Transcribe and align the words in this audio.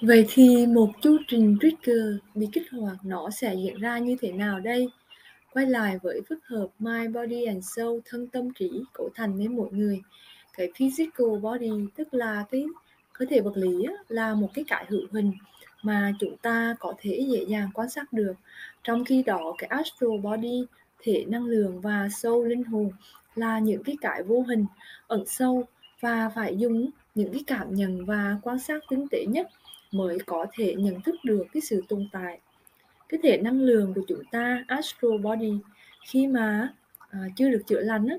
Vậy 0.00 0.26
thì 0.28 0.66
một 0.66 0.90
chu 1.00 1.16
trình 1.28 1.56
trigger 1.60 2.16
bị 2.34 2.48
kích 2.52 2.70
hoạt 2.70 2.96
nó 3.04 3.30
sẽ 3.30 3.54
diễn 3.54 3.80
ra 3.80 3.98
như 3.98 4.16
thế 4.20 4.32
nào 4.32 4.60
đây? 4.60 4.88
Quay 5.52 5.66
lại 5.66 5.98
với 6.02 6.20
phức 6.28 6.46
hợp 6.46 6.66
Mind, 6.78 7.14
Body 7.14 7.44
and 7.44 7.64
Soul, 7.76 8.00
thân 8.04 8.28
tâm 8.28 8.52
trí 8.52 8.70
cấu 8.92 9.10
thành 9.14 9.36
với 9.36 9.48
mỗi 9.48 9.68
người. 9.72 10.00
Cái 10.56 10.68
physical 10.76 11.38
body 11.42 11.70
tức 11.96 12.14
là 12.14 12.44
cái 12.50 12.64
cơ 13.12 13.26
thể 13.30 13.40
vật 13.40 13.56
lý 13.56 13.86
là 14.08 14.34
một 14.34 14.48
cái 14.54 14.64
cái 14.68 14.86
hữu 14.88 15.06
hình 15.12 15.32
mà 15.82 16.12
chúng 16.20 16.36
ta 16.36 16.76
có 16.80 16.94
thể 16.98 17.26
dễ 17.28 17.44
dàng 17.48 17.70
quan 17.74 17.90
sát 17.90 18.12
được. 18.12 18.34
Trong 18.84 19.04
khi 19.04 19.22
đó 19.22 19.54
cái 19.58 19.68
astral 19.68 20.18
body, 20.22 20.64
thể 21.02 21.24
năng 21.28 21.44
lượng 21.44 21.80
và 21.80 22.08
soul 22.22 22.48
linh 22.48 22.64
hồn 22.64 22.90
là 23.34 23.58
những 23.58 23.82
cái 23.84 23.96
cái 24.00 24.22
vô 24.22 24.44
hình 24.48 24.66
ẩn 25.06 25.24
sâu 25.26 25.64
và 26.00 26.30
phải 26.34 26.56
dùng 26.56 26.90
những 27.14 27.32
cái 27.32 27.42
cảm 27.46 27.74
nhận 27.74 28.04
và 28.04 28.36
quan 28.42 28.58
sát 28.58 28.82
tinh 28.90 29.06
tế 29.10 29.26
nhất 29.28 29.48
mới 29.94 30.18
có 30.26 30.46
thể 30.52 30.74
nhận 30.74 31.00
thức 31.00 31.14
được 31.24 31.44
cái 31.52 31.60
sự 31.60 31.82
tồn 31.88 32.08
tại 32.12 32.40
cái 33.08 33.20
thể 33.22 33.38
năng 33.42 33.60
lượng 33.60 33.94
của 33.94 34.00
chúng 34.08 34.24
ta 34.30 34.64
astral 34.68 35.18
body 35.22 35.52
khi 36.06 36.26
mà 36.26 36.74
à, 37.10 37.20
chưa 37.36 37.50
được 37.50 37.62
chữa 37.66 37.80
lành 37.80 38.06
á, 38.06 38.16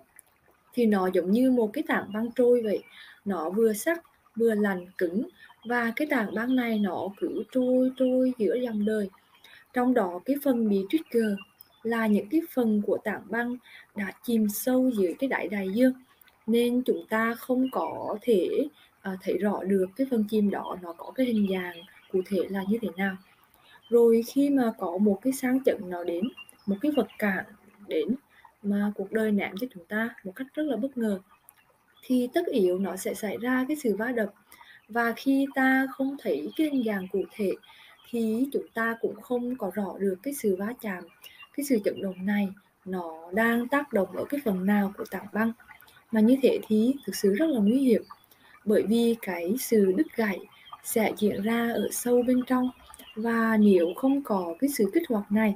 thì 0.73 0.85
nó 0.85 1.09
giống 1.13 1.31
như 1.31 1.51
một 1.51 1.69
cái 1.73 1.83
tảng 1.87 2.13
băng 2.13 2.31
trôi 2.35 2.61
vậy. 2.61 2.83
Nó 3.25 3.49
vừa 3.49 3.73
sắc 3.73 4.03
vừa 4.35 4.55
lành 4.55 4.85
cứng 4.97 5.27
và 5.65 5.93
cái 5.95 6.07
tảng 6.11 6.35
băng 6.35 6.55
này 6.55 6.79
nó 6.79 7.09
cứ 7.17 7.43
trôi 7.51 7.91
trôi 7.97 8.33
giữa 8.37 8.55
dòng 8.55 8.85
đời. 8.85 9.09
Trong 9.73 9.93
đó 9.93 10.19
cái 10.25 10.35
phần 10.43 10.69
bị 10.69 10.85
trigger 10.89 11.33
là 11.83 12.07
những 12.07 12.29
cái 12.29 12.41
phần 12.53 12.81
của 12.85 12.97
tảng 13.03 13.21
băng 13.29 13.57
đã 13.95 14.11
chìm 14.23 14.47
sâu 14.49 14.91
dưới 14.97 15.15
cái 15.19 15.27
đại 15.27 15.47
đại 15.47 15.67
dương 15.73 15.93
nên 16.47 16.81
chúng 16.85 17.05
ta 17.09 17.33
không 17.33 17.67
có 17.71 18.17
thể 18.21 18.67
uh, 19.13 19.19
thấy 19.21 19.37
rõ 19.37 19.63
được 19.63 19.85
cái 19.95 20.07
phần 20.11 20.23
chim 20.29 20.49
đó 20.49 20.77
nó 20.81 20.93
có 20.93 21.11
cái 21.15 21.25
hình 21.25 21.47
dạng 21.51 21.75
cụ 22.11 22.21
thể 22.25 22.37
là 22.49 22.63
như 22.69 22.77
thế 22.81 22.87
nào. 22.97 23.15
Rồi 23.89 24.23
khi 24.27 24.49
mà 24.49 24.73
có 24.77 24.97
một 24.97 25.19
cái 25.21 25.33
sang 25.33 25.63
chấn 25.63 25.77
nó 25.89 26.03
đến 26.03 26.29
một 26.65 26.75
cái 26.81 26.91
vật 26.95 27.07
cản 27.19 27.45
đến 27.87 28.15
mà 28.63 28.91
cuộc 28.95 29.11
đời 29.11 29.31
ném 29.31 29.57
cho 29.57 29.67
chúng 29.73 29.85
ta 29.85 30.09
một 30.23 30.31
cách 30.35 30.47
rất 30.53 30.63
là 30.63 30.77
bất 30.77 30.97
ngờ 30.97 31.19
thì 32.03 32.29
tất 32.33 32.45
yếu 32.45 32.79
nó 32.79 32.95
sẽ 32.95 33.13
xảy 33.13 33.37
ra 33.37 33.65
cái 33.67 33.77
sự 33.77 33.95
va 33.95 34.11
đập. 34.11 34.33
Và 34.89 35.13
khi 35.15 35.45
ta 35.55 35.87
không 35.91 36.17
thấy 36.23 36.49
cái 36.55 36.69
hình 36.69 36.83
dạng 36.85 37.07
cụ 37.07 37.23
thể 37.31 37.51
thì 38.09 38.47
chúng 38.53 38.67
ta 38.73 38.95
cũng 39.01 39.21
không 39.21 39.55
có 39.55 39.71
rõ 39.73 39.97
được 39.99 40.15
cái 40.23 40.33
sự 40.33 40.55
va 40.55 40.73
chạm 40.81 41.03
cái 41.57 41.63
sự 41.63 41.79
chấn 41.85 42.01
động 42.01 42.25
này 42.25 42.49
nó 42.85 43.31
đang 43.33 43.67
tác 43.67 43.93
động 43.93 44.17
ở 44.17 44.25
cái 44.29 44.41
phần 44.45 44.65
nào 44.65 44.93
của 44.97 45.05
tảng 45.11 45.27
băng. 45.33 45.51
Mà 46.11 46.21
như 46.21 46.37
thế 46.41 46.59
thì 46.67 46.93
thực 47.05 47.15
sự 47.15 47.33
rất 47.33 47.45
là 47.49 47.59
nguy 47.59 47.79
hiểm 47.79 48.03
bởi 48.65 48.83
vì 48.87 49.15
cái 49.21 49.55
sự 49.59 49.93
đứt 49.97 50.07
gãy 50.15 50.39
sẽ 50.83 51.13
diễn 51.17 51.41
ra 51.41 51.71
ở 51.73 51.87
sâu 51.91 52.23
bên 52.27 52.41
trong. 52.47 52.69
Và 53.15 53.57
nếu 53.57 53.93
không 53.95 54.23
có 54.23 54.53
cái 54.59 54.69
sự 54.69 54.91
kích 54.93 55.09
hoạt 55.09 55.31
này, 55.31 55.55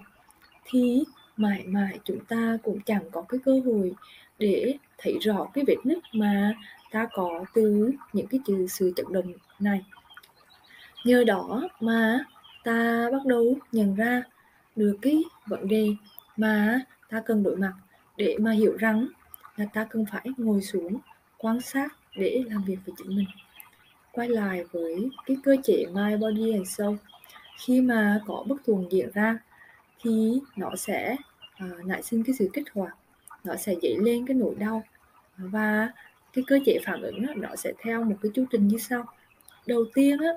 thì 0.65 1.03
mãi 1.37 1.63
mãi 1.65 1.99
chúng 2.03 2.25
ta 2.25 2.57
cũng 2.63 2.79
chẳng 2.85 3.11
có 3.11 3.21
cái 3.21 3.39
cơ 3.45 3.61
hội 3.65 3.93
để 4.39 4.75
thấy 4.97 5.17
rõ 5.21 5.47
cái 5.53 5.63
vết 5.67 5.75
nứt 5.83 5.97
mà 6.13 6.53
ta 6.91 7.07
có 7.13 7.45
từ 7.53 7.91
những 8.13 8.27
cái 8.27 8.39
từ 8.45 8.67
sự 8.67 8.93
chấn 8.95 9.05
động 9.09 9.33
này. 9.59 9.85
Nhờ 11.05 11.23
đó 11.23 11.69
mà 11.79 12.25
ta 12.63 13.09
bắt 13.11 13.25
đầu 13.25 13.55
nhận 13.71 13.95
ra 13.95 14.23
được 14.75 14.97
cái 15.01 15.23
vấn 15.47 15.67
đề 15.67 15.89
mà 16.37 16.81
ta 17.09 17.21
cần 17.25 17.43
đối 17.43 17.55
mặt 17.55 17.73
để 18.17 18.37
mà 18.39 18.51
hiểu 18.51 18.77
rằng 18.77 19.07
là 19.55 19.65
ta 19.73 19.83
cần 19.89 20.05
phải 20.11 20.27
ngồi 20.37 20.61
xuống 20.61 20.97
quan 21.37 21.61
sát 21.61 21.98
để 22.15 22.43
làm 22.49 22.63
việc 22.63 22.77
với 22.85 22.95
chính 22.97 23.15
mình. 23.15 23.27
Quay 24.11 24.29
lại 24.29 24.63
với 24.71 25.09
cái 25.25 25.37
cơ 25.43 25.55
chế 25.63 25.85
my 25.93 26.15
body 26.15 26.53
and 26.53 26.69
soul 26.69 26.95
khi 27.57 27.81
mà 27.81 28.21
có 28.27 28.43
bất 28.47 28.55
thường 28.67 28.87
diễn 28.91 29.09
ra 29.13 29.37
thì 30.01 30.39
nó 30.55 30.75
sẽ 30.75 31.15
uh, 31.65 31.85
nảy 31.85 32.03
sinh 32.03 32.23
cái 32.23 32.35
sự 32.39 32.49
kích 32.53 32.73
hoạt 32.73 32.93
nó 33.43 33.55
sẽ 33.55 33.75
dậy 33.81 33.95
lên 33.99 34.25
cái 34.25 34.35
nỗi 34.35 34.55
đau 34.55 34.83
và 35.37 35.89
cái 36.33 36.43
cơ 36.47 36.59
chế 36.65 36.79
phản 36.85 37.01
ứng 37.01 37.25
đó, 37.25 37.33
nó 37.35 37.55
sẽ 37.55 37.73
theo 37.79 38.03
một 38.03 38.15
cái 38.21 38.31
chu 38.33 38.45
trình 38.51 38.67
như 38.67 38.77
sau. 38.77 39.03
Đầu 39.65 39.85
tiên 39.93 40.17
á, 40.19 40.29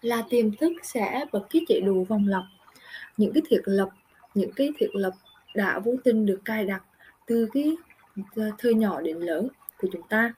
là 0.00 0.22
tiềm 0.30 0.56
thức 0.56 0.72
sẽ 0.82 1.24
bật 1.32 1.46
cái 1.50 1.62
chế 1.68 1.80
độ 1.80 2.04
vòng 2.04 2.28
lặp. 2.28 2.42
Những 3.16 3.32
cái 3.32 3.42
thiết 3.48 3.60
lập 3.64 3.88
những 4.34 4.52
cái 4.52 4.70
thiết 4.78 4.88
lập 4.92 5.12
đã 5.54 5.78
vô 5.78 5.94
tình 6.04 6.26
được 6.26 6.40
cài 6.44 6.64
đặt 6.64 6.82
từ 7.26 7.48
cái 7.52 7.76
à, 8.36 8.44
thời 8.58 8.74
nhỏ 8.74 9.00
đến 9.00 9.18
lớn 9.18 9.48
của 9.78 9.88
chúng 9.92 10.02
ta 10.08 10.32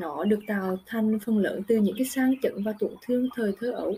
nó 0.00 0.24
được 0.24 0.40
tạo 0.46 0.78
thành 0.86 1.18
phần 1.18 1.38
lớn 1.38 1.62
từ 1.68 1.76
những 1.76 1.96
cái 1.98 2.06
sang 2.06 2.40
chấn 2.42 2.62
và 2.62 2.72
tổn 2.78 2.94
thương 3.02 3.28
thời 3.34 3.52
thơ 3.60 3.72
ấu. 3.72 3.96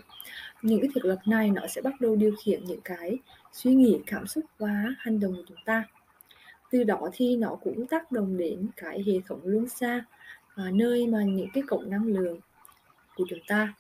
Những 0.63 0.81
cái 0.81 0.91
thực 0.95 1.05
lập 1.05 1.19
này 1.27 1.51
nó 1.51 1.67
sẽ 1.67 1.81
bắt 1.83 2.01
đầu 2.01 2.17
điều 2.17 2.35
khiển 2.45 2.65
những 2.65 2.81
cái 2.85 3.19
suy 3.53 3.75
nghĩ 3.75 3.99
cảm 4.07 4.27
xúc 4.27 4.45
và 4.59 4.85
hành 4.99 5.21
động 5.21 5.37
của 5.37 5.43
chúng 5.49 5.59
ta. 5.65 5.85
Từ 6.71 6.85
đó 6.85 7.09
thì 7.13 7.37
nó 7.37 7.57
cũng 7.63 7.87
tác 7.87 8.13
động 8.13 8.37
đến 8.37 8.69
cái 8.77 9.03
hệ 9.07 9.13
thống 9.27 9.41
luân 9.45 9.69
xa 9.69 10.05
à, 10.55 10.65
nơi 10.73 11.07
mà 11.07 11.23
những 11.23 11.49
cái 11.53 11.63
cổng 11.67 11.91
năng 11.91 12.07
lượng 12.07 12.41
của 13.17 13.25
chúng 13.29 13.39
ta. 13.49 13.75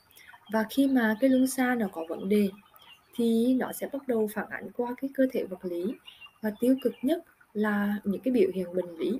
Và 0.52 0.64
khi 0.70 0.88
mà 0.88 1.16
cái 1.20 1.30
luân 1.30 1.46
xa 1.46 1.74
nó 1.74 1.88
có 1.92 2.04
vấn 2.08 2.28
đề 2.28 2.50
thì 3.14 3.54
nó 3.54 3.72
sẽ 3.72 3.88
bắt 3.92 4.08
đầu 4.08 4.28
phản 4.34 4.46
ánh 4.50 4.70
qua 4.76 4.94
cái 5.00 5.10
cơ 5.14 5.26
thể 5.32 5.44
vật 5.44 5.64
lý. 5.64 5.94
Và 6.40 6.52
tiêu 6.60 6.76
cực 6.82 6.92
nhất 7.02 7.24
là 7.54 7.96
những 8.04 8.20
cái 8.20 8.32
biểu 8.32 8.50
hiện 8.54 8.74
bệnh 8.74 8.96
lý. 8.98 9.18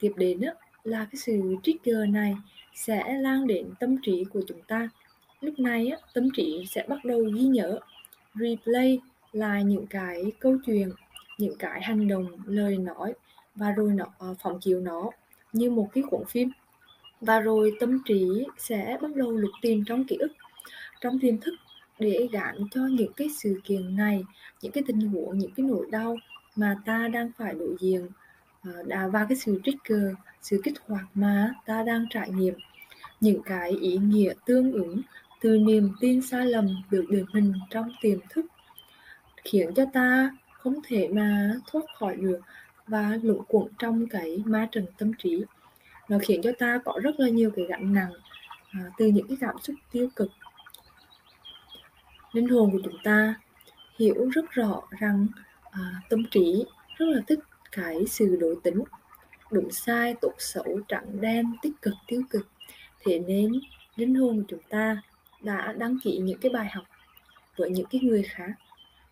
Tiếp 0.00 0.12
đến 0.16 0.40
đó, 0.40 0.50
là 0.84 1.04
cái 1.04 1.16
sự 1.16 1.56
trigger 1.62 2.08
này 2.08 2.36
sẽ 2.74 3.12
lan 3.20 3.46
đến 3.46 3.66
tâm 3.80 3.96
trí 4.02 4.24
của 4.24 4.40
chúng 4.48 4.62
ta. 4.62 4.88
Lúc 5.40 5.58
này 5.58 5.88
á, 5.88 5.98
tâm 6.14 6.28
trí 6.36 6.64
sẽ 6.70 6.84
bắt 6.88 7.04
đầu 7.04 7.22
ghi 7.34 7.42
nhớ 7.42 7.78
replay 8.34 9.00
là 9.32 9.60
những 9.60 9.86
cái 9.86 10.32
câu 10.40 10.56
chuyện 10.66 10.90
những 11.38 11.56
cái 11.58 11.82
hành 11.82 12.08
động 12.08 12.26
lời 12.46 12.76
nói 12.76 13.14
và 13.54 13.70
rồi 13.70 13.92
nó 13.94 14.04
ờ, 14.18 14.34
phóng 14.42 14.60
chiếu 14.60 14.80
nó 14.80 15.10
như 15.52 15.70
một 15.70 15.88
cái 15.92 16.04
cuộn 16.10 16.24
phim. 16.28 16.50
Và 17.20 17.40
rồi 17.40 17.72
tâm 17.80 18.02
trí 18.04 18.46
sẽ 18.58 18.98
bắt 19.02 19.16
đầu 19.16 19.30
lục 19.30 19.50
tìm 19.62 19.84
trong 19.86 20.04
ký 20.04 20.16
ức 20.16 20.32
trong 21.00 21.18
tiềm 21.18 21.38
thức 21.38 21.54
để 21.98 22.28
gắn 22.32 22.56
cho 22.70 22.80
những 22.80 23.12
cái 23.12 23.28
sự 23.42 23.60
kiện 23.64 23.96
này 23.96 24.22
những 24.62 24.72
cái 24.72 24.84
tình 24.86 25.00
huống 25.00 25.38
những 25.38 25.50
cái 25.56 25.66
nỗi 25.66 25.86
đau 25.90 26.16
mà 26.56 26.76
ta 26.84 27.08
đang 27.08 27.30
phải 27.38 27.54
đối 27.54 27.76
diện. 27.80 28.08
Ờ, 28.64 28.82
đã 28.86 29.08
cái 29.28 29.36
sự 29.36 29.60
trigger 29.64 30.04
ờ, 30.04 30.14
sự 30.42 30.60
kích 30.64 30.74
hoạt 30.86 31.04
mà 31.14 31.54
ta 31.66 31.82
đang 31.82 32.06
trải 32.10 32.30
nghiệm. 32.30 32.54
Những 33.20 33.42
cái 33.42 33.70
ý 33.70 33.96
nghĩa 33.96 34.34
tương 34.46 34.72
ứng 34.72 35.02
từ 35.40 35.58
niềm 35.58 35.92
tin 36.00 36.22
sai 36.22 36.46
lầm 36.46 36.82
được 36.90 37.04
điển 37.10 37.24
hình 37.34 37.52
trong 37.70 37.92
tiềm 38.00 38.18
thức 38.30 38.46
khiến 39.44 39.74
cho 39.74 39.84
ta 39.92 40.30
không 40.52 40.74
thể 40.86 41.08
mà 41.08 41.54
thoát 41.66 41.82
khỏi 41.98 42.16
được 42.16 42.40
và 42.86 43.18
lũng 43.22 43.44
cuộn 43.48 43.68
trong 43.78 44.06
cái 44.06 44.42
ma 44.46 44.68
trận 44.72 44.86
tâm 44.98 45.12
trí. 45.18 45.44
Nó 46.08 46.18
khiến 46.22 46.40
cho 46.42 46.50
ta 46.58 46.78
có 46.84 46.98
rất 47.02 47.20
là 47.20 47.28
nhiều 47.28 47.50
cái 47.56 47.64
gánh 47.68 47.92
nặng 47.94 48.12
à, 48.70 48.80
từ 48.98 49.06
những 49.06 49.28
cái 49.28 49.36
cảm 49.40 49.56
xúc 49.62 49.76
tiêu 49.92 50.08
cực. 50.16 50.30
Linh 52.32 52.48
hồn 52.48 52.70
của 52.72 52.80
chúng 52.84 52.98
ta 53.04 53.34
hiểu 53.98 54.30
rất 54.34 54.50
rõ 54.50 54.82
rằng 54.90 55.26
à, 55.70 55.80
tâm 56.08 56.22
trí 56.30 56.64
rất 56.96 57.06
là 57.06 57.20
thích 57.26 57.38
cái 57.72 58.06
sự 58.06 58.36
đối 58.40 58.56
tính. 58.62 58.84
Đúng 59.50 59.70
sai, 59.70 60.14
tốt 60.20 60.34
xấu, 60.38 60.80
trắng 60.88 61.20
đen, 61.20 61.52
tích 61.62 61.82
cực, 61.82 61.94
tiêu 62.06 62.22
cực. 62.30 62.48
Thế 63.04 63.18
nên, 63.18 63.52
linh 63.96 64.14
hồn 64.14 64.36
của 64.36 64.44
chúng 64.48 64.62
ta 64.68 65.02
đã 65.42 65.74
đăng 65.78 65.98
ký 66.02 66.18
những 66.18 66.38
cái 66.38 66.52
bài 66.52 66.68
học 66.72 66.84
với 67.56 67.70
những 67.70 67.86
cái 67.90 68.00
người 68.00 68.22
khác 68.22 68.52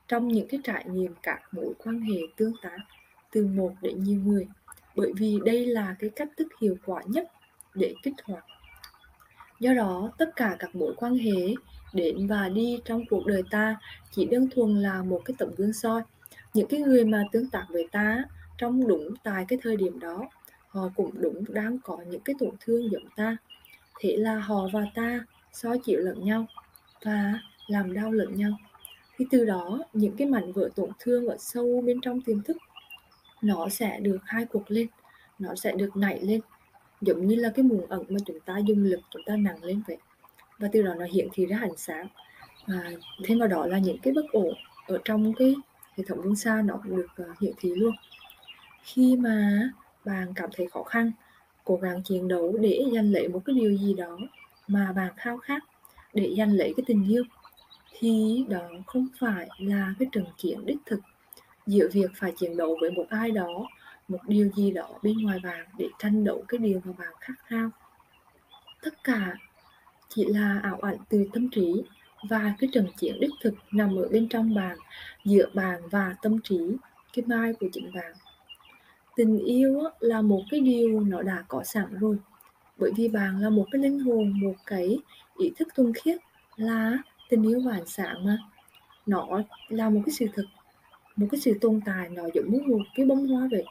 trong 0.09 0.29
những 0.29 0.49
cái 0.49 0.61
trải 0.65 0.85
nghiệm 0.93 1.15
các 1.23 1.41
mối 1.53 1.73
quan 1.79 2.01
hệ 2.01 2.19
tương 2.37 2.53
tác 2.63 2.79
từ 3.31 3.47
một 3.47 3.73
đến 3.83 4.03
nhiều 4.03 4.21
người. 4.25 4.47
Bởi 4.97 5.13
vì 5.17 5.39
đây 5.45 5.67
là 5.67 5.97
cái 5.99 6.11
cách 6.11 6.29
thức 6.37 6.49
hiệu 6.61 6.77
quả 6.87 7.03
nhất 7.07 7.29
để 7.75 7.95
kích 8.03 8.15
hoạt. 8.25 8.45
Do 9.61 9.75
đó, 9.75 10.11
tất 10.19 10.37
cả 10.37 10.57
các 10.59 10.75
mối 10.75 10.95
quan 10.97 11.19
hệ 11.19 11.55
đến 11.93 12.27
và 12.27 12.49
đi 12.49 12.79
trong 12.85 13.07
cuộc 13.11 13.27
đời 13.27 13.43
ta 13.51 13.77
chỉ 14.11 14.25
đơn 14.25 14.49
thuần 14.55 14.83
là 14.83 15.03
một 15.03 15.23
cái 15.25 15.35
tấm 15.39 15.49
gương 15.57 15.73
soi. 15.73 16.03
Những 16.55 16.69
cái 16.69 16.81
người 16.81 17.05
mà 17.05 17.25
tương 17.33 17.51
tác 17.51 17.67
với 17.71 17.89
ta 17.93 18.25
trong 18.59 18.89
đúng 18.89 19.15
tại 19.23 19.45
cái 19.49 19.59
thời 19.63 19.77
điểm 19.77 19.99
đó, 19.99 20.29
họ 20.69 20.89
cũng 20.97 21.11
đúng 21.15 21.45
đang 21.49 21.79
có 21.79 21.99
những 22.11 22.21
cái 22.21 22.37
tổn 22.39 22.51
thương 22.61 22.91
giống 22.91 23.09
ta. 23.17 23.37
Thế 24.01 24.17
là 24.17 24.39
họ 24.39 24.69
và 24.73 24.87
ta 24.95 25.25
so 25.53 25.77
chịu 25.85 26.01
lẫn 26.01 26.25
nhau 26.25 26.47
và 27.05 27.41
làm 27.67 27.95
đau 27.95 28.13
lẫn 28.13 28.37
nhau. 28.37 28.53
Thì 29.17 29.25
từ 29.31 29.45
đó, 29.45 29.79
những 29.93 30.17
cái 30.17 30.29
mảnh 30.29 30.53
vỡ 30.53 30.69
tổn 30.75 30.91
thương 30.99 31.27
ở 31.29 31.37
sâu 31.39 31.83
bên 31.87 32.01
trong 32.01 32.21
tiềm 32.21 32.43
thức, 32.43 32.57
nó 33.43 33.69
sẽ 33.69 34.01
được 34.01 34.19
khai 34.25 34.45
cuộc 34.45 34.71
lên, 34.71 34.87
nó 35.39 35.55
sẽ 35.55 35.73
được 35.73 35.97
nảy 35.97 36.21
lên, 36.21 36.41
giống 37.01 37.27
như 37.27 37.37
là 37.37 37.51
cái 37.55 37.63
mụn 37.63 37.87
ẩn 37.89 38.05
mà 38.09 38.19
chúng 38.27 38.41
ta 38.41 38.59
dùng 38.59 38.85
lực 38.85 39.01
chúng 39.11 39.23
ta 39.27 39.37
nặng 39.37 39.65
lên 39.65 39.83
vậy. 39.87 39.97
Và 40.59 40.69
từ 40.73 40.83
đó 40.83 40.95
nó 40.95 41.05
hiện 41.05 41.29
thị 41.33 41.47
ra 41.47 41.59
ánh 41.61 41.77
sáng. 41.77 42.07
Và 42.67 42.91
thêm 43.25 43.39
vào 43.39 43.49
đó 43.49 43.67
là 43.67 43.79
những 43.79 43.99
cái 43.99 44.13
bất 44.13 44.25
ổn 44.33 44.55
ở 44.87 44.99
trong 45.05 45.35
cái 45.35 45.55
hệ 45.97 46.05
thống 46.09 46.21
luân 46.21 46.37
xa 46.37 46.63
nó 46.65 46.81
cũng 46.83 46.97
được 46.97 47.07
hiện 47.17 47.29
hiển 47.41 47.53
thị 47.59 47.75
luôn 47.75 47.95
khi 48.83 49.17
mà 49.17 49.69
bạn 50.05 50.33
cảm 50.35 50.51
thấy 50.53 50.69
khó 50.69 50.83
khăn, 50.83 51.13
cố 51.65 51.77
gắng 51.77 52.03
chiến 52.03 52.29
đấu 52.29 52.59
để 52.61 52.85
giành 52.95 53.13
lấy 53.13 53.29
một 53.29 53.43
cái 53.45 53.55
điều 53.55 53.77
gì 53.77 53.95
đó 53.95 54.19
mà 54.69 54.93
bạn 54.93 55.13
khao 55.17 55.39
khát, 55.39 55.63
để 56.15 56.35
giành 56.39 56.53
lấy 56.53 56.75
cái 56.77 56.85
tình 56.87 57.09
yêu, 57.09 57.25
thì 57.99 58.45
đó 58.49 58.69
không 58.87 59.07
phải 59.19 59.49
là 59.59 59.95
cái 59.99 60.09
trận 60.13 60.25
chiến 60.37 60.67
đích 60.67 60.79
thực. 60.87 61.01
Giữa 61.67 61.89
việc 61.93 62.11
phải 62.15 62.33
chiến 62.37 62.57
đấu 62.57 62.77
với 62.81 62.91
một 62.91 63.07
ai 63.09 63.31
đó, 63.31 63.67
một 64.09 64.19
điều 64.27 64.51
gì 64.57 64.71
đó 64.71 64.89
bên 65.03 65.19
ngoài 65.19 65.39
bạn 65.43 65.67
để 65.79 65.89
tranh 65.99 66.25
đấu 66.25 66.45
cái 66.49 66.59
điều 66.59 66.81
mà 66.85 66.93
bạn 66.99 67.13
khát 67.21 67.35
khao. 67.47 67.71
Tất 68.83 69.05
cả 69.05 69.35
chỉ 70.09 70.25
là 70.25 70.61
ảo 70.63 70.79
ảnh 70.83 70.99
từ 71.09 71.29
tâm 71.33 71.51
trí 71.51 71.83
và 72.29 72.55
cái 72.59 72.71
trận 72.73 72.87
chiến 72.97 73.21
đích 73.21 73.31
thực 73.43 73.55
nằm 73.73 73.97
ở 73.97 74.09
bên 74.09 74.29
trong 74.29 74.55
bạn, 74.55 74.79
giữa 75.25 75.47
bạn 75.55 75.81
và 75.91 76.15
tâm 76.23 76.41
trí, 76.45 76.59
cái 77.13 77.25
mai 77.27 77.53
của 77.53 77.67
chính 77.73 77.93
bạn 77.95 78.13
tình 79.19 79.39
yêu 79.39 79.83
là 80.01 80.23
một 80.23 80.43
cái 80.51 80.61
điều 80.61 81.01
nó 81.01 81.23
đã 81.23 81.45
có 81.49 81.63
sẵn 81.65 81.99
rồi. 82.01 82.17
Bởi 82.77 82.93
vì 82.97 83.09
bạn 83.09 83.41
là 83.41 83.51
một 83.51 83.67
cái 83.71 83.83
linh 83.83 84.01
hồn, 84.01 84.41
một 84.41 84.55
cái 84.67 84.99
ý 85.39 85.51
thức 85.57 85.69
thuần 85.75 85.93
khiết 85.95 86.17
là 86.57 86.99
tình 87.29 87.43
yêu 87.43 87.61
và 87.67 87.73
ánh 87.73 87.87
sáng 87.87 88.25
mà. 88.25 88.39
Nó 89.07 89.43
là 89.69 89.91
một 89.91 90.01
cái 90.07 90.13
sự 90.13 90.27
thật 90.35 90.45
một 91.17 91.27
cái 91.31 91.41
sự 91.41 91.59
tồn 91.61 91.81
tại, 91.85 92.09
nó 92.09 92.23
giống 92.35 92.51
như 92.51 92.61
một 92.67 92.83
cái 92.95 93.07
bông 93.07 93.27
hoa 93.29 93.49
vậy. 93.51 93.65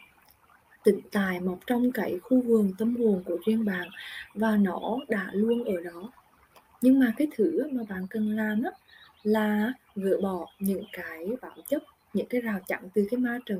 Tịnh 0.84 1.02
tài 1.12 1.40
mọc 1.40 1.60
trong 1.68 1.92
cái 1.92 2.20
khu 2.24 2.42
vườn 2.42 2.74
tâm 2.78 2.96
hồn 2.96 3.24
của 3.26 3.38
riêng 3.46 3.66
bạn 3.66 3.90
và 4.34 4.58
nó 4.58 4.98
đã 5.08 5.30
luôn 5.34 5.64
ở 5.64 5.82
đó. 5.84 6.12
Nhưng 6.82 7.00
mà 7.00 7.14
cái 7.18 7.28
thứ 7.36 7.70
mà 7.72 7.84
bạn 7.90 8.08
cần 8.10 8.36
làm 8.36 8.64
đó 8.64 8.72
là 9.24 9.74
gỡ 9.96 10.18
bỏ 10.22 10.48
những 10.60 10.84
cái 10.92 11.28
bảo 11.42 11.58
chấp, 11.68 11.82
những 12.14 12.28
cái 12.28 12.42
rào 12.42 12.60
chắn 12.68 12.90
từ 12.94 13.08
cái 13.12 13.20
ma 13.20 13.40
trận 13.46 13.60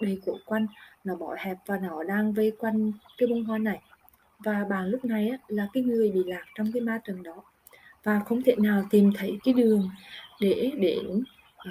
đầy 0.00 0.20
của 0.26 0.38
quanh 0.46 0.66
nó 1.04 1.16
bỏ 1.16 1.36
hẹp 1.38 1.56
và 1.66 1.78
nó 1.78 2.02
đang 2.02 2.32
vây 2.32 2.52
quanh 2.58 2.92
cái 3.18 3.26
bông 3.26 3.44
hoa 3.44 3.58
này. 3.58 3.80
Và 4.38 4.64
bạn 4.70 4.86
lúc 4.86 5.04
này 5.04 5.28
á, 5.28 5.38
là 5.48 5.68
cái 5.72 5.82
người 5.82 6.10
bị 6.10 6.22
lạc 6.26 6.44
trong 6.54 6.72
cái 6.72 6.82
ma 6.82 6.98
trận 7.04 7.22
đó. 7.22 7.42
Và 8.02 8.20
không 8.20 8.42
thể 8.42 8.56
nào 8.58 8.86
tìm 8.90 9.12
thấy 9.16 9.38
cái 9.44 9.54
đường 9.54 9.90
để 10.40 10.72
đến 10.76 11.24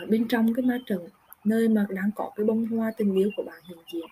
bên 0.07 0.27
trong 0.27 0.53
cái 0.53 0.65
ma 0.65 0.77
trận 0.85 1.07
nơi 1.43 1.67
mà 1.67 1.85
đang 1.89 2.11
có 2.15 2.31
cái 2.35 2.45
bông 2.45 2.65
hoa 2.65 2.91
tình 2.97 3.15
yêu 3.15 3.29
của 3.37 3.43
bạn 3.43 3.61
hiện 3.63 3.77
diện. 3.93 4.07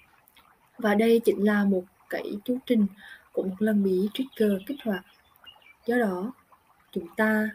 Và 0.77 0.95
đây 0.95 1.21
chính 1.25 1.45
là 1.45 1.63
một 1.63 1.83
cái 2.09 2.37
chu 2.45 2.57
trình 2.65 2.85
của 3.33 3.43
một 3.43 3.55
lần 3.59 3.83
bị 3.83 4.09
trigger 4.13 4.51
kích 4.67 4.77
hoạt. 4.83 5.05
Do 5.85 5.97
đó 5.97 6.33
chúng 6.91 7.07
ta 7.17 7.49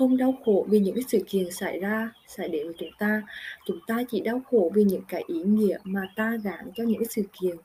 không 0.00 0.16
đau 0.16 0.34
khổ 0.44 0.66
vì 0.68 0.80
những 0.80 0.94
cái 0.94 1.04
sự 1.08 1.24
kiện 1.28 1.50
xảy 1.50 1.80
ra, 1.80 2.10
xảy 2.26 2.48
đến 2.48 2.66
với 2.66 2.74
chúng 2.78 2.90
ta. 2.98 3.22
Chúng 3.66 3.78
ta 3.86 4.02
chỉ 4.10 4.20
đau 4.20 4.42
khổ 4.50 4.70
vì 4.74 4.84
những 4.84 5.02
cái 5.08 5.24
ý 5.26 5.42
nghĩa 5.42 5.78
mà 5.84 6.12
ta 6.16 6.36
gán 6.44 6.70
cho 6.74 6.84
những 6.84 6.98
cái 6.98 7.08
sự 7.10 7.22
kiện 7.40 7.56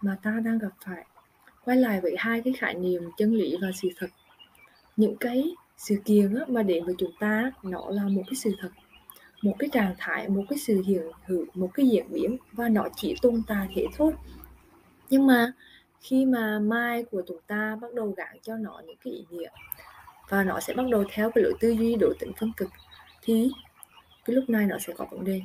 mà 0.00 0.16
ta 0.22 0.40
đang 0.44 0.58
gặp 0.58 0.72
phải. 0.84 1.04
Quay 1.64 1.76
lại 1.76 2.00
với 2.00 2.14
hai 2.18 2.40
cái 2.40 2.52
khái 2.52 2.74
niệm 2.74 3.02
chân 3.16 3.34
lý 3.34 3.56
và 3.62 3.68
sự 3.82 3.88
thật. 3.98 4.06
Những 4.96 5.16
cái 5.16 5.44
sự 5.76 5.96
kiện 6.04 6.34
mà 6.48 6.62
đến 6.62 6.84
với 6.84 6.94
chúng 6.98 7.12
ta, 7.20 7.52
nó 7.62 7.90
là 7.90 8.08
một 8.08 8.22
cái 8.26 8.34
sự 8.34 8.54
thật, 8.60 8.70
một 9.42 9.54
cái 9.58 9.68
trạng 9.72 9.94
thái, 9.98 10.28
một 10.28 10.44
cái 10.48 10.58
sự 10.58 10.82
hiện 10.86 11.02
hữu, 11.24 11.44
một 11.54 11.70
cái 11.74 11.86
diễn 11.86 12.06
biến 12.12 12.36
và 12.52 12.68
nó 12.68 12.88
chỉ 12.96 13.14
tồn 13.22 13.42
tại 13.46 13.68
thế 13.74 13.86
thôi. 13.96 14.12
Nhưng 15.10 15.26
mà 15.26 15.52
khi 16.00 16.26
mà 16.26 16.58
mai 16.58 17.04
của 17.04 17.22
chúng 17.26 17.40
ta 17.46 17.78
bắt 17.80 17.94
đầu 17.94 18.14
gắn 18.16 18.36
cho 18.42 18.56
nó 18.56 18.82
những 18.86 18.96
cái 19.04 19.12
ý 19.12 19.24
nghĩa 19.30 19.48
và 20.28 20.44
nó 20.44 20.60
sẽ 20.60 20.74
bắt 20.74 20.86
đầu 20.90 21.04
theo 21.12 21.30
cái 21.30 21.44
lối 21.44 21.54
tư 21.60 21.70
duy 21.70 21.96
độ 21.96 22.12
tính 22.18 22.32
phân 22.40 22.52
cực. 22.56 22.68
Thì 23.22 23.50
cái 24.24 24.36
lúc 24.36 24.50
này 24.50 24.66
nó 24.66 24.78
sẽ 24.78 24.92
có 24.96 25.06
vấn 25.10 25.24
đề. 25.24 25.40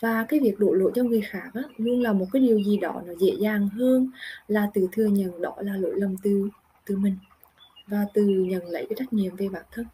Và 0.00 0.24
cái 0.28 0.40
việc 0.40 0.58
đổ 0.58 0.72
lỗi 0.72 0.92
cho 0.94 1.02
người 1.02 1.20
khác 1.20 1.50
á, 1.54 1.62
luôn 1.76 2.00
là 2.00 2.12
một 2.12 2.26
cái 2.32 2.42
điều 2.42 2.62
gì 2.62 2.76
đó 2.76 3.02
nó 3.06 3.12
dễ 3.20 3.32
dàng 3.38 3.68
hơn 3.68 4.10
là 4.48 4.70
từ 4.74 4.88
thừa 4.92 5.06
nhận 5.06 5.42
đó 5.42 5.54
là 5.58 5.76
lỗi 5.76 5.92
lầm 5.96 6.16
từ 6.22 6.48
từ 6.86 6.96
mình 6.96 7.16
và 7.86 8.06
từ 8.14 8.22
nhận 8.22 8.66
lấy 8.66 8.86
cái 8.88 8.96
trách 8.98 9.12
nhiệm 9.12 9.36
về 9.36 9.48
bản 9.48 9.62
thân. 9.70 9.86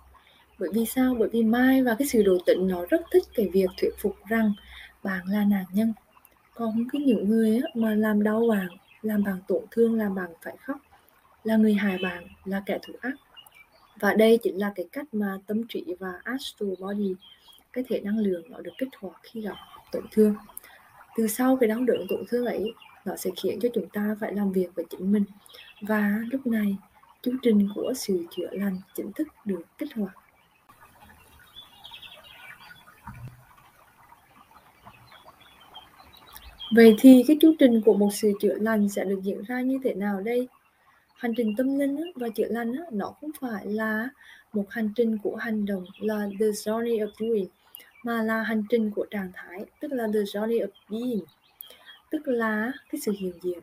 Bởi 0.58 0.70
vì 0.74 0.86
sao? 0.86 1.16
Bởi 1.18 1.28
vì 1.28 1.42
mai 1.42 1.82
và 1.82 1.94
cái 1.98 2.08
sự 2.08 2.22
đồ 2.22 2.38
tĩnh 2.46 2.68
nó 2.68 2.84
rất 2.90 3.00
thích 3.12 3.22
cái 3.34 3.48
việc 3.52 3.66
thuyết 3.76 3.90
phục 3.98 4.16
rằng 4.28 4.52
bạn 5.02 5.26
là 5.26 5.44
nạn 5.44 5.64
nhân. 5.72 5.92
Còn 6.54 6.84
cái 6.92 7.02
những 7.02 7.28
người 7.28 7.56
á, 7.56 7.70
mà 7.74 7.94
làm 7.94 8.22
đau 8.22 8.42
bạn 8.50 8.68
làm 9.02 9.24
bạn 9.24 9.36
tổn 9.48 9.62
thương 9.70 9.98
làm 9.98 10.14
bạn 10.14 10.30
phải 10.42 10.56
khóc 10.56 10.76
là 11.44 11.56
người 11.56 11.74
hại 11.74 11.98
bạn 12.02 12.24
là 12.44 12.62
kẻ 12.66 12.78
thù 12.82 12.94
ác 13.00 13.12
và 14.00 14.14
đây 14.14 14.38
chính 14.42 14.58
là 14.58 14.72
cái 14.74 14.86
cách 14.92 15.06
mà 15.12 15.38
tâm 15.46 15.66
trí 15.68 15.84
và 16.00 16.12
astral 16.24 16.70
body, 16.80 17.14
cái 17.72 17.84
thể 17.88 18.00
năng 18.00 18.18
lượng 18.18 18.50
nó 18.50 18.60
được 18.60 18.72
kích 18.78 18.88
hoạt 19.00 19.20
khi 19.22 19.40
gặp 19.40 19.56
tổn 19.92 20.04
thương. 20.10 20.34
Từ 21.16 21.26
sau 21.26 21.56
cái 21.56 21.68
đau 21.68 21.80
đớn 21.80 22.06
tổn 22.08 22.24
thương 22.28 22.46
ấy, 22.46 22.72
nó 23.04 23.16
sẽ 23.16 23.30
khiến 23.42 23.58
cho 23.62 23.68
chúng 23.74 23.88
ta 23.88 24.16
phải 24.20 24.34
làm 24.34 24.52
việc 24.52 24.68
với 24.74 24.84
chính 24.90 25.12
mình. 25.12 25.24
Và 25.80 26.18
lúc 26.30 26.46
này 26.46 26.76
chu 27.22 27.32
trình 27.42 27.68
của 27.74 27.92
sự 27.96 28.24
chữa 28.30 28.48
lành 28.52 28.80
chính 28.94 29.12
thức 29.12 29.28
được 29.44 29.62
kích 29.78 29.94
hoạt. 29.94 30.12
Vậy 36.74 36.96
thì 37.00 37.24
cái 37.26 37.36
chu 37.40 37.54
trình 37.58 37.80
của 37.84 37.94
một 37.94 38.10
sự 38.12 38.32
chữa 38.40 38.54
lành 38.60 38.88
sẽ 38.88 39.04
được 39.04 39.20
diễn 39.22 39.42
ra 39.42 39.60
như 39.60 39.78
thế 39.84 39.94
nào 39.94 40.20
đây? 40.20 40.48
Hành 41.18 41.34
trình 41.36 41.54
tâm 41.56 41.78
linh 41.78 42.12
và 42.14 42.28
chữa 42.28 42.48
lành 42.48 42.72
nó 42.92 43.14
không 43.20 43.30
phải 43.40 43.66
là 43.66 44.08
một 44.52 44.64
hành 44.70 44.90
trình 44.96 45.18
của 45.22 45.36
hành 45.36 45.66
động 45.66 45.84
là 46.00 46.28
the 46.40 46.46
journey 46.46 47.06
of 47.06 47.10
doing 47.18 47.46
mà 48.04 48.22
là 48.22 48.42
hành 48.42 48.62
trình 48.68 48.90
của 48.90 49.06
trạng 49.10 49.30
thái 49.34 49.64
tức 49.80 49.92
là 49.92 50.06
the 50.06 50.20
journey 50.20 50.66
of 50.66 50.68
being 50.90 51.24
tức 52.10 52.28
là 52.28 52.72
cái 52.90 53.00
sự 53.00 53.12
hiện 53.18 53.32
diện. 53.42 53.58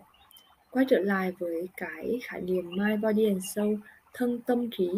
Quay 0.72 0.86
trở 0.90 1.00
lại 1.00 1.32
với 1.40 1.68
cái 1.78 2.20
khái 2.24 2.42
niệm 2.42 2.70
my 2.70 2.98
body 3.02 3.26
and 3.26 3.44
soul 3.56 3.76
thân 4.14 4.40
tâm 4.42 4.70
trí 4.78 4.90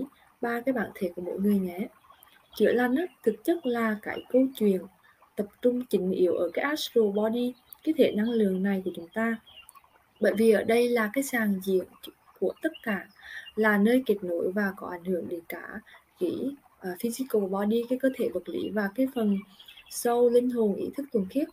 ba 0.41 0.61
cái 0.61 0.73
bản 0.73 0.91
thể 0.95 1.11
của 1.15 1.21
mỗi 1.21 1.39
người 1.39 1.59
nhé. 1.59 1.87
Chữa 2.55 2.71
lành 2.71 2.95
á, 2.95 3.03
thực 3.23 3.43
chất 3.43 3.65
là 3.65 3.95
cái 4.01 4.23
câu 4.29 4.47
chuyện 4.55 4.81
tập 5.35 5.45
trung 5.61 5.85
chính 5.85 6.11
yếu 6.11 6.33
ở 6.33 6.49
cái 6.53 6.65
astral 6.65 7.11
body 7.15 7.53
cái 7.83 7.93
thể 7.97 8.11
năng 8.11 8.29
lượng 8.29 8.63
này 8.63 8.81
của 8.85 8.91
chúng 8.95 9.07
ta. 9.13 9.35
Bởi 10.21 10.33
vì 10.37 10.51
ở 10.51 10.63
đây 10.63 10.89
là 10.89 11.09
cái 11.13 11.23
sàn 11.23 11.59
diện 11.63 11.83
của 12.39 12.53
tất 12.61 12.71
cả 12.83 13.07
là 13.55 13.77
nơi 13.77 14.03
kết 14.05 14.17
nối 14.21 14.51
và 14.51 14.73
có 14.77 14.87
ảnh 14.87 15.03
hưởng 15.03 15.29
đến 15.29 15.39
cả 15.49 15.79
cái 16.19 16.55
uh, 16.91 16.99
physical 16.99 17.41
body 17.41 17.83
cái 17.89 17.99
cơ 17.99 18.09
thể 18.15 18.29
vật 18.33 18.49
lý 18.49 18.69
và 18.69 18.89
cái 18.95 19.07
phần 19.15 19.37
sâu 19.89 20.29
linh 20.29 20.49
hồn 20.49 20.75
ý 20.75 20.89
thức 20.97 21.05
thuần 21.13 21.25
khiết. 21.29 21.47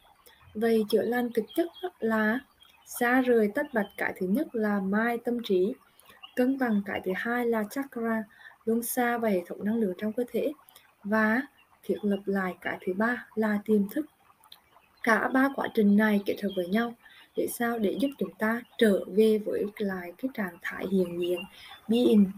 Vậy 0.55 0.85
chữa 0.89 1.03
lành 1.03 1.33
thực 1.35 1.45
chất 1.57 1.67
là 2.01 2.39
xa 2.87 3.21
rời 3.21 3.51
tách 3.55 3.75
bạch 3.75 3.89
cái 3.97 4.13
thứ 4.17 4.27
nhất 4.27 4.55
là 4.55 4.81
mai 4.81 5.19
tâm 5.19 5.39
trí 5.45 5.75
cân 6.37 6.59
bằng 6.59 6.83
cái 6.87 7.01
thứ 7.05 7.13
hai 7.17 7.47
là 7.47 7.65
chakra 7.71 8.25
luôn 8.65 8.83
xa 8.83 9.19
và 9.19 9.29
hệ 9.29 9.43
thống 9.47 9.65
năng 9.65 9.77
lượng 9.77 9.95
trong 9.99 10.13
cơ 10.13 10.25
thể 10.33 10.53
và 11.05 11.43
thiết 11.83 11.97
lập 12.03 12.21
lại 12.27 12.55
cái 12.61 12.79
thứ 12.87 12.93
ba 12.93 13.27
là 13.35 13.59
tiềm 13.65 13.89
thức. 13.89 14.07
Cả 15.03 15.29
ba 15.29 15.49
quá 15.57 15.69
trình 15.75 15.97
này 15.97 16.21
kết 16.27 16.37
hợp 16.43 16.51
với 16.57 16.67
nhau 16.67 16.95
để 17.37 17.47
sao 17.53 17.79
để 17.79 17.97
giúp 18.01 18.11
chúng 18.19 18.35
ta 18.39 18.63
trở 18.79 19.01
về 19.07 19.39
với 19.39 19.65
lại 19.79 20.13
cái 20.19 20.29
trạng 20.35 20.57
thái 20.63 20.87
hiện 20.91 21.21
diện, 21.21 21.41
being, 21.89 22.31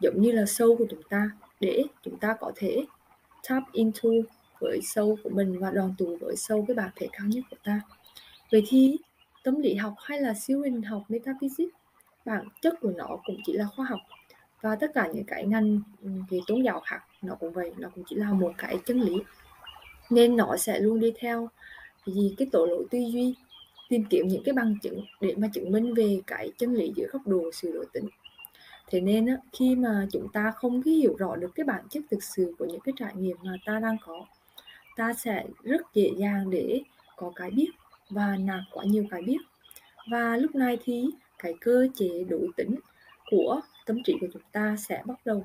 giống 0.00 0.22
như 0.22 0.32
là 0.32 0.46
sâu 0.46 0.76
của 0.76 0.86
chúng 0.90 1.02
ta, 1.02 1.30
để 1.60 1.84
chúng 2.02 2.18
ta 2.18 2.36
có 2.40 2.52
thể 2.56 2.84
tap 3.48 3.62
into 3.72 4.08
với 4.60 4.80
sâu 4.82 5.18
của 5.24 5.30
mình 5.30 5.58
và 5.58 5.70
đoàn 5.70 5.94
tụ 5.98 6.16
với 6.20 6.36
sâu 6.36 6.64
cái 6.68 6.74
bản 6.74 6.90
thể 6.96 7.08
cao 7.12 7.26
nhất 7.26 7.44
của 7.50 7.56
ta? 7.64 7.80
Vậy 8.52 8.62
thì 8.68 8.96
tâm 9.44 9.60
lý 9.60 9.74
học 9.74 9.94
hay 9.98 10.20
là 10.20 10.34
siêu 10.34 10.62
hình 10.62 10.82
học 10.82 11.02
metaphysics, 11.08 11.74
bản 12.24 12.48
chất 12.62 12.74
của 12.80 12.92
nó 12.96 13.18
cũng 13.24 13.36
chỉ 13.46 13.52
là 13.52 13.64
khoa 13.76 13.86
học 13.86 14.00
và 14.60 14.76
tất 14.76 14.90
cả 14.94 15.08
những 15.14 15.24
cái 15.24 15.46
ngành 15.46 15.80
ừ, 16.02 16.08
về 16.30 16.40
tôn 16.46 16.62
giáo 16.62 16.80
khác 16.80 17.00
nó 17.22 17.34
cũng 17.34 17.52
vậy, 17.52 17.72
nó 17.78 17.88
cũng 17.94 18.04
chỉ 18.06 18.16
là 18.16 18.32
một 18.32 18.52
cái 18.58 18.78
chân 18.84 19.00
lý. 19.00 19.14
Nên 20.10 20.36
nó 20.36 20.56
sẽ 20.56 20.80
luôn 20.80 21.00
đi 21.00 21.12
theo 21.18 21.48
vì 22.06 22.34
cái 22.38 22.48
tổ 22.52 22.66
lỗi 22.66 22.84
tư 22.90 22.98
duy 22.98 23.34
tìm 23.88 24.04
kiếm 24.04 24.28
những 24.28 24.42
cái 24.44 24.52
bằng 24.52 24.74
chứng 24.82 25.04
để 25.20 25.34
mà 25.36 25.48
chứng 25.52 25.72
minh 25.72 25.94
về 25.94 26.20
cái 26.26 26.52
chân 26.58 26.74
lý 26.74 26.92
giữa 26.96 27.06
góc 27.12 27.26
độ 27.26 27.50
sự 27.52 27.72
đối 27.72 27.86
tính. 27.92 28.08
Thế 28.86 29.00
nên 29.00 29.26
á, 29.26 29.36
khi 29.52 29.76
mà 29.76 30.06
chúng 30.12 30.28
ta 30.32 30.52
không 30.56 30.82
cái 30.82 30.94
hiểu 30.94 31.16
rõ 31.18 31.36
được 31.36 31.50
cái 31.54 31.64
bản 31.64 31.84
chất 31.90 32.02
thực 32.10 32.22
sự 32.22 32.54
của 32.58 32.64
những 32.64 32.80
cái 32.80 32.92
trải 32.96 33.14
nghiệm 33.14 33.36
mà 33.42 33.52
ta 33.66 33.80
đang 33.80 33.96
có 34.06 34.26
ta 34.96 35.12
sẽ 35.12 35.44
rất 35.62 35.80
dễ 35.94 36.10
dàng 36.16 36.50
để 36.50 36.80
có 37.16 37.32
cái 37.36 37.50
biết 37.50 37.70
và 38.10 38.36
nạp 38.36 38.60
quá 38.72 38.84
nhiều 38.84 39.04
cái 39.10 39.22
biết. 39.22 39.38
Và 40.10 40.36
lúc 40.36 40.54
này 40.54 40.78
thì 40.84 41.04
cái 41.38 41.54
cơ 41.60 41.88
chế 41.94 42.24
đối 42.28 42.48
tính 42.56 42.74
của 43.30 43.60
tâm 43.86 44.02
trí 44.04 44.14
của 44.20 44.26
chúng 44.32 44.42
ta 44.52 44.76
sẽ 44.78 45.02
bắt 45.04 45.26
đầu 45.26 45.44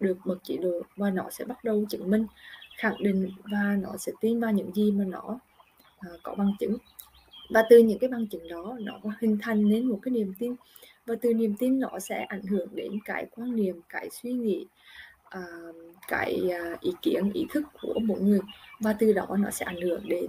được 0.00 0.18
bật 0.24 0.38
chế 0.42 0.56
độ 0.56 0.80
và 0.96 1.10
nó 1.10 1.30
sẽ 1.30 1.44
bắt 1.44 1.64
đầu 1.64 1.84
chứng 1.88 2.10
minh 2.10 2.26
khẳng 2.76 3.02
định 3.02 3.30
và 3.44 3.76
nó 3.82 3.96
sẽ 3.96 4.12
tin 4.20 4.40
vào 4.40 4.52
những 4.52 4.74
gì 4.74 4.92
mà 4.92 5.04
nó 5.04 5.38
uh, 6.14 6.20
có 6.22 6.34
bằng 6.34 6.52
chứng 6.58 6.76
và 7.50 7.64
từ 7.70 7.78
những 7.78 7.98
cái 7.98 8.10
bằng 8.10 8.26
chứng 8.26 8.48
đó 8.48 8.76
nó 8.80 9.00
hình 9.20 9.38
thành 9.42 9.68
nên 9.68 9.86
một 9.86 9.98
cái 10.02 10.12
niềm 10.12 10.34
tin. 10.38 10.54
Và 11.06 11.14
từ 11.22 11.34
niềm 11.34 11.54
tin 11.58 11.80
nó 11.80 11.98
sẽ 11.98 12.24
ảnh 12.24 12.42
hưởng 12.42 12.68
đến 12.74 12.92
cái 13.04 13.26
quan 13.36 13.56
niệm 13.56 13.80
cái 13.88 14.10
suy 14.10 14.32
nghĩ 14.32 14.66
uh, 15.38 15.76
cái 16.08 16.42
uh, 16.44 16.80
ý 16.80 16.90
kiến 17.02 17.30
ý 17.32 17.46
thức 17.52 17.62
của 17.82 17.94
mỗi 18.02 18.20
người. 18.20 18.40
Và 18.80 18.92
từ 18.98 19.12
đó 19.12 19.26
nó 19.38 19.50
sẽ 19.50 19.66
ảnh 19.66 19.80
hưởng 19.80 20.08
đến 20.08 20.26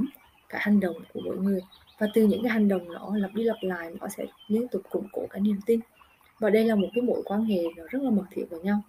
cái 0.50 0.62
hành 0.63 0.79
động 0.79 0.95
của 1.13 1.22
mỗi 1.25 1.38
người. 1.38 1.62
Và 2.00 2.07
từ 2.13 2.24
những 2.24 2.43
cái 2.43 2.51
hành 2.51 2.67
động 2.67 2.93
nó 2.93 3.17
lặp 3.17 3.34
đi 3.34 3.43
lặp 3.43 3.57
lại 3.62 3.91
nó 4.01 4.07
sẽ 4.07 4.25
liên 4.48 4.67
tục 4.67 4.81
củng 4.89 5.07
cố 5.12 5.27
cái 5.29 5.41
niềm 5.41 5.57
tin. 5.65 5.79
Và 6.39 6.50
đây 6.50 6.65
là 6.65 6.75
một 6.75 6.88
cái 6.95 7.01
mối 7.01 7.22
quan 7.25 7.45
hệ 7.45 7.63
nó 7.77 7.84
rất 7.89 8.01
là 8.01 8.10
mật 8.10 8.25
thiết 8.31 8.45
với 8.50 8.60
nhau. 8.60 8.81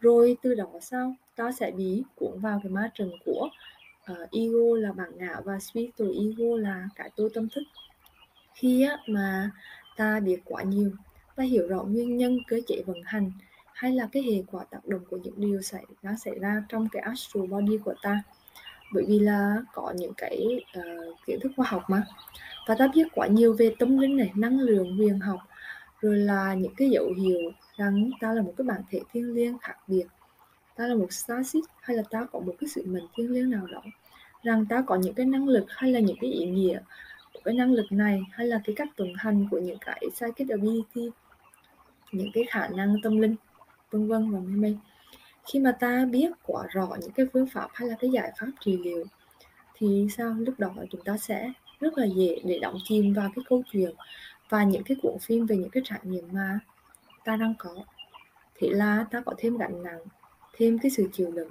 Rồi 0.00 0.36
từ 0.42 0.54
đó 0.54 0.68
sao 0.80 1.14
ta 1.36 1.52
sẽ 1.52 1.70
bị 1.70 2.02
cuốn 2.14 2.40
vào 2.40 2.60
cái 2.62 2.70
ma 2.70 2.90
trận 2.94 3.10
của 3.24 3.48
uh, 4.12 4.30
ego 4.30 4.76
là 4.78 4.92
bản 4.92 5.10
ngã 5.16 5.40
và 5.44 5.58
spiritual 5.58 6.10
ego 6.10 6.56
là 6.58 6.88
cái 6.96 7.10
tôi 7.16 7.30
tâm 7.34 7.48
thức. 7.48 7.62
Khi 8.54 8.82
á, 8.82 8.96
mà 9.06 9.50
ta 9.96 10.20
biết 10.20 10.40
quá 10.44 10.62
nhiều 10.62 10.90
ta 11.36 11.44
hiểu 11.44 11.68
rõ 11.68 11.82
nguyên 11.82 12.16
nhân 12.16 12.38
cơ 12.46 12.60
chế 12.66 12.82
vận 12.86 13.02
hành 13.04 13.32
hay 13.72 13.92
là 13.92 14.08
cái 14.12 14.22
hệ 14.22 14.42
quả 14.52 14.64
tác 14.70 14.86
động 14.86 15.00
của 15.10 15.16
những 15.16 15.34
điều 15.36 15.62
xảy 15.62 15.84
đang 16.02 16.18
xảy 16.18 16.38
ra 16.38 16.62
trong 16.68 16.88
cái 16.92 17.02
astral 17.02 17.46
body 17.46 17.78
của 17.84 17.94
ta. 18.02 18.22
Bởi 18.92 19.04
vì 19.08 19.18
là 19.18 19.56
có 19.74 19.92
những 19.96 20.12
cái 20.16 20.64
uh, 20.78 21.16
kiến 21.26 21.38
thức 21.42 21.52
khoa 21.56 21.66
học 21.68 21.82
mà. 21.88 22.02
Và 22.66 22.74
ta 22.74 22.88
biết 22.94 23.06
quá 23.14 23.26
nhiều 23.26 23.52
về 23.52 23.74
tâm 23.78 23.98
linh 23.98 24.16
này 24.16 24.30
năng 24.34 24.60
lượng 24.60 24.96
huyền 24.96 25.18
học 25.18 25.40
rồi 26.00 26.16
là 26.16 26.54
những 26.54 26.74
cái 26.76 26.90
dấu 26.90 27.12
hiệu 27.12 27.52
rằng 27.76 28.10
ta 28.20 28.32
là 28.32 28.42
một 28.42 28.54
cái 28.56 28.64
bản 28.64 28.82
thể 28.90 29.00
thiêng 29.12 29.34
liêng 29.34 29.58
khác 29.58 29.76
biệt 29.86 30.04
ta 30.80 30.86
là 30.86 30.94
một 30.94 31.12
starship 31.12 31.64
hay 31.80 31.96
là 31.96 32.02
ta 32.10 32.26
có 32.32 32.40
một 32.40 32.54
cái 32.60 32.68
sự 32.68 32.84
mệnh 32.86 33.06
thiêng 33.14 33.30
liêng 33.30 33.50
nào 33.50 33.66
đó? 33.66 33.82
Rằng 34.42 34.66
ta 34.66 34.82
có 34.86 34.96
những 34.96 35.14
cái 35.14 35.26
năng 35.26 35.48
lực 35.48 35.64
hay 35.68 35.92
là 35.92 36.00
những 36.00 36.16
cái 36.20 36.30
ý 36.30 36.46
nghĩa 36.46 36.80
của 37.34 37.40
cái 37.44 37.54
năng 37.54 37.72
lực 37.72 37.86
này 37.92 38.22
hay 38.32 38.46
là 38.46 38.60
cái 38.64 38.76
cách 38.76 38.88
tuần 38.96 39.12
hành 39.16 39.48
của 39.50 39.58
những 39.58 39.78
cái 39.80 40.02
psychic 40.14 40.48
ability, 40.48 41.10
những 42.12 42.30
cái 42.34 42.44
khả 42.48 42.68
năng 42.68 42.96
tâm 43.02 43.20
linh, 43.20 43.34
vân 43.90 44.08
vân 44.08 44.30
và 44.30 44.38
mê 44.38 44.56
mê. 44.56 44.76
Khi 45.52 45.58
mà 45.58 45.72
ta 45.72 46.04
biết 46.10 46.32
quá 46.42 46.66
rõ 46.70 46.88
những 47.00 47.12
cái 47.12 47.26
phương 47.32 47.46
pháp 47.46 47.68
hay 47.74 47.88
là 47.88 47.96
cái 48.00 48.10
giải 48.10 48.32
pháp 48.40 48.48
trị 48.60 48.78
liệu, 48.82 49.04
thì 49.74 50.06
sao? 50.16 50.34
Lúc 50.38 50.54
đó 50.58 50.74
chúng 50.90 51.04
ta 51.04 51.16
sẽ 51.16 51.52
rất 51.80 51.98
là 51.98 52.06
dễ 52.06 52.40
để 52.44 52.58
đóng 52.58 52.78
chìm 52.84 53.12
vào 53.12 53.30
cái 53.36 53.44
câu 53.48 53.62
chuyện 53.72 53.94
và 54.48 54.64
những 54.64 54.82
cái 54.82 54.96
cuộn 55.02 55.18
phim 55.18 55.46
về 55.46 55.56
những 55.56 55.70
cái 55.70 55.82
trải 55.86 56.00
nghiệm 56.02 56.24
mà 56.32 56.58
ta 57.24 57.36
đang 57.36 57.54
có. 57.58 57.74
Thế 58.54 58.68
là 58.70 59.06
ta 59.10 59.20
có 59.20 59.34
thêm 59.38 59.58
gánh 59.58 59.82
nặng 59.82 60.00
thêm 60.60 60.78
cái 60.78 60.90
sự 60.90 61.08
chịu 61.12 61.30
đựng 61.30 61.50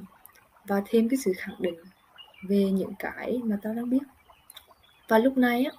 và 0.67 0.81
thêm 0.85 1.09
cái 1.09 1.17
sự 1.17 1.31
khẳng 1.37 1.55
định 1.59 1.75
về 2.43 2.71
những 2.71 2.93
cái 2.99 3.39
mà 3.43 3.57
ta 3.61 3.73
đang 3.73 3.89
biết. 3.89 4.03
Và 5.07 5.17
lúc 5.17 5.37
này 5.37 5.65
á, 5.65 5.71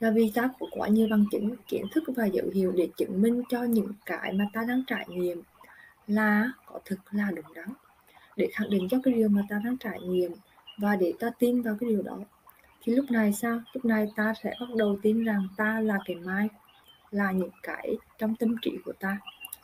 là 0.00 0.10
vì 0.10 0.32
ta 0.34 0.50
có 0.60 0.66
quá 0.70 0.88
nhiều 0.88 1.08
bằng 1.10 1.24
chứng, 1.32 1.56
kiến 1.68 1.86
thức 1.94 2.04
và 2.16 2.26
dấu 2.26 2.46
hiệu 2.54 2.72
để 2.72 2.88
chứng 2.96 3.22
minh 3.22 3.42
cho 3.48 3.62
những 3.62 3.92
cái 4.06 4.32
mà 4.32 4.44
ta 4.52 4.64
đang 4.68 4.82
trải 4.86 5.06
nghiệm 5.08 5.42
là 6.06 6.52
có 6.66 6.80
thực, 6.84 6.98
là 7.10 7.30
đúng 7.30 7.54
đắn. 7.54 7.68
Để 8.36 8.48
khẳng 8.52 8.70
định 8.70 8.88
cho 8.90 8.98
cái 9.04 9.14
điều 9.14 9.28
mà 9.28 9.42
ta 9.48 9.60
đang 9.64 9.76
trải 9.76 10.00
nghiệm 10.00 10.32
và 10.78 10.96
để 10.96 11.12
ta 11.18 11.30
tin 11.38 11.62
vào 11.62 11.76
cái 11.80 11.90
điều 11.90 12.02
đó, 12.02 12.18
thì 12.82 12.94
lúc 12.94 13.10
này 13.10 13.32
sao? 13.32 13.60
Lúc 13.72 13.84
này 13.84 14.08
ta 14.16 14.34
sẽ 14.42 14.54
bắt 14.60 14.68
đầu 14.76 14.98
tin 15.02 15.24
rằng 15.24 15.48
ta 15.56 15.80
là 15.80 15.98
cái 16.04 16.16
mai, 16.16 16.48
là 17.10 17.32
những 17.32 17.50
cái 17.62 17.96
trong 18.18 18.34
tâm 18.36 18.54
trí 18.62 18.70
của 18.84 18.92
ta 19.00 19.18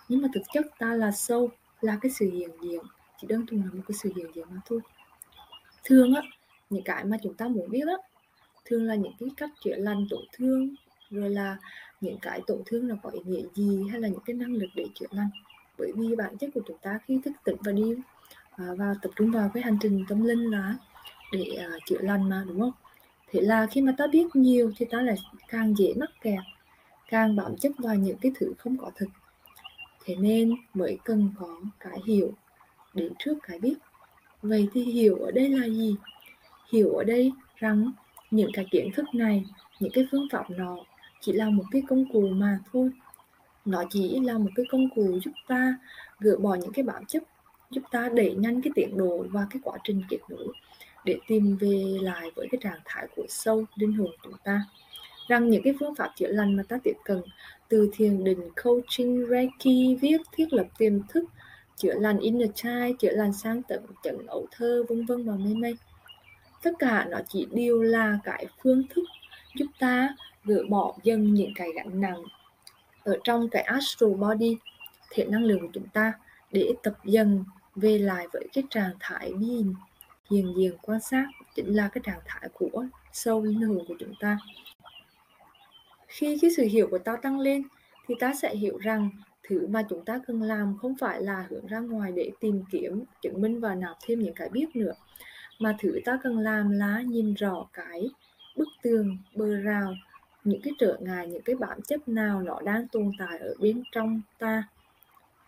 nhưng 0.08 0.22
mà 0.22 0.28
thực 0.34 0.42
chất 0.52 0.66
ta 0.78 0.94
là 0.94 1.10
sâu 1.10 1.50
là 1.84 1.98
cái 2.00 2.10
sự 2.10 2.30
hiện 2.30 2.50
diện 2.62 2.80
chỉ 3.20 3.26
đơn 3.26 3.46
thuần 3.46 3.62
là 3.62 3.68
một 3.72 3.82
cái 3.88 3.96
sự 4.02 4.12
hiện 4.16 4.26
diện 4.34 4.46
mà 4.50 4.60
thôi. 4.66 4.80
Thường 5.84 6.14
á 6.14 6.22
những 6.70 6.84
cái 6.84 7.04
mà 7.04 7.16
chúng 7.22 7.34
ta 7.34 7.48
muốn 7.48 7.70
biết 7.70 7.86
á 7.88 7.94
thường 8.64 8.84
là 8.84 8.94
những 8.94 9.12
cái 9.20 9.28
cách 9.36 9.50
chữa 9.64 9.76
lành 9.76 10.06
tổn 10.10 10.24
thương 10.32 10.74
rồi 11.10 11.30
là 11.30 11.56
những 12.00 12.18
cái 12.22 12.40
tổn 12.46 12.62
thương 12.66 12.88
là 12.88 12.96
có 13.02 13.10
ý 13.10 13.20
nghĩa 13.24 13.42
gì 13.54 13.88
hay 13.90 14.00
là 14.00 14.08
những 14.08 14.20
cái 14.26 14.34
năng 14.34 14.52
lực 14.52 14.70
để 14.74 14.86
chữa 14.94 15.06
lành. 15.10 15.28
Bởi 15.78 15.92
vì 15.96 16.16
bản 16.16 16.38
chất 16.38 16.50
của 16.54 16.60
chúng 16.66 16.78
ta 16.82 16.98
khi 17.06 17.20
thức 17.24 17.32
tỉnh 17.44 17.56
và 17.60 17.72
đi 17.72 17.94
à, 18.56 18.64
vào 18.78 18.94
tập 19.02 19.10
trung 19.16 19.30
vào 19.30 19.50
cái 19.54 19.62
hành 19.62 19.78
trình 19.80 20.04
tâm 20.08 20.24
linh 20.24 20.50
là 20.50 20.76
để 21.32 21.44
à, 21.58 21.68
chữa 21.86 21.98
lành 22.00 22.28
mà 22.28 22.44
đúng 22.48 22.60
không? 22.60 22.72
Thế 23.30 23.40
là 23.40 23.66
khi 23.66 23.80
mà 23.80 23.94
ta 23.98 24.06
biết 24.06 24.26
nhiều 24.34 24.72
thì 24.76 24.86
ta 24.90 25.00
lại 25.00 25.16
càng 25.48 25.74
dễ 25.78 25.94
mắc 25.96 26.10
kẹt 26.20 26.40
càng 27.08 27.36
bám 27.36 27.56
chấp 27.56 27.70
vào 27.78 27.94
những 27.94 28.16
cái 28.18 28.32
thứ 28.34 28.52
không 28.58 28.76
có 28.76 28.90
thực 28.94 29.08
thế 30.04 30.14
nên 30.14 30.54
mới 30.75 30.99
cần 31.04 31.30
có 31.38 31.61
cái 31.80 31.99
hiểu 32.06 32.32
đến 32.94 33.12
trước 33.18 33.34
cái 33.42 33.58
biết. 33.58 33.75
Vậy 34.42 34.68
thì 34.73 34.82
hiểu 34.82 35.16
ở 35.16 35.30
đây 35.30 35.49
là 35.49 35.66
gì? 35.66 35.96
Hiểu 36.73 36.92
ở 36.92 37.04
đây 37.04 37.32
rằng 37.56 37.92
những 38.30 38.50
cái 38.52 38.66
kiến 38.70 38.90
thức 38.94 39.06
này, 39.14 39.44
những 39.80 39.92
cái 39.94 40.06
phương 40.11 40.28
pháp 40.32 40.50
nó 40.50 40.76
chỉ 41.20 41.32
là 41.32 41.50
một 41.50 41.64
cái 41.70 41.82
công 41.88 42.12
cụ 42.12 42.28
mà 42.28 42.58
thôi. 42.73 42.90
Nó 43.64 43.84
chỉ 43.90 44.20
là 44.20 44.38
một 44.38 44.50
cái 44.54 44.66
công 44.70 44.88
cụ 44.94 45.18
giúp 45.25 45.32
ta 45.49 45.76
gỡ 46.20 46.37
bỏ 46.37 46.54
những 46.54 46.73
cái 46.73 46.82
bản 46.82 47.04
chất, 47.06 47.23
giúp 47.70 47.82
ta 47.90 48.08
đẩy 48.14 48.34
nhanh 48.34 48.62
cái 48.62 48.73
tiến 48.75 48.96
độ 48.96 49.26
và 49.30 49.46
cái 49.50 49.61
quá 49.64 49.78
trình 49.84 50.02
kết 50.08 50.18
nối 50.28 50.49
để 51.04 51.16
tìm 51.26 51.56
về 51.61 51.99
lại 52.00 52.30
với 52.37 52.49
cái 52.52 52.58
trạng 52.62 52.80
thái 52.84 53.06
của 53.16 53.26
sâu, 53.28 53.64
linh 53.75 53.92
hồn 53.92 54.11
chúng 54.23 54.37
ta 54.44 54.64
rằng 55.28 55.50
những 55.50 55.62
cái 55.62 55.74
phương 55.80 55.94
pháp 55.94 56.10
chữa 56.16 56.28
lành 56.28 56.56
mà 56.56 56.62
ta 56.68 56.78
tiếp 56.84 56.96
cận, 57.04 57.22
từ 57.68 57.90
thiền 57.92 58.24
định, 58.24 58.50
coaching, 58.64 59.26
reiki, 59.30 60.00
viết, 60.00 60.18
thiết 60.32 60.52
lập 60.52 60.66
tiềm 60.78 61.00
thức, 61.08 61.24
chữa 61.76 61.94
lành 61.94 62.18
inner 62.18 62.50
child, 62.54 62.98
chữa 62.98 63.12
lành 63.12 63.32
sáng 63.32 63.62
tận 63.62 63.86
trận 64.02 64.26
ấu 64.26 64.46
thơ, 64.50 64.84
vân 64.88 65.06
vân 65.06 65.24
và 65.24 65.36
mây 65.36 65.54
mây 65.54 65.76
tất 66.64 66.70
cả 66.78 67.06
nó 67.10 67.18
chỉ 67.28 67.46
đều 67.50 67.82
là 67.82 68.18
cái 68.24 68.46
phương 68.62 68.82
thức 68.90 69.04
giúp 69.54 69.66
ta 69.78 70.08
gỡ 70.44 70.62
bỏ 70.68 70.94
dần 71.02 71.34
những 71.34 71.52
cái 71.54 71.68
gánh 71.74 72.00
nặng 72.00 72.22
ở 73.04 73.18
trong 73.24 73.48
cái 73.48 73.62
astral 73.62 74.14
body, 74.14 74.56
thể 75.10 75.24
năng 75.24 75.44
lượng 75.44 75.60
của 75.60 75.68
chúng 75.72 75.88
ta, 75.88 76.12
để 76.52 76.72
tập 76.82 76.94
dần 77.04 77.44
về 77.74 77.98
lại 77.98 78.26
với 78.32 78.48
cái 78.52 78.64
trạng 78.70 78.92
thái 79.00 79.32
being 79.32 79.74
hiện 80.30 80.54
diện, 80.56 80.72
quan 80.82 81.00
sát, 81.00 81.26
chính 81.54 81.76
là 81.76 81.88
cái 81.88 82.02
trạng 82.04 82.20
thái 82.24 82.48
của 82.52 82.84
sâu 83.12 83.42
linh 83.42 83.62
hồn 83.62 83.84
của 83.88 83.94
chúng 83.98 84.14
ta 84.20 84.38
khi 86.14 86.38
cái 86.42 86.50
sự 86.56 86.62
hiểu 86.62 86.88
của 86.90 86.99
ta 86.99 87.16
tăng 87.16 87.40
lên 87.40 87.62
thì 88.09 88.14
ta 88.21 88.35
sẽ 88.35 88.54
hiểu 88.54 88.78
rằng 88.78 89.11
thứ 89.42 89.66
mà 89.66 89.83
chúng 89.88 90.04
ta 90.04 90.21
cần 90.26 90.42
làm 90.42 90.76
không 90.78 90.94
phải 91.00 91.23
là 91.23 91.47
hướng 91.50 91.66
ra 91.66 91.78
ngoài 91.78 92.12
để 92.12 92.30
tìm 92.40 92.62
kiếm, 92.71 93.04
chứng 93.23 93.40
minh 93.40 93.61
và 93.61 93.75
nạp 93.75 93.97
thêm 94.06 94.21
những 94.21 94.35
cái 94.35 94.49
biết 94.49 94.76
nữa. 94.76 94.92
Mà 95.59 95.76
thứ 95.78 96.00
ta 96.04 96.18
cần 96.23 96.38
làm 96.38 96.71
là 96.71 97.02
nhìn 97.06 97.35
rõ 97.35 97.66
cái 97.73 98.09
bức 98.56 98.68
tường, 98.83 99.18
bờ 99.35 99.56
rào, 99.56 99.94
những 100.44 100.61
cái 100.62 100.73
trở 100.78 100.97
ngại, 101.00 101.28
những 101.28 101.42
cái 101.42 101.56
bản 101.56 101.83
chất 101.83 102.09
nào 102.09 102.42
nó 102.42 102.61
đang 102.64 102.88
tồn 102.88 103.11
tại 103.18 103.38
ở 103.38 103.54
bên 103.61 103.83
trong 103.92 104.21
ta 104.38 104.64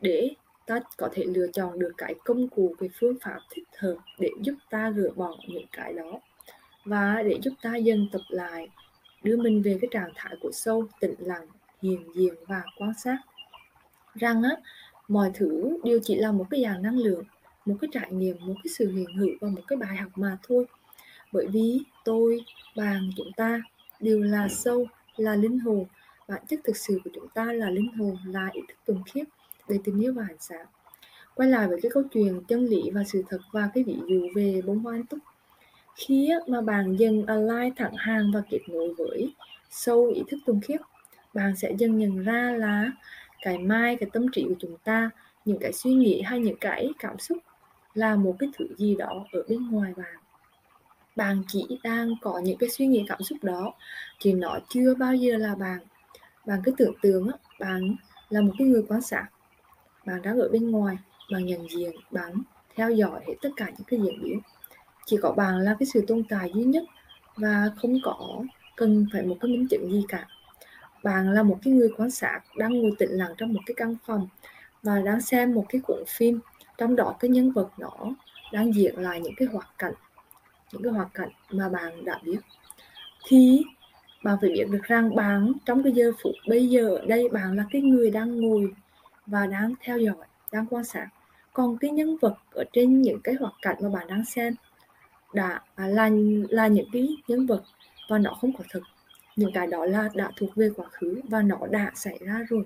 để 0.01 0.31
ta 0.67 0.81
có 0.97 1.09
thể 1.13 1.25
lựa 1.25 1.47
chọn 1.53 1.79
được 1.79 1.93
cái 1.97 2.15
công 2.25 2.49
cụ, 2.49 2.75
cái 2.79 2.89
phương 3.01 3.17
pháp 3.23 3.39
thích 3.51 3.69
hợp 3.79 3.97
để 4.19 4.29
giúp 4.43 4.55
ta 4.71 4.91
gỡ 4.91 5.11
bỏ 5.17 5.37
những 5.49 5.67
cái 5.73 5.93
đó 5.93 6.21
và 6.85 7.23
để 7.23 7.39
giúp 7.43 7.53
ta 7.63 7.77
dần 7.77 8.09
tập 8.13 8.23
lại 8.29 8.69
đưa 9.23 9.37
mình 9.37 9.63
về 9.63 9.79
cái 9.81 9.89
trạng 9.93 10.11
thái 10.15 10.37
của 10.41 10.51
sâu, 10.53 10.87
tĩnh 11.01 11.15
lặng 11.19 11.47
hiền 11.83 12.05
diện 12.15 12.35
và 12.47 12.63
quan 12.77 12.93
sát. 13.05 13.19
Rằng 14.15 14.43
á, 14.43 14.51
mọi 15.09 15.31
thứ 15.35 15.79
đều 15.85 15.99
chỉ 16.03 16.15
là 16.15 16.33
một 16.33 16.47
cái 16.51 16.63
dạng 16.63 16.83
năng 16.83 16.99
lượng, 16.99 17.25
một 17.67 17.77
cái 17.81 17.89
trải 17.93 18.13
nghiệm, 18.13 18.37
một 18.41 18.55
cái 18.65 18.73
sự 18.79 18.93
hiện 18.93 19.17
hữu 19.17 19.35
và 19.41 19.49
một 19.49 19.63
cái 19.67 19.77
bài 19.77 19.97
học 19.97 20.13
mà 20.15 20.39
thôi. 20.43 20.67
Bởi 21.33 21.47
vì 21.47 21.81
tôi, 22.05 22.41
bạn 22.77 23.11
chúng 23.17 23.33
ta 23.37 23.61
đều 24.01 24.23
là 24.23 24.49
sâu, 24.49 24.87
là 25.17 25.37
linh 25.37 25.59
hồn. 25.59 25.85
Bản 26.29 26.43
chất 26.49 26.61
thực 26.65 26.77
sự 26.77 27.01
của 27.05 27.11
chúng 27.15 27.29
ta 27.29 27.53
là 27.53 27.71
linh 27.71 27.93
hồn, 27.93 28.17
là 28.27 28.51
ý 28.53 28.61
thức 28.69 28.77
thuần 28.87 28.99
khiết 29.07 29.27
để 29.69 29.79
tình 29.85 30.01
yêu 30.01 30.13
và 30.13 30.25
ánh 30.29 30.39
sáng 30.39 30.67
quay 31.37 31.49
lại 31.49 31.69
với 31.69 31.81
cái 31.83 31.91
câu 31.95 32.03
chuyện 32.13 32.41
chân 32.49 32.67
lý 32.67 32.91
và 32.91 33.05
sự 33.05 33.25
thật 33.29 33.39
và 33.53 33.71
cái 33.75 33.85
ví 33.85 33.97
dụ 34.09 34.29
về 34.35 34.63
bông 34.67 34.79
hoa 34.79 34.95
anh 34.95 35.07
túc 35.07 35.19
khi 35.97 36.31
mà 36.47 36.61
bạn 36.61 36.97
dần 36.97 37.27
align 37.27 37.75
thẳng 37.75 37.95
hàng 37.97 38.31
và 38.35 38.43
kết 38.51 38.61
nối 38.69 38.95
với 38.99 39.35
sâu 39.71 40.07
ý 40.15 40.23
thức 40.29 40.39
thuần 40.47 40.61
khiết, 40.61 40.81
bạn 41.35 41.57
sẽ 41.57 41.73
dần 41.79 41.99
nhận 41.99 42.25
ra 42.25 42.51
là 42.59 42.91
cái 43.43 43.59
mai, 43.59 43.97
cái 43.97 44.11
tâm 44.13 44.27
trí 44.33 44.45
của 44.49 44.55
chúng 44.59 44.77
ta, 44.85 45.11
những 45.45 45.59
cái 45.59 45.73
suy 45.73 45.95
nghĩ 45.95 46.23
hay 46.23 46.41
những 46.41 46.57
cái 46.61 46.91
cảm 46.99 47.19
xúc 47.19 47.39
là 47.95 48.17
một 48.17 48.37
cái 48.39 48.49
thứ 48.59 48.67
gì 48.77 48.97
đó 48.97 49.27
ở 49.33 49.43
bên 49.49 49.71
ngoài 49.71 49.93
bạn. 49.97 50.17
Bạn 51.17 51.43
chỉ 51.49 51.79
đang 51.83 52.15
có 52.21 52.39
những 52.45 52.59
cái 52.59 52.69
suy 52.69 52.87
nghĩ 52.87 53.05
cảm 53.09 53.23
xúc 53.23 53.39
đó 53.43 53.75
thì 54.21 54.33
nó 54.33 54.59
chưa 54.69 54.95
bao 54.95 55.15
giờ 55.15 55.37
là 55.37 55.55
bạn. 55.55 55.79
Bạn 56.47 56.61
cứ 56.65 56.73
tưởng 56.77 56.95
tượng 57.03 57.31
bạn 57.61 57.97
là 58.29 58.41
một 58.41 58.53
cái 58.59 58.69
người 58.69 58.83
quan 58.89 59.01
sát. 59.01 59.27
Bạn 60.07 60.23
đang 60.23 60.39
ở 60.39 60.49
bên 60.49 60.71
ngoài, 60.71 60.97
bạn 61.33 61.47
nhận 61.47 61.71
diện, 61.71 61.93
bạn 62.11 62.33
theo 62.75 62.91
dõi 62.91 63.21
hết 63.27 63.35
tất 63.43 63.51
cả 63.57 63.65
những 63.65 63.87
cái 63.87 64.01
diễn 64.01 64.23
biến 64.23 64.41
chỉ 65.07 65.17
có 65.23 65.33
bạn 65.33 65.59
là 65.59 65.77
cái 65.79 65.87
sự 65.87 66.05
tồn 66.07 66.23
tại 66.29 66.51
duy 66.55 66.65
nhất 66.65 66.85
và 67.37 67.71
không 67.77 68.01
có 68.03 68.45
cần 68.77 69.07
phải 69.13 69.23
một 69.23 69.37
cái 69.41 69.51
minh 69.51 69.69
chứng 69.69 69.93
gì 69.93 70.05
cả. 70.09 70.29
Bạn 71.03 71.33
là 71.33 71.43
một 71.43 71.59
cái 71.65 71.73
người 71.75 71.89
quan 71.97 72.11
sát 72.11 72.41
đang 72.59 72.73
ngồi 72.73 72.93
tĩnh 72.99 73.11
lặng 73.11 73.33
trong 73.37 73.53
một 73.53 73.61
cái 73.67 73.75
căn 73.75 73.97
phòng 74.07 74.29
và 74.83 75.01
đang 75.01 75.21
xem 75.21 75.55
một 75.55 75.67
cái 75.69 75.81
cuộn 75.87 76.05
phim, 76.09 76.41
trong 76.79 76.97
đó 76.97 77.17
cái 77.21 77.29
nhân 77.29 77.53
vật 77.53 77.69
nó 77.79 77.91
đang 78.53 78.75
diễn 78.75 78.99
lại 78.99 79.21
những 79.21 79.35
cái 79.37 79.49
hoạt 79.49 79.69
cảnh, 79.79 79.95
những 80.73 80.83
cái 80.83 80.93
hoạt 80.93 81.09
cảnh 81.15 81.31
mà 81.51 81.69
bạn 81.69 82.05
đã 82.05 82.21
biết. 82.25 82.39
Thì 83.29 83.63
bạn 84.25 84.37
phải 84.41 84.51
biết 84.51 84.65
được 84.71 84.83
rằng 84.83 85.15
bạn 85.15 85.53
trong 85.65 85.83
cái 85.83 85.93
giờ 85.93 86.13
phút 86.23 86.33
bây 86.49 86.69
giờ 86.69 86.89
ở 86.89 87.07
đây 87.07 87.29
bạn 87.29 87.57
là 87.57 87.65
cái 87.71 87.83
người 87.83 88.11
đang 88.11 88.41
ngồi 88.41 88.75
và 89.27 89.47
đang 89.47 89.75
theo 89.81 89.99
dõi, 89.99 90.27
đang 90.53 90.67
quan 90.67 90.85
sát. 90.85 91.09
Còn 91.53 91.79
cái 91.79 91.91
nhân 91.91 92.17
vật 92.21 92.35
ở 92.51 92.65
trên 92.73 93.03
những 93.03 93.21
cái 93.25 93.35
hoạt 93.35 93.53
cảnh 93.63 93.77
mà 93.81 93.89
bạn 93.89 94.07
đang 94.09 94.25
xem 94.25 94.55
đã 95.37 95.61
à, 95.75 95.87
là 95.87 96.11
là 96.49 96.67
những 96.67 96.89
cái 96.93 97.09
nhân 97.29 97.47
vật 97.47 97.63
và 98.11 98.19
nó 98.19 98.31
không 98.41 98.53
có 98.53 98.65
thực 98.71 98.83
những 99.37 99.53
cái 99.55 99.67
đó 99.67 99.85
là 99.85 100.09
đã 100.15 100.31
thuộc 100.37 100.55
về 100.55 100.71
quá 100.77 100.87
khứ 100.93 101.21
và 101.29 101.43
nó 101.43 101.59
đã 101.71 101.91
xảy 101.95 102.19
ra 102.21 102.41
rồi. 102.49 102.65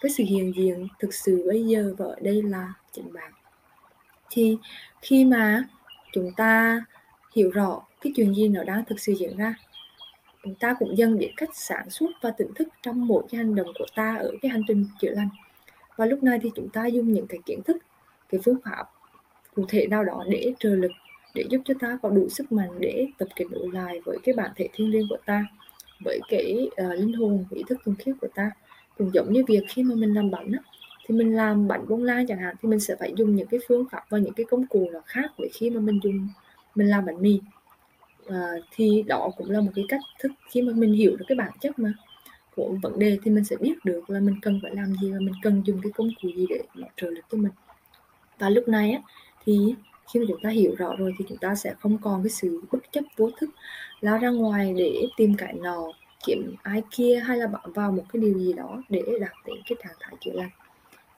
Cái 0.00 0.10
sự 0.10 0.24
hiện 0.24 0.52
diện 0.56 0.88
thực 0.98 1.14
sự 1.14 1.44
bây 1.46 1.64
giờ 1.64 1.94
và 1.98 2.06
ở 2.06 2.16
đây 2.20 2.42
là 2.42 2.72
chính 2.92 3.12
bạn. 3.12 3.32
Thì 4.30 4.56
khi 5.00 5.24
mà 5.24 5.64
chúng 6.12 6.32
ta 6.36 6.84
hiểu 7.34 7.50
rõ 7.50 7.82
cái 8.00 8.12
chuyện 8.16 8.34
gì 8.34 8.48
nó 8.48 8.64
đang 8.64 8.84
thực 8.84 9.00
sự 9.00 9.12
diễn 9.12 9.36
ra, 9.36 9.54
chúng 10.42 10.54
ta 10.54 10.74
cũng 10.78 10.98
dần 10.98 11.18
biết 11.18 11.32
cách 11.36 11.50
sản 11.54 11.90
xuất 11.90 12.10
và 12.22 12.30
tỉnh 12.30 12.54
thức 12.54 12.68
trong 12.82 13.06
mỗi 13.06 13.22
cái 13.30 13.38
hành 13.38 13.54
động 13.54 13.72
của 13.78 13.86
ta 13.94 14.16
ở 14.16 14.32
cái 14.42 14.50
hành 14.50 14.62
trình 14.68 14.86
chữa 15.00 15.10
lành. 15.10 15.28
Và 15.96 16.06
lúc 16.06 16.22
này 16.22 16.38
thì 16.42 16.50
chúng 16.54 16.68
ta 16.68 16.86
dùng 16.86 17.12
những 17.12 17.26
cái 17.26 17.40
kiến 17.46 17.62
thức, 17.62 17.76
cái 18.28 18.40
phương 18.44 18.58
pháp 18.64 18.84
cụ 19.54 19.64
thể 19.68 19.86
nào 19.86 20.04
đó 20.04 20.24
để 20.28 20.52
trợ 20.58 20.68
lực 20.68 20.92
để 21.34 21.44
giúp 21.50 21.60
cho 21.64 21.74
ta 21.80 21.98
có 22.02 22.08
đủ 22.08 22.28
sức 22.28 22.52
mạnh 22.52 22.70
để 22.78 23.06
tập 23.18 23.28
kết 23.36 23.44
nối 23.50 23.68
lại 23.72 24.00
với 24.04 24.18
cái 24.22 24.34
bản 24.34 24.50
thể 24.56 24.68
thiên 24.72 24.90
liêng 24.90 25.08
của 25.08 25.16
ta 25.26 25.46
với 26.04 26.20
cái 26.28 26.70
uh, 26.86 26.98
linh 26.98 27.12
hồn 27.12 27.44
ý 27.50 27.62
thức 27.68 27.78
thuần 27.84 27.96
khiết 27.96 28.14
của 28.20 28.28
ta. 28.34 28.50
Cũng 28.98 29.10
giống 29.14 29.32
như 29.32 29.44
việc 29.48 29.64
khi 29.68 29.82
mà 29.82 29.94
mình 29.94 30.14
làm 30.14 30.30
bánh 30.30 30.52
á, 30.52 30.58
thì 31.06 31.14
mình 31.14 31.36
làm 31.36 31.68
bánh 31.68 31.88
bông 31.88 32.02
lan 32.02 32.26
chẳng 32.26 32.38
hạn 32.38 32.56
thì 32.62 32.68
mình 32.68 32.80
sẽ 32.80 32.96
phải 33.00 33.12
dùng 33.16 33.36
những 33.36 33.46
cái 33.46 33.60
phương 33.68 33.84
pháp 33.92 34.02
và 34.08 34.18
những 34.18 34.32
cái 34.32 34.46
công 34.50 34.66
cụ 34.66 34.88
nó 34.92 35.00
khác 35.06 35.30
với 35.38 35.48
khi 35.52 35.70
mà 35.70 35.80
mình 35.80 36.00
dùng 36.02 36.28
mình 36.74 36.88
làm 36.88 37.04
bánh 37.04 37.22
mì. 37.22 37.40
À, 38.28 38.50
thì 38.70 39.02
đó 39.06 39.30
cũng 39.36 39.50
là 39.50 39.60
một 39.60 39.70
cái 39.74 39.84
cách 39.88 40.00
thức 40.20 40.32
khi 40.50 40.62
mà 40.62 40.72
mình 40.76 40.92
hiểu 40.92 41.16
được 41.16 41.24
cái 41.28 41.36
bản 41.36 41.52
chất 41.60 41.78
mà 41.78 41.92
của 42.56 42.76
vấn 42.82 42.98
đề 42.98 43.18
thì 43.22 43.30
mình 43.30 43.44
sẽ 43.44 43.56
biết 43.56 43.74
được 43.84 44.10
là 44.10 44.20
mình 44.20 44.36
cần 44.42 44.60
phải 44.62 44.74
làm 44.74 44.94
gì 45.02 45.12
và 45.12 45.18
mình 45.18 45.34
cần 45.42 45.62
dùng 45.66 45.80
cái 45.82 45.92
công 45.92 46.08
cụ 46.22 46.28
gì 46.36 46.46
để 46.48 46.62
nó 46.74 46.88
trợ 46.96 47.10
lực 47.10 47.24
cho 47.30 47.38
mình. 47.38 47.52
Và 48.38 48.48
lúc 48.48 48.68
này 48.68 48.90
á 48.90 49.00
thì 49.44 49.74
khi 50.12 50.20
mà 50.20 50.26
chúng 50.28 50.40
ta 50.42 50.50
hiểu 50.50 50.74
rõ 50.78 50.94
rồi 50.98 51.14
thì 51.18 51.24
chúng 51.28 51.38
ta 51.38 51.54
sẽ 51.54 51.74
không 51.80 51.98
còn 51.98 52.22
cái 52.22 52.30
sự 52.30 52.62
bất 52.72 52.92
chấp 52.92 53.04
vô 53.16 53.30
thức 53.40 53.50
lao 54.00 54.18
ra 54.18 54.30
ngoài 54.30 54.74
để 54.76 55.06
tìm 55.16 55.34
cái 55.38 55.52
nọ, 55.52 55.92
kiếm 56.26 56.54
ai 56.62 56.82
kia 56.90 57.22
hay 57.26 57.38
là 57.38 57.46
bám 57.46 57.72
vào 57.72 57.92
một 57.92 58.04
cái 58.12 58.22
điều 58.22 58.38
gì 58.38 58.52
đó 58.52 58.82
để 58.88 59.02
đạt 59.20 59.32
đến 59.46 59.56
cái 59.68 59.76
trạng 59.84 59.96
thái 60.00 60.14
chữa 60.20 60.32
lành. 60.34 60.50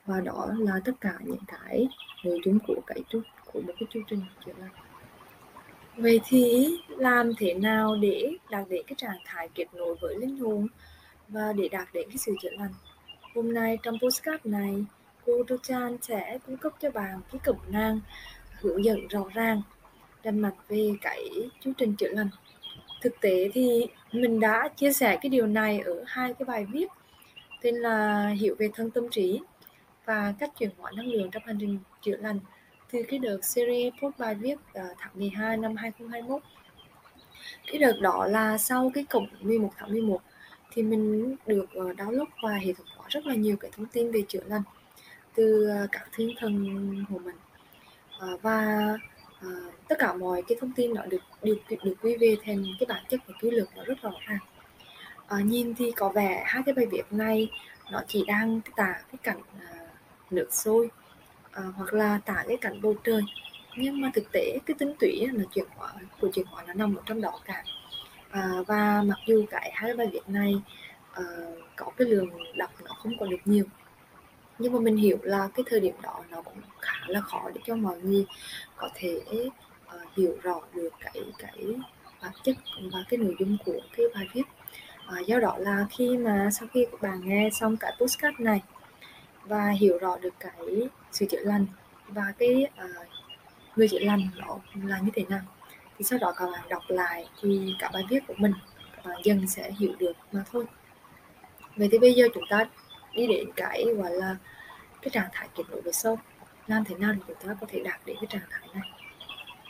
Và 0.05 0.21
đó 0.21 0.51
là 0.57 0.73
tất 0.85 0.93
cả 1.01 1.13
những 1.23 1.43
cái 1.47 1.87
nội 2.23 2.39
dung 2.45 2.59
của 2.67 2.81
cái 2.87 2.99
chút 3.09 3.21
của 3.53 3.61
một 3.61 3.73
cái 3.79 3.87
chương 3.93 4.03
trình 4.07 4.21
chữa 4.45 4.51
lành. 4.59 4.71
Vậy 5.97 6.21
thì 6.27 6.69
làm 6.87 7.31
thế 7.37 7.53
nào 7.53 7.95
để 8.01 8.31
đạt 8.49 8.69
đến 8.69 8.81
cái 8.87 8.95
trạng 8.97 9.17
thái 9.25 9.49
kết 9.55 9.65
nối 9.73 9.95
với 10.01 10.15
linh 10.17 10.37
hồn 10.37 10.67
và 11.27 11.53
để 11.53 11.67
đạt 11.67 11.87
đến 11.93 12.07
cái 12.09 12.17
sự 12.17 12.35
chữa 12.41 12.49
lành? 12.59 12.73
Hôm 13.35 13.53
nay 13.53 13.77
trong 13.83 13.97
postcard 14.01 14.45
này, 14.45 14.85
cô 15.25 15.43
Tô 15.47 15.55
Chan 15.63 15.97
sẽ 16.01 16.37
cung 16.45 16.57
cấp 16.57 16.73
cho 16.79 16.91
bạn 16.91 17.19
cái 17.31 17.39
cẩm 17.43 17.55
nang 17.69 17.99
hướng 18.65 18.85
dẫn 18.85 19.07
rõ 19.07 19.23
ràng 19.33 19.61
trên 20.23 20.39
mặt 20.39 20.53
về 20.67 20.91
cái 21.01 21.29
chương 21.63 21.73
trình 21.73 21.95
chữa 21.95 22.09
lành. 22.09 22.29
Thực 23.01 23.21
tế 23.21 23.49
thì 23.53 23.87
mình 24.11 24.39
đã 24.39 24.69
chia 24.75 24.93
sẻ 24.93 25.17
cái 25.21 25.29
điều 25.29 25.47
này 25.47 25.79
ở 25.79 26.03
hai 26.07 26.33
cái 26.33 26.45
bài 26.45 26.65
viết, 26.71 26.87
tên 27.61 27.75
là 27.75 28.27
hiểu 28.29 28.55
về 28.59 28.69
thân 28.73 28.91
tâm 28.91 29.09
trí 29.09 29.39
và 30.05 30.33
cách 30.39 30.51
chuyển 30.59 30.69
hóa 30.77 30.91
năng 30.95 31.07
lượng 31.07 31.31
trong 31.31 31.43
hành 31.45 31.57
trình 31.59 31.79
chữa 32.01 32.17
lành, 32.17 32.39
từ 32.91 33.03
cái 33.07 33.19
đợt 33.19 33.39
series 33.41 33.93
post 34.01 34.17
bài 34.17 34.35
viết 34.35 34.55
ờ, 34.73 34.83
tháng 34.97 35.11
12 35.15 35.57
năm 35.57 35.75
2021 35.75 36.41
cái 37.67 37.77
đợt 37.79 37.99
đó 38.01 38.25
là 38.27 38.57
sau 38.57 38.91
cái 38.93 39.03
cổng 39.03 39.27
11 39.41 39.71
tháng 39.77 39.91
11 39.91 40.21
thì 40.71 40.83
mình 40.83 41.35
được 41.45 41.65
ờ, 41.73 41.93
download 41.93 42.25
và 42.43 42.53
hệ 42.53 42.73
thống 42.73 42.87
hóa 42.97 43.07
rất 43.09 43.25
là 43.25 43.35
nhiều 43.35 43.55
cái 43.59 43.71
thông 43.75 43.85
tin 43.85 44.11
về 44.11 44.21
chữa 44.27 44.43
lành, 44.47 44.61
từ 45.35 45.67
ờ, 45.67 45.87
các 45.91 46.09
thiên 46.13 46.35
thần 46.39 47.05
của 47.09 47.19
mình. 47.19 47.35
Ờ, 48.19 48.37
và 48.41 48.77
ờ, 49.41 49.49
tất 49.87 49.95
cả 49.99 50.13
mọi 50.13 50.43
cái 50.47 50.57
thông 50.61 50.71
tin 50.71 50.93
nó 50.93 51.05
được 51.05 51.21
được 51.43 51.57
được 51.83 51.93
quy 52.01 52.17
về 52.17 52.37
thành 52.45 52.63
cái 52.79 52.85
bản 52.89 53.03
chất 53.09 53.19
và 53.27 53.33
quy 53.41 53.51
luật 53.51 53.67
nó 53.75 53.83
rất 53.83 54.01
rõ 54.01 54.11
ràng. 54.27 54.39
À, 55.27 55.39
nhìn 55.39 55.75
thì 55.75 55.91
có 55.91 56.09
vẻ 56.09 56.43
hai 56.45 56.63
cái 56.65 56.73
bài 56.75 56.85
viết 56.91 57.03
này 57.11 57.51
nó 57.91 58.01
chỉ 58.07 58.23
đang 58.27 58.61
tả 58.75 58.93
cái 59.11 59.17
cảnh 59.23 59.41
à, 59.59 59.73
nước 60.31 60.47
sôi 60.51 60.89
à, 61.51 61.63
hoặc 61.77 61.93
là 61.93 62.19
tả 62.25 62.43
cái 62.47 62.57
cảnh 62.57 62.81
bầu 62.81 62.95
trời. 63.03 63.21
Nhưng 63.77 64.01
mà 64.01 64.11
thực 64.13 64.31
tế 64.31 64.59
cái 64.65 64.75
tính 64.79 64.93
tủy 64.99 65.27
là 65.33 65.43
chuyển 65.53 65.67
hóa 65.75 65.93
của 66.21 66.29
chuyển 66.33 66.45
hóa 66.45 66.63
nó 66.67 66.73
nằm 66.73 66.95
ở 66.95 67.01
trong 67.05 67.21
đó 67.21 67.39
cả. 67.45 67.63
À, 68.31 68.49
và 68.67 69.03
mặc 69.05 69.19
dù 69.27 69.45
cái 69.51 69.71
hai 69.75 69.93
bài 69.93 70.07
viết 70.13 70.29
này 70.29 70.55
à, 71.13 71.23
có 71.75 71.91
cái 71.97 72.07
lượng 72.07 72.29
đọc 72.57 72.71
nó 72.83 72.93
không 72.93 73.13
còn 73.19 73.29
được 73.29 73.41
nhiều 73.45 73.65
nhưng 74.59 74.73
mà 74.73 74.79
mình 74.79 74.97
hiểu 74.97 75.17
là 75.21 75.49
cái 75.55 75.63
thời 75.67 75.79
điểm 75.79 75.95
đó 76.03 76.23
nó 76.29 76.41
cũng 76.41 76.57
khá 76.85 77.05
là 77.07 77.21
khó 77.21 77.49
để 77.55 77.61
cho 77.65 77.75
mọi 77.75 77.97
người 78.01 78.25
có 78.75 78.89
thể 78.95 79.21
uh, 79.31 80.15
hiểu 80.17 80.37
rõ 80.43 80.61
được 80.73 80.89
cái 80.99 81.21
cái 81.37 81.65
bản 82.21 82.31
chất 82.43 82.55
và 82.93 82.99
cái 83.09 83.17
nội 83.17 83.35
dung 83.39 83.57
của 83.65 83.79
cái 83.97 84.05
bài 84.15 84.27
viết. 84.33 84.43
Uh, 85.07 85.27
do 85.27 85.39
đó 85.39 85.55
là 85.57 85.85
khi 85.89 86.17
mà 86.17 86.49
sau 86.51 86.67
khi 86.73 86.85
các 86.91 87.01
bạn 87.01 87.21
nghe 87.23 87.49
xong 87.53 87.77
cái 87.77 87.93
postcard 87.99 88.39
này 88.39 88.61
và 89.43 89.69
hiểu 89.69 89.97
rõ 89.97 90.17
được 90.17 90.33
cái 90.39 90.89
sự 91.11 91.25
chữa 91.25 91.43
lành 91.43 91.65
và 92.07 92.33
cái 92.37 92.67
uh, 92.85 93.07
người 93.75 93.87
chữa 93.87 93.99
lành 93.99 94.29
nó 94.35 94.59
là 94.83 94.99
như 94.99 95.11
thế 95.13 95.25
nào 95.29 95.41
thì 95.97 96.03
sau 96.05 96.19
đó 96.19 96.33
các 96.37 96.45
bạn 96.51 96.69
đọc 96.69 96.83
lại 96.87 97.29
thì 97.41 97.75
cả 97.79 97.89
bài 97.93 98.03
viết 98.09 98.19
của 98.27 98.33
mình 98.37 98.53
các 98.95 99.05
bạn 99.05 99.21
dần 99.23 99.47
sẽ 99.47 99.71
hiểu 99.79 99.93
được 99.99 100.13
mà 100.31 100.43
thôi. 100.51 100.65
Vậy 101.75 101.89
thì 101.91 101.97
bây 101.97 102.13
giờ 102.13 102.27
chúng 102.33 102.43
ta 102.49 102.65
đi 103.13 103.27
đến 103.27 103.51
cái 103.55 103.85
gọi 103.97 104.11
là 104.11 104.35
cái 105.01 105.09
trạng 105.09 105.29
thái 105.33 105.47
kết 105.55 105.63
nối 105.69 105.81
về 105.81 105.91
sâu 105.91 106.19
làm 106.67 106.83
thế 106.85 106.95
nào 106.95 107.13
để 107.13 107.19
chúng 107.27 107.47
ta 107.47 107.55
có 107.61 107.67
thể 107.69 107.81
đạt 107.83 108.01
đến 108.05 108.17
cái 108.21 108.27
trạng 108.29 108.49
thái 108.49 108.69
này? 108.73 108.91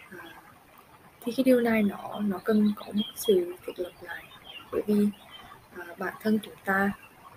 À, 0.09 0.25
thì 1.21 1.33
cái 1.37 1.43
điều 1.43 1.61
này 1.61 1.83
nó 1.83 2.19
nó 2.19 2.39
cần 2.43 2.73
có 2.75 2.85
một 2.93 3.03
sự 3.15 3.55
thiết 3.65 3.79
lập 3.79 3.91
lại. 4.01 4.23
Bởi 4.71 4.81
vì 4.87 5.07
à, 5.77 5.85
bản 5.97 6.13
thân 6.21 6.39
chúng 6.43 6.55
ta 6.65 6.91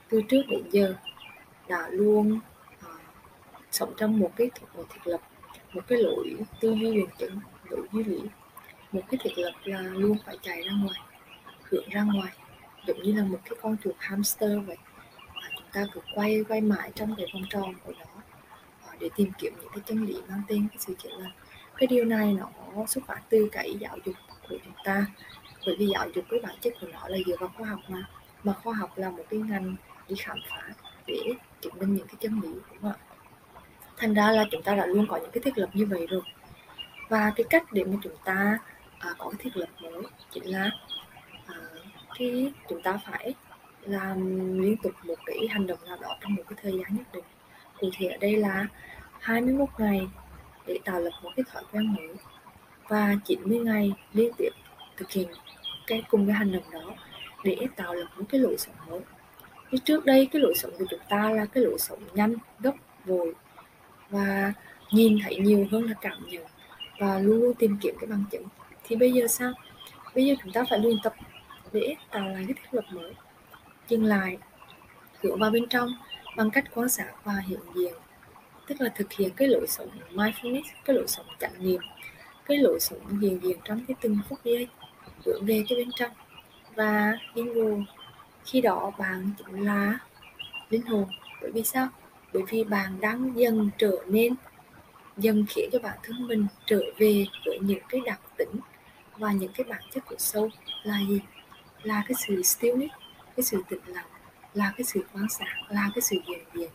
từ 0.09 0.23
trước 0.29 0.43
đến 0.49 0.63
giờ 0.71 0.95
đã 1.69 1.89
luôn 1.91 2.41
à, 2.81 2.93
sống 3.71 3.93
trong 3.97 4.19
một 4.19 4.33
cái 4.37 4.51
một 4.77 4.85
thiết 4.91 5.01
lập 5.05 5.21
một 5.73 5.83
cái 5.89 5.99
lỗi 5.99 6.37
tư 6.61 6.73
duy 6.73 6.91
huyền 6.91 7.09
chứng 7.19 7.41
lỗi 7.71 7.89
duy 7.93 8.05
lý. 8.05 8.21
Một 8.93 9.03
cái 9.11 9.19
thiết 9.23 9.33
lập 9.37 9.53
là 9.65 9.81
luôn 9.81 10.17
phải 10.27 10.39
chạy 10.43 10.63
ra 10.63 10.73
ngoài 10.73 11.01
hướng 11.63 11.89
ra 11.91 12.03
ngoài. 12.03 12.33
Giống 12.87 13.03
như 13.03 13.13
là 13.13 13.25
một 13.25 13.39
cái 13.45 13.55
con 13.63 13.77
chuột 13.85 13.95
hamster 13.99 14.51
vậy. 14.67 14.77
Và 15.35 15.49
chúng 15.55 15.67
ta 15.73 15.87
cứ 15.93 16.01
quay 16.15 16.45
quay 16.49 16.61
mãi 16.61 16.93
trong 16.95 17.15
cái 17.17 17.27
vòng 17.35 17.43
tròn 17.51 17.75
của 17.85 17.93
nó 17.99 18.05
để 19.01 19.11
tìm 19.17 19.33
kiếm 19.39 19.53
những 19.61 19.71
cái 19.73 19.81
chân 19.87 20.05
lý 20.07 20.17
mang 20.29 20.43
tên 20.49 20.69
cái 20.69 20.79
sự 20.79 20.95
kiện 20.95 21.13
lành. 21.13 21.33
Cái 21.77 21.87
điều 21.87 22.05
này 22.05 22.37
nó 22.75 22.87
xuất 22.87 23.07
phát 23.07 23.21
từ 23.29 23.49
cái 23.53 23.77
giáo 23.81 23.99
dục 24.05 24.15
của 24.49 24.57
chúng 24.65 24.75
ta. 24.85 25.07
Bởi 25.67 25.77
vì 25.79 25.87
giáo 25.87 26.09
dục 26.15 26.25
cái 26.31 26.41
bản 26.43 26.55
chất 26.61 26.73
của 26.81 26.87
nó 26.93 27.09
là 27.09 27.19
dựa 27.27 27.37
vào 27.41 27.51
khoa 27.57 27.69
học 27.69 27.81
mà. 27.89 28.09
Mà 28.45 28.53
khoa 28.53 28.75
học 28.75 28.99
là 28.99 29.11
một 29.11 29.25
cái 29.31 29.41
ngành 29.41 29.77
đi 30.09 30.17
khám 30.19 30.39
phá 30.51 30.63
để 31.07 31.19
chứng 31.61 31.79
minh 31.79 31.95
những 31.95 32.07
cái 32.07 32.17
chân 32.21 32.41
lý 32.41 32.49
đúng 32.49 32.81
không 32.83 32.93
ạ? 32.93 32.97
Thành 33.97 34.15
ra 34.15 34.31
là 34.31 34.45
chúng 34.51 34.63
ta 34.63 34.75
đã 34.75 34.87
luôn 34.87 35.07
có 35.09 35.17
những 35.17 35.31
cái 35.31 35.43
thiết 35.43 35.59
lập 35.59 35.71
như 35.73 35.87
vậy 35.87 36.07
rồi. 36.11 36.23
Và 37.09 37.33
cái 37.37 37.45
cách 37.51 37.73
để 37.73 37.85
mà 37.85 37.97
chúng 38.03 38.17
ta 38.25 38.59
à, 38.99 39.15
có 39.19 39.31
cái 39.31 39.39
thiết 39.39 39.57
lập 39.57 39.69
mới 39.83 40.03
chính 40.31 40.45
là 40.45 40.71
à, 41.47 41.55
khi 42.15 42.53
chúng 42.69 42.83
ta 42.83 42.99
phải 43.07 43.35
làm 43.83 44.19
liên 44.63 44.77
tục 44.77 44.93
một 45.05 45.15
cái 45.27 45.49
hành 45.51 45.67
động 45.67 45.79
nào 45.87 45.97
đó 46.01 46.17
trong 46.21 46.35
một 46.35 46.43
cái 46.49 46.59
thời 46.63 46.73
gian 46.73 46.97
nhất 46.97 47.07
định 47.13 47.25
cụ 47.81 47.91
thể 47.99 48.07
ở 48.07 48.17
đây 48.21 48.37
là 48.37 48.67
21 49.21 49.69
ngày 49.79 50.01
để 50.67 50.79
tạo 50.85 51.01
lập 51.01 51.11
một 51.23 51.31
cái 51.37 51.45
thói 51.53 51.63
quen 51.73 51.95
mới 51.95 52.15
và 52.89 53.15
90 53.25 53.59
ngày 53.59 53.93
liên 54.13 54.33
tiếp 54.39 54.51
thực 54.97 55.11
hiện 55.11 55.29
cái 55.87 56.03
cùng 56.11 56.27
cái 56.27 56.35
hành 56.35 56.53
động 56.53 56.71
đó 56.73 56.95
để 57.45 57.57
tạo 57.77 57.95
lập 57.95 58.09
một 58.17 58.25
cái 58.29 58.41
lối 58.41 58.57
sống 58.59 58.75
mới. 58.89 59.01
Như 59.71 59.79
trước 59.85 60.05
đây, 60.05 60.29
cái 60.33 60.43
lối 60.43 60.55
sống 60.57 60.71
của 60.79 60.85
chúng 60.91 61.01
ta 61.09 61.31
là 61.31 61.47
cái 61.47 61.65
lối 61.65 61.79
sống 61.79 61.99
nhanh, 62.15 62.35
gấp, 62.61 62.73
vội 63.05 63.35
và 64.11 64.53
nhìn 64.93 65.19
thấy 65.23 65.37
nhiều 65.37 65.67
hơn 65.71 65.83
là 65.83 65.95
cảm 66.01 66.27
nhận 66.27 66.45
và 66.99 67.19
luôn 67.19 67.41
luôn 67.41 67.55
tìm 67.55 67.79
kiếm 67.81 67.95
cái 68.01 68.07
bằng 68.07 68.25
chứng. 68.31 68.45
Thì 68.85 68.97
bây 68.97 69.13
giờ 69.13 69.27
sao? 69.27 69.53
Bây 70.15 70.27
giờ 70.27 70.35
chúng 70.43 70.53
ta 70.53 70.65
phải 70.71 70.79
luyện 70.79 70.97
tập 71.03 71.15
để 71.73 71.95
tạo 72.11 72.29
lại 72.29 72.45
cái 72.47 72.55
thiết 72.55 72.69
lập 72.75 72.85
mới, 72.93 73.13
dừng 73.89 74.05
lại, 74.05 74.39
hướng 75.23 75.39
vào 75.39 75.51
bên 75.51 75.69
trong 75.69 75.89
bằng 76.39 76.51
cách 76.51 76.65
quan 76.75 76.89
sát 76.89 77.13
và 77.25 77.35
hiện 77.47 77.61
diện, 77.75 77.95
tức 78.67 78.81
là 78.81 78.89
thực 78.95 79.13
hiện 79.13 79.31
cái 79.37 79.49
lối 79.49 79.67
sống 79.69 79.89
mindfulness, 80.13 80.63
cái 80.85 80.97
lối 80.97 81.07
sống 81.09 81.27
chánh 81.41 81.53
niệm, 81.59 81.81
cái 82.45 82.59
lối 82.59 82.81
sống 82.81 83.19
hiện 83.21 83.41
diện 83.43 83.59
trong 83.65 83.85
cái 83.89 83.95
từng 84.01 84.19
phút 84.29 84.39
giây, 84.45 84.69
hướng 85.25 85.47
về 85.47 85.65
cái 85.69 85.79
bên 85.79 85.91
trong. 85.97 86.11
Và 86.75 87.13
bingo, 87.35 87.85
khi 88.45 88.61
đó 88.61 88.93
bạn 88.99 89.31
chính 89.39 89.67
là 89.67 89.99
linh 90.71 90.83
hồn. 90.83 91.07
Bởi 91.43 91.51
vì 91.51 91.63
sao? 91.63 91.89
Bởi 92.33 92.43
vì 92.49 92.65
bạn 92.65 93.01
đang 93.01 93.33
dần 93.37 93.71
trở 93.79 93.93
nên, 94.07 94.35
dần 95.17 95.45
khiến 95.49 95.69
cho 95.73 95.79
bản 95.79 95.99
thân 96.03 96.27
mình 96.27 96.47
trở 96.67 96.81
về 96.99 97.27
với 97.47 97.59
những 97.59 97.83
cái 97.89 98.01
đặc 98.07 98.21
tính 98.37 98.61
và 99.17 99.33
những 99.33 99.53
cái 99.53 99.65
bản 99.65 99.83
chất 99.91 100.07
của 100.07 100.17
sâu 100.19 100.51
là 100.83 101.01
gì? 101.09 101.21
Là 101.83 102.03
cái 102.09 102.15
sự 102.27 102.43
stillness, 102.43 102.95
cái 103.37 103.45
sự 103.45 103.63
tĩnh 103.69 103.83
lặng 103.87 104.07
là 104.55 104.73
cái 104.77 104.85
sự 104.85 105.05
quan 105.15 105.29
sát 105.29 105.45
là 105.69 105.91
cái 105.95 106.03
sự 106.03 106.17
hiện 106.27 106.45
diện. 106.55 106.71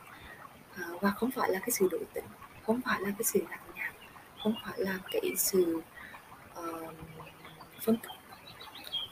À, 0.75 0.83
và 1.01 1.11
không 1.11 1.31
phải 1.31 1.49
là 1.51 1.59
cái 1.59 1.71
sự 1.71 1.87
đổi 1.91 2.05
tĩnh 2.13 2.25
không 2.65 2.81
phải 2.85 3.01
là 3.01 3.09
cái 3.09 3.23
sự 3.23 3.39
lặng 3.49 3.59
nhạt 3.75 3.93
không 4.43 4.55
phải 4.65 4.73
là 4.79 4.99
cái 5.11 5.21
sự 5.37 5.81
uh, 6.59 6.93
phân 7.81 7.97
tích. 7.97 8.11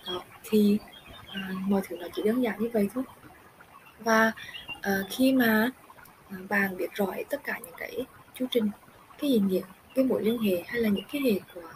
Đó 0.08 0.24
thì 0.44 0.80
uh, 1.20 1.58
mọi 1.68 1.82
thứ 1.88 1.98
nó 1.98 2.08
chỉ 2.14 2.22
đơn 2.26 2.44
giản 2.44 2.60
như 2.60 2.70
vậy 2.74 2.90
thôi. 2.94 3.04
Và 4.00 4.32
uh, 4.78 5.08
khi 5.10 5.34
mà 5.34 5.70
bạn 6.50 6.78
biết 6.78 6.94
rõ 6.94 7.06
tất 7.30 7.44
cả 7.44 7.60
những 7.64 7.76
cái 7.78 8.06
chu 8.34 8.46
trình 8.52 8.70
cái 9.18 9.30
hiện 9.30 9.52
diện 9.52 9.64
cái 9.96 10.06
mối 10.06 10.24
liên 10.24 10.42
hệ 10.42 10.64
hay 10.68 10.82
là 10.82 10.90
những 10.90 11.06
cái 11.12 11.22
hệ 11.22 11.40
quả 11.54 11.72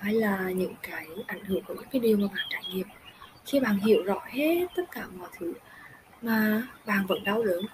hay 0.00 0.14
là 0.14 0.50
những 0.50 0.74
cái 0.82 1.06
ảnh 1.26 1.44
hưởng 1.44 1.64
của 1.64 1.74
những 1.74 1.88
cái 1.92 2.00
điều 2.00 2.16
mà 2.16 2.26
bạn 2.26 2.46
trải 2.50 2.62
nghiệm 2.68 2.86
khi 3.46 3.60
bạn 3.60 3.78
hiểu 3.78 4.02
rõ 4.04 4.20
hết 4.26 4.66
tất 4.76 4.82
cả 4.90 5.06
mọi 5.18 5.28
thứ 5.38 5.52
mà 6.22 6.62
bạn 6.86 7.06
vẫn 7.06 7.24
đau 7.24 7.42
đớn, 7.44 7.64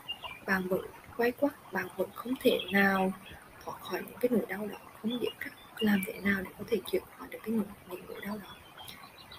bạn 0.46 0.68
vẫn 0.68 0.80
quay 1.16 1.32
quắt, 1.32 1.72
bạn 1.72 1.86
vẫn 1.96 2.08
không 2.14 2.32
thể 2.40 2.58
nào 2.72 3.12
thoát 3.64 3.80
khỏi 3.80 4.02
những 4.08 4.18
cái 4.20 4.30
nỗi 4.30 4.46
đau 4.48 4.66
đó, 4.66 4.78
không 5.02 5.20
biết 5.20 5.30
cách 5.38 5.52
làm 5.78 6.02
thế 6.06 6.20
nào 6.20 6.42
để 6.44 6.50
có 6.58 6.64
thể 6.68 6.80
chuyển 6.90 7.02
hóa 7.16 7.28
được 7.30 7.38
cái 7.42 7.54
nỗi, 7.54 7.64
những 7.90 8.06
nỗi 8.08 8.20
đau 8.20 8.38
đó. 8.38 8.56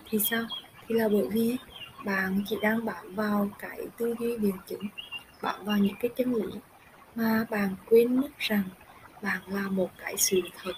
Thì 0.10 0.20
sao? 0.20 0.46
Thì 0.88 0.96
là 0.96 1.08
bởi 1.08 1.28
vì 1.32 1.58
bạn 2.06 2.44
chỉ 2.48 2.58
đang 2.62 2.86
bám 2.86 3.16
vào 3.16 3.50
cái 3.60 3.88
tư 3.98 4.16
duy 4.20 4.38
biện 4.38 4.56
chứng, 4.68 4.88
bám 5.42 5.66
vào 5.66 5.78
những 5.78 5.96
cái 6.00 6.12
chân 6.16 6.36
lý 6.36 6.60
mà 7.16 7.46
bạn 7.50 7.76
quên 7.90 8.22
mất 8.22 8.30
rằng 8.40 8.64
bạn 9.22 9.42
là 9.48 9.70
một 9.70 9.90
cái 9.98 10.18
sự 10.18 10.42
thật. 10.64 10.74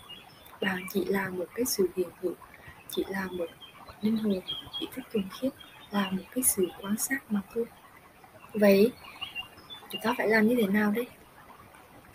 Bạn 0.61 0.85
chỉ 0.93 1.05
là 1.05 1.29
một 1.29 1.45
cái 1.55 1.65
sự 1.65 1.89
hiện 1.95 2.09
hữu, 2.21 2.33
chỉ 2.89 3.03
là 3.07 3.27
một 3.31 3.45
linh 4.01 4.17
hồn 4.17 4.41
ý 4.79 4.87
thức 4.95 5.01
thuần 5.13 5.25
khiết, 5.39 5.53
là 5.91 6.11
một 6.11 6.23
cái 6.31 6.43
sự 6.43 6.67
quan 6.81 6.97
sát 6.97 7.31
mà 7.31 7.41
thôi 7.53 7.65
vậy 8.59 8.91
chúng 9.89 10.01
ta 10.01 10.13
phải 10.17 10.27
làm 10.27 10.47
như 10.47 10.55
thế 10.61 10.67
nào 10.67 10.91
đây? 10.91 11.07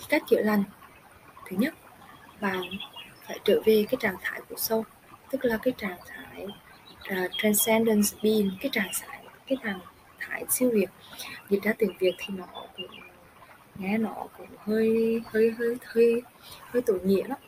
Cách 0.09 0.23
chữa 0.29 0.43
lành 0.43 0.63
thứ 1.49 1.57
nhất 1.57 1.75
bạn 2.41 2.63
phải 3.27 3.39
trở 3.45 3.61
về 3.65 3.85
cái 3.91 3.99
trạng 4.01 4.17
thái 4.23 4.41
của 4.49 4.57
sâu 4.59 4.85
tức 5.31 5.45
là 5.45 5.59
cái 5.63 5.75
trạng 5.79 5.99
thái 6.07 6.47
uh, 7.13 7.31
transcendence 7.43 8.09
being 8.23 8.51
cái 8.61 8.71
trạng 8.73 8.91
thái 9.01 9.25
cái 9.47 9.59
trạng 9.65 9.81
thái 10.19 10.45
siêu 10.49 10.71
việt. 10.75 10.89
Dịch 11.49 11.63
ra 11.63 11.73
tiếng 11.79 11.97
việt 11.99 12.15
thì 12.19 12.35
nó 12.37 12.47
cũng 12.77 12.87
nghe 13.79 13.99
nó 13.99 14.15
cũng 14.39 14.49
hơi 14.59 15.21
hơi 15.27 15.55
hơi 15.59 15.77
hơi 15.85 16.23
hơi 16.67 16.83
tội 16.87 17.01
nghĩa 17.05 17.25
lắm. 17.29 17.39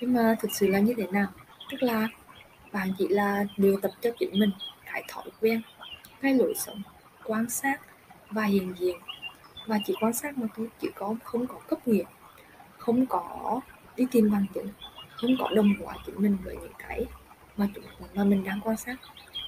Nhưng 0.00 0.14
mà 0.14 0.36
thực 0.40 0.50
sự 0.52 0.66
là 0.66 0.78
như 0.78 0.94
thế 0.96 1.06
nào? 1.06 1.26
Tức 1.70 1.82
là 1.82 2.08
bạn 2.72 2.92
chỉ 2.98 3.08
là 3.08 3.44
điều 3.56 3.80
tập 3.80 3.90
cho 4.00 4.10
chính 4.18 4.40
mình 4.40 4.50
cái 4.92 5.04
thói 5.08 5.24
quen 5.40 5.62
cái 6.22 6.34
lối 6.34 6.54
sống 6.56 6.82
quan 7.24 7.50
sát 7.50 7.80
và 8.30 8.44
hiện 8.44 8.74
diện. 8.78 8.96
Và 9.66 9.78
chỉ 9.86 9.94
quan 10.00 10.12
sát 10.12 10.38
mà 10.38 10.46
thôi 10.56 10.68
chỉ 10.80 10.88
có, 10.94 11.14
không 11.24 11.46
có 11.46 11.58
cấp 11.68 11.88
nghiệp 11.88 12.04
không 12.80 13.06
có 13.06 13.60
đi 13.96 14.06
tìm 14.10 14.30
bằng 14.30 14.46
chứng, 14.54 14.68
không 15.10 15.30
có 15.38 15.48
đồng 15.54 15.74
hóa 15.84 15.94
chính 16.06 16.14
mình 16.18 16.36
với 16.44 16.56
những 16.56 16.72
cái 16.78 17.04
mà 17.56 17.68
chúng, 17.74 17.84
mà 18.14 18.24
mình 18.24 18.44
đang 18.44 18.60
quan 18.60 18.76
sát. 18.76 18.96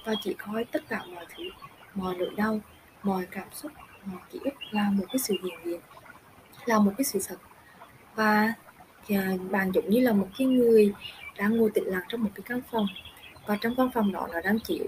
Và 0.05 0.13
chỉ 0.21 0.33
coi 0.33 0.65
tất 0.65 0.83
cả 0.89 1.01
mọi 1.15 1.25
thứ, 1.35 1.43
mọi 1.95 2.15
nỗi 2.17 2.29
đau, 2.37 2.59
mọi 3.03 3.25
cảm 3.31 3.47
xúc, 3.51 3.71
mọi 4.05 4.21
ký 4.31 4.39
ức 4.43 4.53
là 4.71 4.89
một 4.89 5.05
cái 5.07 5.19
sự 5.19 5.35
hiện 5.43 5.59
diện, 5.65 5.79
là 6.65 6.79
một 6.79 6.91
cái 6.97 7.05
sự 7.05 7.19
thật. 7.27 7.37
Và 8.15 8.53
à, 9.09 9.31
bạn 9.51 9.71
giống 9.73 9.89
như 9.89 9.99
là 9.99 10.13
một 10.13 10.27
cái 10.37 10.47
người 10.47 10.93
đang 11.37 11.57
ngồi 11.57 11.71
tĩnh 11.73 11.85
lặng 11.85 12.03
trong 12.09 12.23
một 12.23 12.29
cái 12.35 12.43
căn 12.45 12.61
phòng, 12.71 12.87
và 13.45 13.57
trong 13.61 13.75
căn 13.75 13.91
phòng 13.93 14.11
đó 14.11 14.27
nó 14.33 14.41
đang 14.41 14.59
chịu 14.59 14.85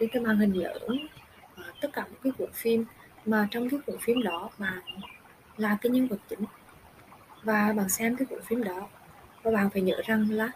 trên 0.00 0.08
cái 0.12 0.22
màn 0.22 0.38
hình 0.38 0.52
lớn 0.52 1.06
à, 1.54 1.64
tất 1.80 1.88
cả 1.92 2.02
một 2.02 2.16
cái 2.22 2.32
bộ 2.38 2.46
phim 2.52 2.84
mà 3.26 3.48
trong 3.50 3.70
cái 3.70 3.80
bộ 3.86 3.94
phim 4.00 4.22
đó 4.22 4.50
bạn 4.58 4.78
là 5.56 5.76
cái 5.80 5.90
nhân 5.90 6.06
vật 6.06 6.18
chính. 6.28 6.44
Và 7.42 7.72
bạn 7.76 7.88
xem 7.88 8.16
cái 8.16 8.26
bộ 8.30 8.36
phim 8.44 8.64
đó 8.64 8.88
và 9.42 9.50
bạn 9.50 9.70
phải 9.70 9.82
nhớ 9.82 10.00
rằng 10.06 10.30
là 10.30 10.50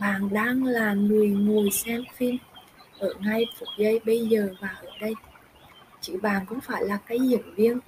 bạn 0.00 0.28
đang 0.32 0.64
là 0.64 0.94
người 0.94 1.28
ngồi 1.28 1.70
xem 1.70 2.04
phim 2.16 2.36
ở 2.98 3.14
ngay 3.20 3.44
phút 3.58 3.68
giây 3.78 4.00
bây 4.06 4.26
giờ 4.26 4.54
và 4.60 4.68
ở 4.68 4.90
đây. 5.00 5.14
Chứ 6.00 6.18
bạn 6.22 6.46
cũng 6.46 6.60
phải 6.60 6.84
là 6.84 6.98
cái 7.06 7.18
diễn 7.20 7.54
viên, 7.54 7.78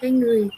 cái 0.00 0.10
người 0.10 0.48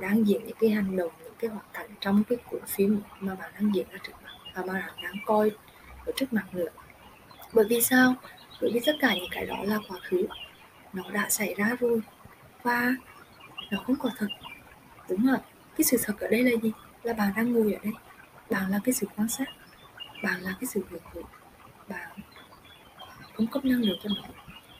đang 0.00 0.26
diễn 0.26 0.46
những 0.46 0.56
cái 0.60 0.70
hành 0.70 0.96
động, 0.96 1.12
những 1.24 1.34
cái 1.38 1.50
hoạt 1.50 1.66
cảnh 1.72 1.90
trong 2.00 2.24
cái 2.28 2.38
cuốn 2.50 2.60
phim 2.66 3.00
mà 3.20 3.34
bạn 3.34 3.50
đang 3.54 3.74
diễn 3.74 3.86
ra 3.92 3.98
trước 4.02 4.12
mặt 4.24 4.30
và 4.54 4.62
mà 4.62 4.72
bạn 4.72 4.94
đang 5.02 5.14
coi 5.26 5.50
ở 6.06 6.12
trước 6.16 6.32
mặt 6.32 6.54
nữa. 6.54 6.68
Bởi 7.52 7.64
vì 7.68 7.82
sao? 7.82 8.14
Bởi 8.60 8.70
vì 8.74 8.80
tất 8.86 8.96
cả 9.00 9.14
những 9.14 9.30
cái 9.30 9.46
đó 9.46 9.56
là 9.62 9.78
quá 9.88 9.98
khứ. 10.02 10.26
Nó 10.92 11.02
đã 11.10 11.26
xảy 11.28 11.54
ra 11.54 11.76
rồi 11.80 12.00
và 12.66 12.94
nó 13.70 13.78
không 13.86 13.96
có 13.96 14.10
thật. 14.18 14.28
Đúng 15.08 15.26
không 15.26 15.40
cái 15.76 15.84
sự 15.84 15.96
thật 16.04 16.14
ở 16.20 16.28
đây 16.28 16.42
là 16.42 16.50
gì? 16.62 16.72
Là 17.02 17.12
bạn 17.12 17.32
đang 17.36 17.52
ngồi 17.52 17.72
ở 17.72 17.80
đây. 17.84 17.92
Bạn 18.50 18.70
là 18.70 18.80
cái 18.84 18.94
sự 18.94 19.06
quan 19.16 19.28
sát. 19.28 19.48
Bạn 20.22 20.40
là 20.40 20.54
cái 20.60 20.66
sự 20.66 20.80
việc 20.90 21.02
thụ 21.14 21.22
bạn 21.88 22.08
cung 23.36 23.46
cấp 23.46 23.64
năng 23.64 23.80
lượng 23.80 23.98
cho 24.02 24.10
nó 24.16 24.22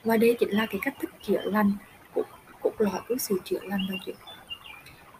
và 0.03 0.17
đây 0.17 0.35
chính 0.39 0.49
là 0.49 0.65
cái 0.65 0.79
cách 0.81 0.95
thức 1.01 1.09
chữa 1.21 1.41
lành 1.41 1.71
của 2.13 2.23
cục 2.61 2.79
lõi 2.79 3.01
của 3.07 3.15
sự 3.19 3.39
chữa 3.43 3.59
lành 3.63 3.87
và 3.89 3.95
chuyện 4.05 4.15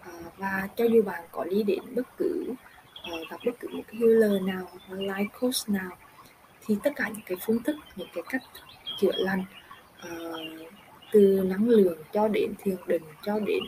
à, 0.01 0.12
và 0.38 0.67
cho 0.75 0.86
dù 0.86 1.01
bạn 1.01 1.23
có 1.32 1.43
đi 1.43 1.63
đến 1.63 1.80
bất 1.95 2.17
cứ 2.17 2.45
uh, 2.49 3.30
gặp 3.30 3.38
bất 3.45 3.51
cứ 3.60 3.67
một 3.67 3.84
cái 3.88 3.99
healer 4.01 4.41
nào 4.41 4.69
hoặc 4.71 4.95
life 4.97 5.27
coach 5.39 5.69
nào 5.69 5.91
thì 6.65 6.75
tất 6.84 6.91
cả 6.95 7.08
những 7.08 7.25
cái 7.25 7.38
phương 7.45 7.63
thức 7.63 7.75
những 7.95 8.08
cái 8.13 8.23
cách 8.30 8.41
chữa 8.99 9.12
lành 9.15 9.43
uh, 10.08 10.71
từ 11.12 11.43
năng 11.46 11.70
lượng 11.70 11.98
cho 12.13 12.28
đến 12.28 12.54
thiền 12.63 12.76
định 12.88 13.04
cho 13.24 13.39
đến 13.39 13.63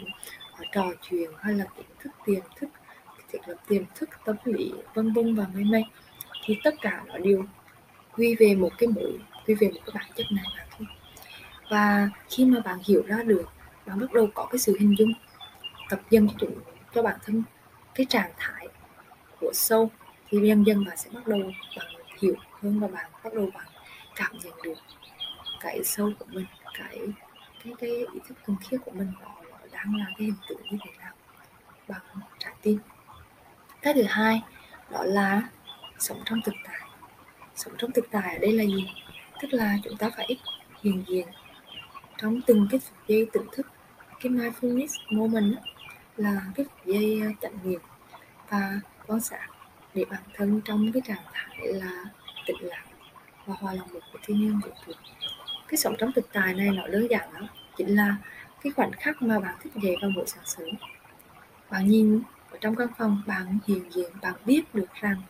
uh, 0.53 0.67
trò 0.71 0.91
chuyện 1.01 1.31
hay 1.39 1.53
là 1.53 1.65
kiến 1.77 1.85
thức 1.99 2.09
tiềm 2.25 2.41
thức 2.55 2.69
thiết 3.31 3.39
lập 3.47 3.55
tiềm 3.67 3.83
thức 3.95 4.09
tâm 4.25 4.35
lý 4.45 4.71
vân 4.93 5.13
vân 5.13 5.35
và 5.35 5.45
mây 5.53 5.63
mây 5.63 5.83
thì 6.45 6.57
tất 6.63 6.75
cả 6.81 7.03
nó 7.07 7.17
đều 7.17 7.43
quy 8.15 8.35
về 8.35 8.55
một 8.55 8.69
cái 8.77 8.87
mũi 8.87 9.19
quy 9.47 9.53
về 9.53 9.67
một 9.67 9.79
cái 9.85 9.93
bản 9.95 10.11
chất 10.15 10.25
này 10.31 10.45
mà 10.57 10.65
thôi. 10.77 10.87
Và 11.69 12.09
khi 12.29 12.45
mà 12.45 12.59
bạn 12.59 12.79
hiểu 12.85 13.03
ra 13.07 13.23
được 13.23 13.45
bạn 13.85 13.99
bắt 13.99 14.13
đầu 14.13 14.27
có 14.33 14.47
cái 14.51 14.59
sự 14.59 14.77
hình 14.79 14.95
dung 14.97 15.13
tập 15.89 15.99
dần 16.09 16.27
cho 16.27 16.33
chúng 16.39 16.55
cho 16.93 17.03
bản 17.03 17.19
thân 17.25 17.43
cái 17.95 18.05
trạng 18.09 18.31
thái 18.37 18.67
của 19.39 19.51
sâu 19.53 19.91
thì 20.29 20.37
dần 20.47 20.63
dần 20.63 20.85
bạn 20.85 20.97
sẽ 20.97 21.09
bắt 21.13 21.27
đầu 21.27 21.39
bạn 21.77 21.87
hiểu 22.21 22.35
hơn 22.61 22.79
và 22.79 22.87
bạn 22.87 23.11
bắt 23.23 23.33
đầu 23.33 23.49
bạn 23.53 23.65
cảm 24.15 24.31
nhận 24.43 24.53
được 24.63 24.77
cái 25.59 25.83
sâu 25.83 26.11
của 26.19 26.25
mình 26.29 26.45
cái 26.73 26.99
cái 27.63 27.73
cái 27.79 27.89
ý 27.89 28.19
thức 28.27 28.37
thuần 28.45 28.57
khiết 28.59 28.79
của 28.85 28.91
mình 28.91 29.11
nó, 29.21 29.27
nó 29.51 29.57
đang 29.71 29.95
là 29.95 30.05
cái 30.17 30.25
hình 30.25 30.35
tượng 30.49 30.61
như 30.71 30.77
thế 30.85 30.91
nào 30.99 31.13
bằng 31.87 32.01
trái 32.39 32.53
tim. 32.61 32.79
Cái 33.81 33.93
thứ 33.93 34.03
hai 34.07 34.41
đó 34.89 35.03
là 35.03 35.49
sống 35.99 36.21
trong 36.25 36.41
thực 36.45 36.55
tại. 36.65 36.89
Sống 37.55 37.73
trong 37.77 37.91
thực 37.91 38.05
tại 38.11 38.33
ở 38.33 38.39
đây 38.39 38.51
là 38.51 38.63
gì? 38.63 38.93
Tức 39.41 39.47
là 39.51 39.77
chúng 39.83 39.97
ta 39.97 40.09
phải 40.17 40.27
hiện 40.81 41.03
diện 41.07 41.27
trong 42.17 42.41
từng 42.41 42.67
cái 42.71 42.79
phút 42.79 42.97
giây 43.07 43.27
tỉnh 43.33 43.47
thức. 43.51 43.67
Cái 44.21 44.31
mindfulness 44.31 44.87
moment 45.09 45.55
đó, 45.55 45.61
là 46.17 46.41
cái 46.55 46.65
phút 46.65 46.85
giây 46.85 47.21
ờ, 47.21 47.27
chánh 47.41 47.57
niệm 47.63 47.81
và 48.49 48.79
quan 49.07 49.19
sát 49.19 49.47
để 49.93 50.05
bản 50.05 50.23
thân 50.33 50.61
trong 50.65 50.91
cái 50.91 51.01
trạng 51.05 51.23
thái 51.33 51.73
là 51.73 52.05
tĩnh 52.45 52.57
lặng 52.61 52.87
và 53.45 53.55
hòa 53.59 53.73
lòng 53.73 53.87
một 53.93 53.99
với 54.13 54.21
thiên 54.25 54.39
nhiên 54.39 54.59
vũ 54.63 54.69
trụ 54.85 54.93
cái 55.69 55.77
sống 55.77 55.95
trong 55.97 56.11
thực 56.11 56.33
tại 56.33 56.53
này 56.53 56.69
nó 56.71 56.87
đơn 56.87 57.07
giản 57.09 57.33
lắm. 57.33 57.47
Chính 57.77 57.95
là 57.95 58.15
cái 58.63 58.71
khoảnh 58.71 58.91
khắc 58.91 59.21
mà 59.21 59.39
bạn 59.39 59.55
thức 59.63 59.69
dậy 59.83 59.95
vào 60.01 60.11
buổi 60.15 60.25
sáng 60.27 60.43
sớm. 60.45 60.69
Bạn 61.69 61.87
nhìn 61.87 62.21
ở 62.51 62.57
trong 62.61 62.75
căn 62.75 62.87
phòng, 62.97 63.21
bạn 63.27 63.57
hiện 63.67 63.91
diện, 63.91 64.11
bạn 64.21 64.33
biết 64.45 64.75
được 64.75 64.93
rằng 65.01 65.21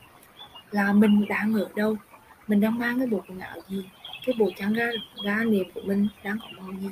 là 0.72 0.94
mình 0.94 1.26
đang 1.30 1.54
ở 1.54 1.70
đâu. 1.76 1.96
Mình 2.48 2.60
đang 2.60 2.80
mang 2.80 3.00
cái 3.00 3.08
bộ 3.08 3.24
quần 3.28 3.40
áo 3.40 3.58
gì, 3.70 3.90
cái 4.26 4.36
bộ 4.40 4.50
trang 4.56 4.74
ga 4.74 4.86
ga 5.26 5.44
niệm 5.44 5.72
của 5.74 5.82
mình 5.86 6.08
đang 6.24 6.38
có 6.40 6.48
màu 6.58 6.74
gì, 6.82 6.90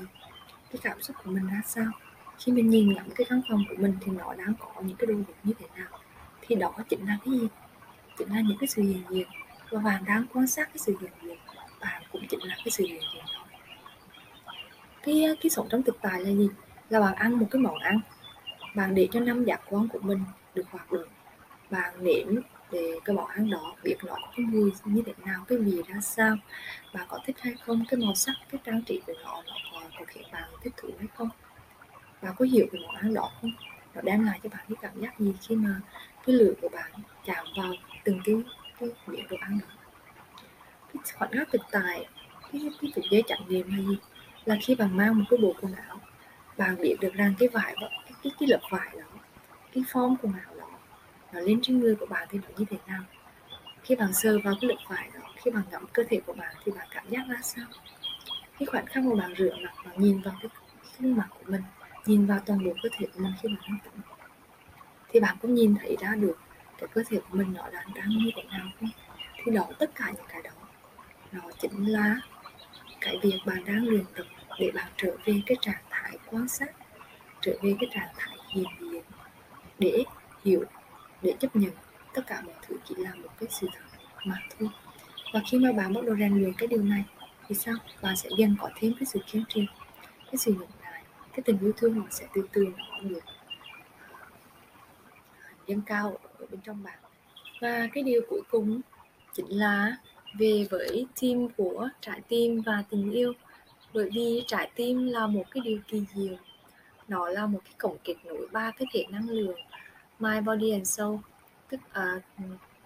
cái 0.72 0.80
cảm 0.84 1.02
xúc 1.02 1.16
của 1.24 1.32
mình 1.32 1.48
ra 1.48 1.62
sao. 1.66 1.92
Khi 2.40 2.52
mình 2.52 2.70
nhìn 2.70 2.94
ngắm 2.94 3.10
cái 3.16 3.26
căn 3.30 3.42
phòng 3.50 3.64
của 3.70 3.76
mình 3.78 3.94
thì 4.02 4.12
nó 4.12 4.34
đang 4.34 4.54
có 4.60 4.82
những 4.82 4.98
cái 4.98 5.08
đồ 5.08 5.16
vật 5.16 5.34
như 5.44 5.54
thế 5.60 5.66
nào. 5.76 6.00
Thì 6.42 6.56
đó 6.56 6.74
chính 6.90 7.08
là 7.08 7.18
cái 7.26 7.34
gì? 7.34 7.48
Chính 8.18 8.30
là 8.30 8.42
những 8.42 8.58
cái 8.60 8.68
sự 8.68 8.82
hiện 8.82 9.04
diện. 9.10 9.28
Và 9.70 9.80
bạn 9.80 10.04
đang 10.06 10.26
quan 10.34 10.48
sát 10.48 10.68
cái 10.68 10.78
sự 10.78 10.98
hiện 11.02 11.12
diện 11.24 11.38
bạn 11.80 12.04
cũng 12.12 12.28
chính 12.30 12.44
là 12.44 12.56
cái 12.58 12.72
sự 12.72 12.86
hiện 12.88 13.02
diện 13.14 13.24
cái 15.04 15.24
cái 15.42 15.50
sống 15.50 15.68
trong 15.70 15.84
thực 15.84 15.98
tại 16.02 16.22
là 16.22 16.30
gì? 16.30 16.50
Là 16.90 17.00
bạn 17.00 17.14
ăn 17.16 17.40
một 17.40 17.48
cái 17.52 17.62
món 17.62 17.80
ăn 17.80 18.00
bạn 18.76 18.96
để 18.96 19.08
cho 19.12 19.20
năm 19.20 19.46
giác 19.46 19.62
quan 19.70 19.88
của 19.88 20.00
mình 20.02 20.20
được 20.56 20.64
hoạt 20.72 20.92
động. 20.92 21.08
Bạn 21.70 21.94
nếm 22.04 22.28
về 22.72 23.00
cái 23.06 23.16
món 23.16 23.28
ăn 23.28 23.50
đó 23.50 23.76
biết 23.84 23.96
nó 24.06 24.14
có 24.14 24.28
cái 24.38 24.46
mùi 24.46 24.72
như 24.86 25.02
thế 25.06 25.14
nào 25.26 25.46
cái 25.48 25.58
vị 25.58 25.82
ra 25.88 26.02
sao 26.02 26.36
bạn 26.94 27.06
có 27.10 27.20
thích 27.26 27.36
hay 27.40 27.54
không 27.66 27.86
cái 27.90 28.00
màu 28.00 28.16
sắc 28.16 28.34
cái 28.52 28.62
trang 28.66 28.82
trí 28.82 29.02
của 29.08 29.14
nó 29.24 29.44
nó 29.48 29.54
có, 29.72 29.82
có 30.00 30.06
khiến 30.08 30.24
bạn 30.32 30.50
thích 30.64 30.74
thú 30.78 30.90
hay 31.00 31.08
không? 31.16 31.30
Bạn 32.22 32.34
có 32.38 32.46
hiểu 32.46 32.66
cái 32.72 32.82
món 32.82 32.96
ăn 32.96 33.14
đó 33.14 33.32
không? 33.42 33.52
Nó 33.96 34.02
đem 34.02 34.26
lại 34.26 34.40
cho 34.44 34.50
bạn 34.50 34.66
cái 34.70 34.76
cảm 34.82 35.02
giác 35.02 35.20
gì 35.20 35.34
khi 35.42 35.56
mà 35.56 35.82
cái 36.26 36.36
lửa 36.36 36.54
của 36.62 36.70
bạn 36.70 36.92
chạm 37.26 37.46
vào 37.58 37.74
từng 38.04 38.20
cái 38.26 38.36
cái 38.80 38.90
miệng 39.08 39.28
đồ 39.30 39.38
ăn 39.40 39.60
đó? 39.62 39.77
Cái 41.04 41.14
khoảnh 41.18 41.32
khắc 41.32 41.48
thực 41.52 41.62
tại 41.72 42.06
cái 42.52 42.62
cái 42.82 42.92
phút 42.96 43.04
giới 43.12 43.24
chặn 43.28 43.40
nghiệm 43.48 43.72
là 43.72 43.78
gì 43.78 43.98
là 44.46 44.58
khi 44.62 44.76
bạn 44.76 44.98
mang 44.98 45.20
một 45.20 45.26
cái 45.30 45.38
bộ 45.42 45.56
quần 45.62 45.74
áo 45.74 46.00
bạn 46.58 46.76
biết 46.82 46.96
được 47.02 47.14
rằng 47.14 47.34
cái 47.40 47.50
vải 47.50 47.76
đó 47.82 47.88
cái 48.06 48.14
cái, 48.24 48.34
cái 48.40 48.50
lớp 48.50 48.60
vải 48.70 48.90
đó 49.00 49.06
cái 49.74 49.84
form 49.92 50.16
quần 50.22 50.34
áo 50.34 50.56
đó 50.58 50.70
nó 51.34 51.40
lên 51.40 51.60
trên 51.62 51.80
người 51.80 51.96
của 51.96 52.06
bạn 52.06 52.28
thì 52.32 52.40
nó 52.44 52.50
như 52.58 52.66
thế 52.70 52.78
nào. 52.88 53.04
Khi 53.84 53.96
bạn 53.96 54.14
sờ 54.14 54.40
vào 54.44 54.54
cái 54.62 54.70
lớp 54.70 54.76
vải 54.90 55.10
đó 55.14 55.20
khi 55.36 55.52
bạn 55.52 55.64
ngắm 55.72 55.86
cơ 55.94 56.04
thể 56.10 56.20
của 56.26 56.34
bạn 56.34 56.56
thì 56.66 56.72
bạn 56.72 56.88
cảm 56.92 57.10
giác 57.10 57.22
ra 57.30 57.38
sao? 57.42 57.66
Cái 58.60 58.66
khoảnh 58.66 58.86
khắc 58.86 59.04
mà 59.04 59.16
bạn 59.16 59.34
rửa 59.38 59.56
mặt 59.64 59.74
bạn 59.86 60.02
nhìn 60.02 60.22
vào 60.22 60.36
cái 60.42 60.50
gương 61.00 61.16
mặt 61.16 61.28
của 61.30 61.52
mình 61.52 61.62
nhìn 62.06 62.26
vào 62.26 62.40
toàn 62.46 62.66
bộ 62.66 62.72
cơ 62.84 62.90
thể 62.98 63.08
của 63.14 63.20
mình 63.20 63.34
khi 63.42 63.50
bạn 63.50 63.62
đang 63.70 63.80
tắm 63.84 64.02
thì 65.10 65.20
bạn 65.20 65.38
cũng 65.42 65.56
nhìn 65.56 65.76
thấy 65.80 65.98
ra 66.02 66.16
được 66.16 66.38
cái 66.78 66.88
cơ 66.94 67.04
thể 67.10 67.20
của 67.20 67.38
mình 67.38 67.54
nó 67.54 67.70
đang 67.74 67.94
đang 67.96 68.10
như 68.10 68.32
thế 68.36 68.44
nào 68.44 68.68
không? 68.80 68.90
Thì 69.44 69.52
đó 69.52 69.68
tất 69.80 69.92
cả 69.96 70.12
những 70.16 70.26
cái 70.30 70.42
đó 70.42 70.52
nó 71.44 71.52
chính 71.60 71.86
là 71.86 72.16
cái 73.02 73.20
việc 73.24 73.40
bạn 73.46 73.66
đang 73.66 73.88
luyện 73.88 74.04
tập 74.16 74.26
để 74.60 74.72
bạn 74.76 74.92
trở 74.98 75.18
về 75.26 75.42
cái 75.46 75.58
trạng 75.62 75.84
thái 75.90 76.18
quan 76.32 76.48
sát, 76.48 76.72
trở 77.42 77.52
về 77.62 77.76
cái 77.80 77.90
trạng 77.94 78.10
thái 78.18 78.38
hiện 78.50 78.68
diện, 78.80 79.04
để 79.80 80.04
hiểu, 80.46 80.64
để 81.22 81.34
chấp 81.40 81.56
nhận 81.56 81.72
tất 82.14 82.22
cả 82.28 82.42
mọi 82.46 82.56
thứ 82.62 82.76
chỉ 82.86 82.96
là 82.98 83.16
một 83.16 83.30
cái 83.40 83.50
sự 83.52 83.68
thật 83.74 84.00
mà 84.26 84.36
thôi. 84.60 84.70
Và 85.34 85.42
khi 85.52 85.60
mà 85.60 85.72
bạn 85.72 85.94
bắt 85.94 86.04
đầu 86.06 86.16
rèn 86.16 86.40
luyện 86.40 86.54
cái 86.58 86.68
điều 86.68 86.84
này, 86.84 87.04
thì 87.48 87.56
sao? 87.56 87.76
Bạn 88.02 88.16
sẽ 88.16 88.30
dần 88.38 88.56
có 88.60 88.70
thêm 88.76 88.94
cái 89.00 89.06
sự 89.06 89.20
kiên 89.32 89.44
trì, 89.50 89.68
cái 90.26 90.38
sự 90.38 90.52
nhẫn 90.52 90.70
nại, 90.82 91.04
cái 91.34 91.42
tình 91.46 91.60
yêu 91.60 91.72
thương 91.78 92.00
nó 92.00 92.06
sẽ 92.10 92.26
từ 92.34 92.48
từ 92.52 92.66
nó 92.78 93.00
được 93.02 93.24
à, 95.42 95.50
dâng 95.68 95.82
cao 95.82 96.18
ở 96.40 96.46
bên 96.52 96.60
trong 96.62 96.84
bạn. 96.84 97.00
Và 97.62 97.88
cái 97.94 98.04
điều 98.04 98.22
cuối 98.30 98.42
cùng 98.52 98.82
chính 99.34 99.48
là 99.50 99.98
về 100.34 100.68
với 100.70 101.06
team 101.22 101.48
của 101.58 101.90
trái 102.02 102.22
tim 102.28 102.62
và 102.62 102.84
tình 102.90 103.12
yêu. 103.12 103.34
Bởi 103.94 104.10
vì 104.14 104.44
trái 104.48 104.70
tim 104.76 105.08
là 105.08 105.28
một 105.28 105.44
cái 105.52 105.62
điều 105.66 105.80
kỳ 105.88 106.02
diệu. 106.16 106.36
Nó 107.08 107.30
là 107.30 107.46
một 107.46 107.60
cái 107.66 107.74
cổng 107.78 107.98
kết 108.04 108.16
nối 108.26 108.48
ba 108.52 108.72
cái 108.72 108.88
thể 108.94 109.06
năng 109.10 109.30
lượng 109.30 109.60
mind 110.20 110.48
body 110.48 110.72
and 110.72 110.90
soul. 110.90 111.18
Tức 111.70 111.80
à, 111.92 112.22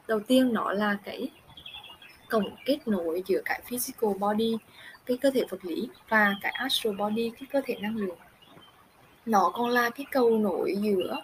đầu 0.07 0.19
tiên 0.19 0.53
nó 0.53 0.71
là 0.71 0.97
cái 1.03 1.29
cổng 2.29 2.55
kết 2.65 2.87
nối 2.87 3.23
giữa 3.27 3.41
cái 3.45 3.61
physical 3.65 4.13
body 4.19 4.57
cái 5.05 5.17
cơ 5.17 5.31
thể 5.31 5.43
vật 5.49 5.65
lý 5.65 5.89
và 6.09 6.35
cái 6.41 6.51
astral 6.51 6.95
body 6.95 7.29
cái 7.29 7.47
cơ 7.51 7.61
thể 7.65 7.75
năng 7.81 7.97
lượng. 7.97 8.17
Nó 9.25 9.51
còn 9.53 9.69
là 9.69 9.89
cái 9.89 10.05
cầu 10.11 10.37
nối 10.37 10.75
giữa 10.81 11.21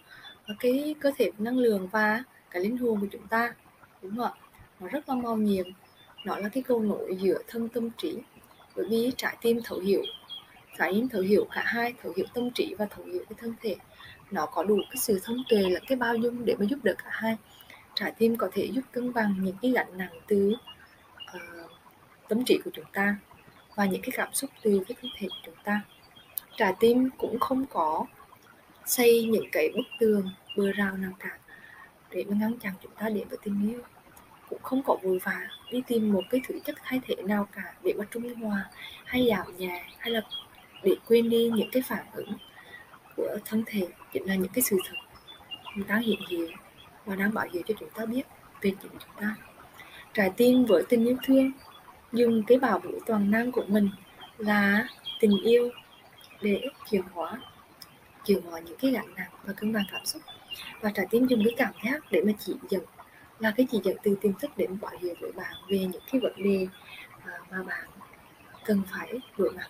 cái 0.60 0.95
cơ 0.99 1.12
thể 1.17 1.32
năng 1.38 1.58
lượng 1.58 1.88
và 1.91 2.23
cái 2.49 2.62
linh 2.63 2.77
hồn 2.77 2.99
của 3.01 3.08
chúng 3.12 3.27
ta. 3.27 3.53
Đúng 4.01 4.17
không 4.17 4.25
ạ? 4.25 4.32
Nó 4.80 4.88
rất 4.88 5.10
là 5.10 5.15
màu 5.15 5.36
nhiệm 5.36 5.65
nó 6.28 6.38
là 6.38 6.50
cái 6.50 6.63
cầu 6.68 6.80
nối 6.80 7.18
giữa 7.22 7.40
thân 7.48 7.70
tâm 7.70 7.90
trí 7.98 8.18
bởi 8.76 8.86
vì 8.90 9.12
trái 9.18 9.38
tim 9.42 9.60
thấu 9.63 9.80
hiểu. 9.80 10.02
Trái 10.78 10.92
tim 10.94 11.10
thấu 11.10 11.22
hiểu 11.22 11.48
cả 11.52 11.63
hai 11.66 11.94
thấu 12.04 12.13
hiểu 12.16 12.26
tâm 12.34 12.50
trí 12.52 12.76
và 12.78 12.86
thấu 12.86 13.06
hiểu 13.06 13.24
cái 13.30 13.38
thân 13.38 13.54
thể. 13.62 13.76
Nó 14.32 14.46
có 14.46 14.63
đủ 14.63 14.78
cái 14.90 14.98
sự 14.98 15.20
thông 15.24 15.38
tuệ 15.50 15.70
là 15.70 15.80
cái 15.88 15.96
bao 15.96 16.16
dung 16.16 16.46
để 16.46 16.56
mà 16.60 16.66
giúp 16.70 16.80
đỡ 16.84 16.94
cả 16.98 17.10
hai. 17.10 17.38
Trái 17.96 18.13
tim 18.18 18.36
có 18.36 18.50
thể 18.54 18.70
giúp 18.74 18.82
cân 18.92 19.13
bằng 19.13 19.36
những 19.42 19.56
cái 19.62 19.72
gánh 19.72 19.98
nặng 19.98 20.20
từ 20.28 20.54
uh, 21.36 21.72
tâm 22.28 22.46
trí 22.46 22.60
của 22.66 22.72
chúng 22.74 22.86
ta 22.94 23.16
và 23.76 23.86
những 23.86 24.02
cái 24.02 24.12
cảm 24.13 24.34
xúc 24.34 24.50
từ 24.63 24.82
cái 24.88 24.96
thân 25.02 25.12
thể 25.18 25.28
của 25.28 25.42
chúng 25.46 25.63
ta. 25.63 25.82
Trái 26.58 26.74
tim 26.80 27.10
cũng 27.18 27.40
không 27.40 27.66
có 27.66 28.06
xây 28.86 29.24
những 29.24 29.50
cái 29.52 29.70
bức 29.70 29.86
tường 30.00 30.30
bờ 30.58 30.72
rào 30.72 30.98
nào 30.98 31.12
cả 31.20 31.38
để 32.12 32.24
mà 32.30 32.36
ngăn 32.40 32.60
chặn 32.60 32.74
chúng 32.84 32.92
ta 33.00 33.10
đến 33.10 33.28
với 33.28 33.38
tình 33.44 33.70
yêu 33.72 33.82
cũng 34.50 34.60
không 34.64 34.84
có 34.84 34.98
vội 35.04 35.20
vã 35.24 35.48
đi 35.72 35.82
tìm 35.88 36.14
một 36.14 36.24
cái 36.30 36.42
thứ 36.48 36.60
chất 36.66 36.76
thay 36.84 37.00
thế 37.08 37.16
nào 37.16 37.48
cả 37.56 37.74
để 37.84 37.94
mà 37.98 38.06
trung 38.12 38.36
hòa 38.36 38.66
hay 39.06 39.26
dạo 39.26 39.46
nhà 39.58 39.86
hay 39.98 40.12
là 40.12 40.22
để 40.84 40.96
quên 41.08 41.30
đi 41.30 41.50
những 41.56 41.70
cái 41.72 41.84
phản 41.88 42.06
ứng 42.14 42.34
của 43.16 43.38
thân 43.46 43.64
thể, 43.66 43.88
chính 44.14 44.26
là 44.26 44.36
những 44.36 44.52
cái 44.54 44.62
sự 44.62 44.78
thật 44.86 44.96
đang 45.88 46.02
hiện 46.02 46.20
hiện 46.30 46.52
và 47.06 47.16
đang 47.16 47.34
bảo 47.34 47.48
hiểm 47.54 47.64
cho 47.68 47.74
chúng 47.80 47.90
ta 47.90 48.06
biết 48.06 48.24
về 48.62 48.72
chính 48.82 48.92
chúng 48.92 49.22
ta. 49.22 49.36
Trái 50.14 50.32
tim 50.38 50.66
với 50.66 50.84
tình 50.90 51.06
yêu 51.06 51.18
thương, 51.24 51.52
dùng 52.14 52.44
cái 52.48 52.60
bảo 52.60 52.80
vũ 52.80 52.92
toàn 53.06 53.32
năng 53.32 53.52
của 53.52 53.64
mình 53.68 53.90
là 54.38 54.88
tình 55.20 55.38
yêu 55.44 55.70
để 56.42 56.62
chuyển 56.90 57.02
hóa 57.14 57.38
chuyển 58.26 58.42
hóa 58.42 58.60
những 58.60 58.78
cái 58.78 58.92
gánh 58.92 59.16
nặng 59.16 59.32
và 59.44 59.54
cân 59.54 59.74
bằng 59.74 59.84
cảm 59.92 60.06
xúc. 60.06 60.22
Và 60.82 60.92
trái 60.96 61.06
tim 61.10 61.28
dùng 61.28 61.44
cái 61.44 61.54
cảm 61.58 61.74
giác 61.86 62.12
để 62.12 62.22
mà 62.26 62.32
chỉ 62.40 62.54
dẫn 62.70 62.84
là 63.39 63.54
cái 63.58 63.67
chị 63.71 63.80
dẫn 63.84 63.97
từ 64.04 64.15
tiềm 64.21 64.34
thức 64.34 64.52
để 64.58 64.67
mọi 64.82 64.97
hiểm 65.00 65.15
với 65.19 65.32
bạn 65.32 65.56
về 65.69 65.80
những 65.80 66.02
cái 66.12 66.21
vấn 66.21 66.34
đề 66.43 66.67
à, 67.26 67.32
mà 67.52 67.63
bạn 67.63 67.88
cần 68.65 68.82
phải 68.91 69.13
đối 69.38 69.52
mặt. 69.52 69.67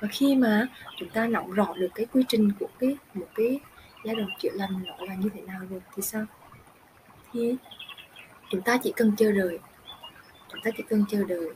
Và 0.00 0.08
khi 0.12 0.36
mà 0.36 0.66
chúng 0.96 1.08
ta 1.08 1.26
nắm 1.26 1.50
rõ 1.50 1.74
được 1.76 1.88
cái 1.94 2.06
quy 2.12 2.22
trình 2.28 2.52
của 2.60 2.68
cái 2.78 2.96
một 3.14 3.26
cái 3.34 3.60
giai 4.04 4.14
đoạn 4.14 4.28
chữa 4.38 4.50
lành 4.52 4.82
nó 4.86 5.04
là 5.06 5.14
như 5.14 5.28
thế 5.34 5.40
nào 5.40 5.60
rồi 5.70 5.80
thì 5.96 6.02
sao? 6.02 6.24
Thì 7.32 7.56
chúng 8.50 8.62
ta 8.62 8.78
chỉ 8.82 8.92
cần 8.96 9.12
chờ 9.16 9.32
đợi 9.32 9.58
chúng 10.52 10.60
ta 10.64 10.70
chỉ 10.76 10.82
cần 10.88 11.04
chờ 11.10 11.24
đợi 11.24 11.48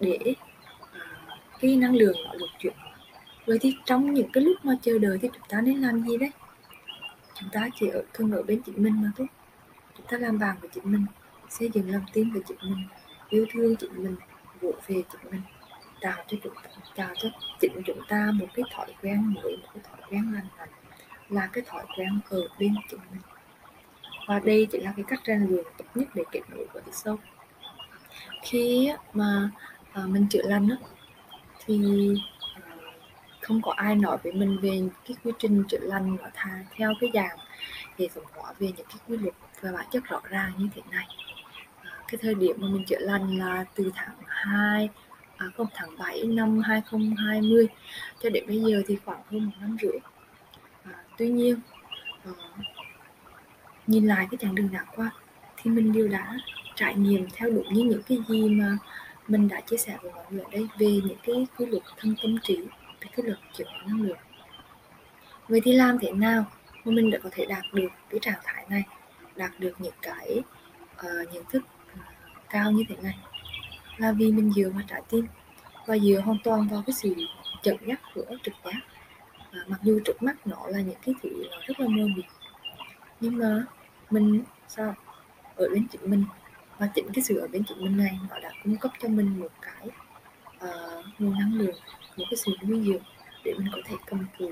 để 0.00 0.34
uh, 0.82 0.88
cái 1.60 1.76
năng 1.76 1.96
lượng 1.96 2.16
nó 2.24 2.32
được 2.34 2.46
chuyển 2.58 2.74
rồi 3.46 3.58
thì 3.60 3.76
trong 3.84 4.14
những 4.14 4.32
cái 4.32 4.44
lúc 4.44 4.56
mà 4.64 4.74
chờ 4.82 4.98
đợi 4.98 5.18
thì 5.22 5.28
chúng 5.32 5.48
ta 5.48 5.60
nên 5.60 5.80
làm 5.80 6.02
gì 6.02 6.16
đấy? 6.16 6.30
Chúng 7.34 7.48
ta 7.52 7.68
chỉ 7.80 7.88
ở 7.88 8.02
cần 8.12 8.30
ở 8.30 8.42
bên 8.42 8.62
chính 8.66 8.82
mình 8.82 9.02
mà 9.02 9.10
thôi 9.16 9.26
thích 10.08 10.18
ta 10.20 10.26
làm 10.26 10.38
bạn 10.38 10.56
với 10.60 10.70
chính 10.74 10.92
mình 10.92 11.06
xây 11.48 11.70
dựng 11.74 11.90
lòng 11.90 12.04
tin 12.12 12.32
với 12.32 12.42
chính 12.46 12.58
mình 12.62 12.88
yêu 13.28 13.46
thương 13.52 13.76
chính 13.76 14.02
mình 14.02 14.16
vỗ 14.60 14.72
về 14.86 15.02
chính 15.12 15.30
mình 15.30 15.42
tạo 16.00 16.24
cho 16.26 16.36
chúng 16.42 16.54
ta 16.54 16.70
tạo 16.96 17.14
cho 17.14 17.28
chính 17.60 17.82
chúng 17.86 18.00
ta 18.08 18.30
một 18.34 18.46
cái 18.54 18.64
thói 18.74 18.94
quen 19.02 19.34
mới 19.34 19.56
một 19.56 19.68
cái 19.74 19.82
thói 19.90 20.00
quen 20.10 20.32
lành 20.34 20.48
mạnh 20.58 20.68
là 21.28 21.48
cái 21.52 21.64
thói 21.66 21.84
quen 21.96 22.20
ở 22.30 22.48
bên 22.58 22.74
chính 22.90 23.00
mình. 23.12 23.20
Và 24.28 24.38
đây 24.38 24.66
chỉ 24.72 24.80
là 24.80 24.92
cái 24.96 25.04
cách 25.08 25.20
rèn 25.26 25.46
luyện 25.46 25.64
tốt 25.78 25.84
nhất 25.94 26.08
để 26.14 26.22
kết 26.32 26.40
nối 26.50 26.66
với 26.72 26.82
sâu. 26.92 27.18
Khi 28.42 28.90
mà 29.12 29.50
à, 29.92 30.02
mình 30.06 30.26
chữa 30.30 30.42
lành 30.44 30.68
đó, 30.68 30.76
thì 31.64 31.82
à, 32.54 32.76
không 33.40 33.62
có 33.62 33.72
ai 33.76 33.96
nói 33.96 34.16
với 34.22 34.32
mình 34.32 34.58
về 34.62 34.82
cái 35.08 35.16
quy 35.24 35.32
trình 35.38 35.64
chữa 35.68 35.78
lành 35.80 36.16
nó 36.16 36.28
theo 36.70 36.92
cái 37.00 37.10
dạng 37.14 37.38
hệ 37.98 38.08
thống 38.14 38.24
hóa 38.34 38.52
về 38.58 38.72
những 38.76 38.86
cái 38.86 38.98
quy 39.08 39.16
luật 39.16 39.34
và 39.64 39.72
bản 39.72 39.86
chất 39.90 40.04
rõ 40.04 40.20
ràng 40.30 40.52
như 40.58 40.68
thế 40.74 40.82
này. 40.90 41.06
À, 41.82 41.90
cái 42.08 42.18
thời 42.22 42.34
điểm 42.34 42.56
mà 42.58 42.68
mình 42.68 42.84
chữa 42.84 42.98
lành 42.98 43.38
là 43.38 43.64
từ 43.74 43.90
tháng 43.94 44.14
2 44.26 44.88
à, 45.36 45.46
không 45.56 45.66
tháng 45.74 45.98
7 45.98 46.22
năm 46.22 46.60
2020 46.64 47.68
cho 48.22 48.30
đến 48.30 48.44
bây 48.46 48.60
giờ 48.60 48.82
thì 48.86 48.98
khoảng 49.04 49.20
hơn 49.30 49.44
một 49.44 49.52
năm 49.60 49.76
rưỡi. 49.82 49.98
À, 50.82 51.04
tuy 51.18 51.28
nhiên 51.28 51.60
à, 52.24 52.30
nhìn 53.86 54.06
lại 54.06 54.26
cái 54.30 54.38
chặng 54.40 54.54
đường 54.54 54.68
đã 54.72 54.84
qua 54.96 55.10
thì 55.56 55.70
mình 55.70 55.92
đều 55.92 56.08
đã 56.08 56.36
trải 56.74 56.94
nghiệm 56.94 57.26
theo 57.32 57.50
đúng 57.50 57.74
như 57.74 57.84
những 57.84 58.02
cái 58.02 58.18
gì 58.28 58.48
mà 58.48 58.78
mình 59.28 59.48
đã 59.48 59.60
chia 59.60 59.76
sẻ 59.76 59.96
với 60.02 60.12
mọi 60.12 60.24
người 60.30 60.42
ở 60.42 60.50
đây 60.52 60.68
về 60.78 61.00
những 61.04 61.18
cái 61.22 61.46
quy 61.56 61.66
luật 61.66 61.82
thân 61.96 62.14
tâm 62.22 62.38
trí 62.42 62.56
về 63.00 63.08
cái 63.16 63.26
luật 63.26 63.38
chuyển 63.56 63.68
hóa 63.68 63.82
năng 63.86 64.02
lượng. 64.02 64.18
Vậy 65.48 65.60
thì 65.64 65.72
làm 65.72 65.98
thế 65.98 66.12
nào 66.12 66.44
mà 66.84 66.92
mình 66.92 67.10
đã 67.10 67.18
có 67.22 67.30
thể 67.32 67.46
đạt 67.46 67.64
được 67.72 67.88
cái 68.10 68.20
trạng 68.22 68.40
thái 68.44 68.64
này? 68.68 68.82
Đạt 69.36 69.50
được 69.58 69.72
những 69.78 69.94
cái 70.02 70.42
uh, 70.96 71.32
nhận 71.32 71.44
thức 71.50 71.62
ờ, 71.94 72.00
cao 72.50 72.70
như 72.70 72.84
thế 72.88 72.96
này. 73.02 73.18
Là 73.96 74.12
vì 74.12 74.32
mình 74.32 74.52
dựa 74.52 74.70
vào 74.70 74.82
trái 74.88 75.02
tim 75.10 75.26
và 75.86 75.98
dựa 75.98 76.20
hoàn 76.20 76.38
toàn 76.44 76.68
vào 76.68 76.82
cái 76.86 76.94
sự 76.94 77.14
chẩn 77.62 77.76
nhắc 77.80 78.00
của 78.14 78.24
trực 78.42 78.54
giác. 78.64 78.80
À, 79.50 79.60
mặc 79.66 79.80
dù 79.82 80.00
trước 80.04 80.22
mắt 80.22 80.46
nó 80.46 80.66
là 80.66 80.80
những 80.80 80.98
cái 81.06 81.14
thứ 81.22 81.28
nó 81.50 81.56
rất 81.66 81.80
là 81.80 81.88
mơ 81.88 82.06
mịt 82.16 82.24
nhưng 83.20 83.38
mà 83.38 83.64
mình 84.10 84.42
sao? 84.68 84.94
Ở 85.56 85.68
bên 85.68 85.88
chính 85.88 86.10
mình 86.10 86.24
và 86.78 86.88
chính 86.94 87.06
cái 87.14 87.24
sự 87.24 87.38
ở 87.38 87.48
bên 87.48 87.64
chính 87.64 87.84
mình 87.84 87.96
này 87.96 88.18
nó 88.30 88.38
đã 88.38 88.50
cung 88.64 88.76
cấp 88.76 88.92
cho 89.02 89.08
mình 89.08 89.40
một 89.40 89.52
cái 89.62 89.88
uh, 90.64 91.04
nguồn 91.18 91.38
năng 91.38 91.54
lượng 91.54 91.76
một 92.16 92.24
cái 92.30 92.36
sự 92.36 92.56
nuôi 92.68 92.84
dưỡng 92.86 93.02
để 93.44 93.54
mình 93.58 93.68
có 93.72 93.78
thể 93.84 93.96
cầm 94.06 94.26
cự 94.38 94.48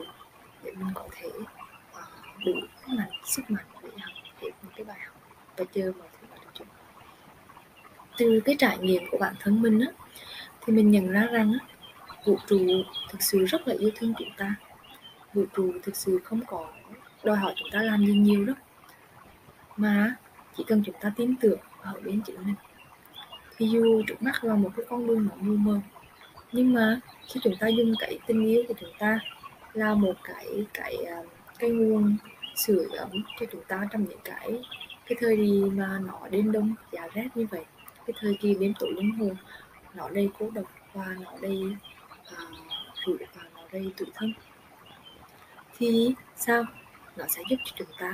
để 0.62 0.72
mình 0.76 0.88
có 0.94 1.08
thể 1.10 1.28
uh, 1.28 2.44
đủ 2.46 2.52
mạnh 2.86 3.10
sức 3.24 3.50
mạnh 3.50 3.64
để 3.82 3.90
học 4.00 4.21
hiện 4.42 4.52
một 4.62 4.70
cái 4.76 4.84
bài 4.84 4.98
học 5.06 5.16
và 5.56 5.64
chơi 5.72 5.92
mọi 5.92 6.08
thứ 6.20 6.26
vào 6.30 6.38
trong 6.54 6.68
từ 8.18 8.40
cái 8.44 8.56
trải 8.58 8.78
nghiệm 8.78 9.02
của 9.10 9.18
bản 9.18 9.34
thân 9.40 9.62
mình 9.62 9.80
á, 9.80 9.86
thì 10.60 10.72
mình 10.72 10.90
nhận 10.90 11.10
ra 11.10 11.28
rằng 11.32 11.52
á, 11.60 11.66
vũ 12.24 12.36
trụ 12.46 12.58
thực 13.10 13.22
sự 13.22 13.44
rất 13.44 13.68
là 13.68 13.74
yêu 13.78 13.90
thương 13.94 14.14
chúng 14.18 14.30
ta. 14.36 14.54
Vũ 15.34 15.44
trụ 15.56 15.72
thực 15.82 15.96
sự 15.96 16.20
không 16.24 16.40
có 16.46 16.72
đòi 17.24 17.36
hỏi 17.36 17.54
chúng 17.56 17.68
ta 17.72 17.82
làm 17.82 18.06
gì 18.06 18.12
nhiều 18.12 18.44
đâu, 18.44 18.56
mà 19.76 20.14
chỉ 20.56 20.64
cần 20.66 20.82
chúng 20.86 20.94
ta 21.00 21.12
tin 21.16 21.36
tưởng 21.36 21.58
ở 21.80 21.92
bên 22.04 22.22
chính 22.26 22.36
mình 22.46 22.54
thì 23.56 23.66
dù 23.68 24.02
trước 24.06 24.22
mắt 24.22 24.44
là 24.44 24.54
một 24.54 24.70
cái 24.76 24.86
con 24.88 25.06
đường 25.06 25.28
nó 25.30 25.36
mù 25.40 25.56
mờ, 25.56 25.80
nhưng 26.52 26.72
mà 26.72 27.00
khi 27.26 27.40
chúng 27.42 27.56
ta 27.60 27.68
dùng 27.68 27.94
cái 27.98 28.18
tình 28.26 28.44
yêu 28.46 28.62
của 28.68 28.74
chúng 28.80 28.92
ta 28.98 29.20
là 29.72 29.94
một 29.94 30.14
cái 30.24 30.66
cái 30.74 30.96
à, 30.96 31.16
cái 31.58 31.70
nguồn 31.70 32.16
sửa 32.56 32.84
ấm 32.98 33.10
cho 33.40 33.46
chúng 33.52 33.64
ta 33.68 33.88
trong 33.92 34.04
những 34.04 34.20
cái 34.24 34.62
cái 35.06 35.16
thời 35.20 35.36
kỳ 35.36 35.62
mà 35.74 36.00
nó 36.06 36.28
đêm 36.30 36.52
đông 36.52 36.74
giá 36.92 37.08
rét 37.14 37.28
như 37.34 37.46
vậy 37.50 37.64
cái 38.06 38.14
thời 38.20 38.38
kỳ 38.40 38.54
đêm 38.54 38.72
tối 38.78 38.92
linh 38.96 39.14
hồn 39.14 39.36
nó 39.94 40.08
đầy 40.08 40.30
cô 40.38 40.50
độc 40.50 40.64
và 40.92 41.16
nó 41.20 41.30
đầy 41.40 41.76
uh, 43.10 43.20
và 43.34 43.42
nó 43.54 43.62
đầy 43.72 43.92
tủi 43.96 44.08
thân 44.14 44.32
thì 45.78 46.14
sao 46.36 46.64
nó 47.16 47.24
sẽ 47.28 47.42
giúp 47.50 47.56
cho 47.64 47.72
chúng 47.76 47.96
ta 47.98 48.12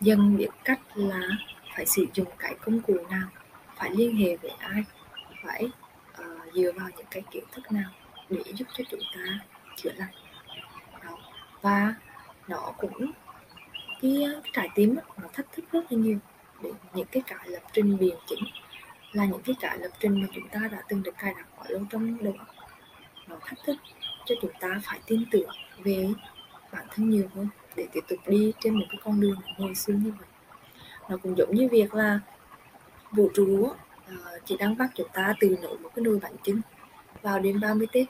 dần 0.00 0.36
biết 0.36 0.48
cách 0.64 0.80
là 0.94 1.20
phải 1.76 1.86
sử 1.86 2.06
dụng 2.14 2.28
cái 2.38 2.54
công 2.64 2.80
cụ 2.80 2.96
nào 3.10 3.28
phải 3.76 3.90
liên 3.90 4.16
hệ 4.16 4.36
với 4.36 4.50
ai 4.50 4.84
phải 5.42 5.70
uh, 6.20 6.54
dựa 6.54 6.72
vào 6.72 6.88
những 6.96 7.06
cái 7.10 7.22
kiến 7.30 7.44
thức 7.52 7.72
nào 7.72 7.90
để 8.30 8.42
giúp 8.54 8.68
cho 8.78 8.84
chúng 8.90 9.00
ta 9.14 9.38
chữa 9.76 9.90
lành 9.96 10.14
đó. 11.04 11.18
và 11.62 11.94
nó 12.48 12.72
cũng 12.78 13.12
cái, 14.02 14.22
ờ, 14.22 14.40
trái 14.52 14.68
tim 14.74 14.96
nó 15.22 15.28
thách 15.32 15.52
thức 15.52 15.64
rất 15.72 15.92
là 15.92 15.98
nhiều. 15.98 16.18
Để 16.62 16.70
những 16.94 17.06
cái 17.12 17.22
cái 17.26 17.48
lập 17.48 17.62
trình 17.72 17.98
biện 17.98 18.16
chỉnh 18.26 18.44
là 19.12 19.24
những 19.24 19.42
cái 19.42 19.56
cái 19.60 19.78
lập 19.78 19.90
trình 20.00 20.20
mà 20.22 20.28
chúng 20.34 20.48
ta 20.48 20.60
đã 20.72 20.82
từng 20.88 21.02
được 21.02 21.14
cài 21.18 21.34
đặt 21.34 21.46
quá 21.56 21.64
lâu 21.68 21.82
trong 21.90 22.24
đầu 22.24 22.34
óc. 22.38 22.48
Nó 23.28 23.36
thách 23.40 23.58
thức 23.66 23.76
cho 24.26 24.34
chúng 24.42 24.50
ta 24.60 24.80
phải 24.84 25.00
tin 25.06 25.24
tưởng 25.30 25.50
về 25.84 26.08
bản 26.72 26.86
thân 26.90 27.10
nhiều 27.10 27.24
hơn 27.34 27.48
để 27.76 27.86
tiếp 27.92 28.00
tục 28.08 28.18
đi 28.26 28.52
trên 28.60 28.74
một 28.74 28.84
cái 28.90 29.00
con 29.04 29.20
đường 29.20 29.36
hồi 29.58 29.74
xưa 29.74 29.92
như 29.92 30.12
vậy. 30.18 30.28
Nó 31.08 31.16
cũng 31.16 31.34
giống 31.38 31.54
như 31.54 31.68
việc 31.68 31.94
là 31.94 32.20
vũ 33.12 33.30
trụ 33.34 33.72
ờ, 34.06 34.38
chỉ 34.44 34.56
đang 34.56 34.76
bắt 34.76 34.90
chúng 34.94 35.08
ta 35.12 35.34
từ 35.40 35.56
nấu 35.62 35.76
một 35.76 35.90
cái 35.94 36.02
nồi 36.02 36.18
bánh 36.22 36.36
trưng 36.42 36.60
vào 37.22 37.38
đêm 37.38 37.60
30 37.60 37.86
Tết. 37.92 38.06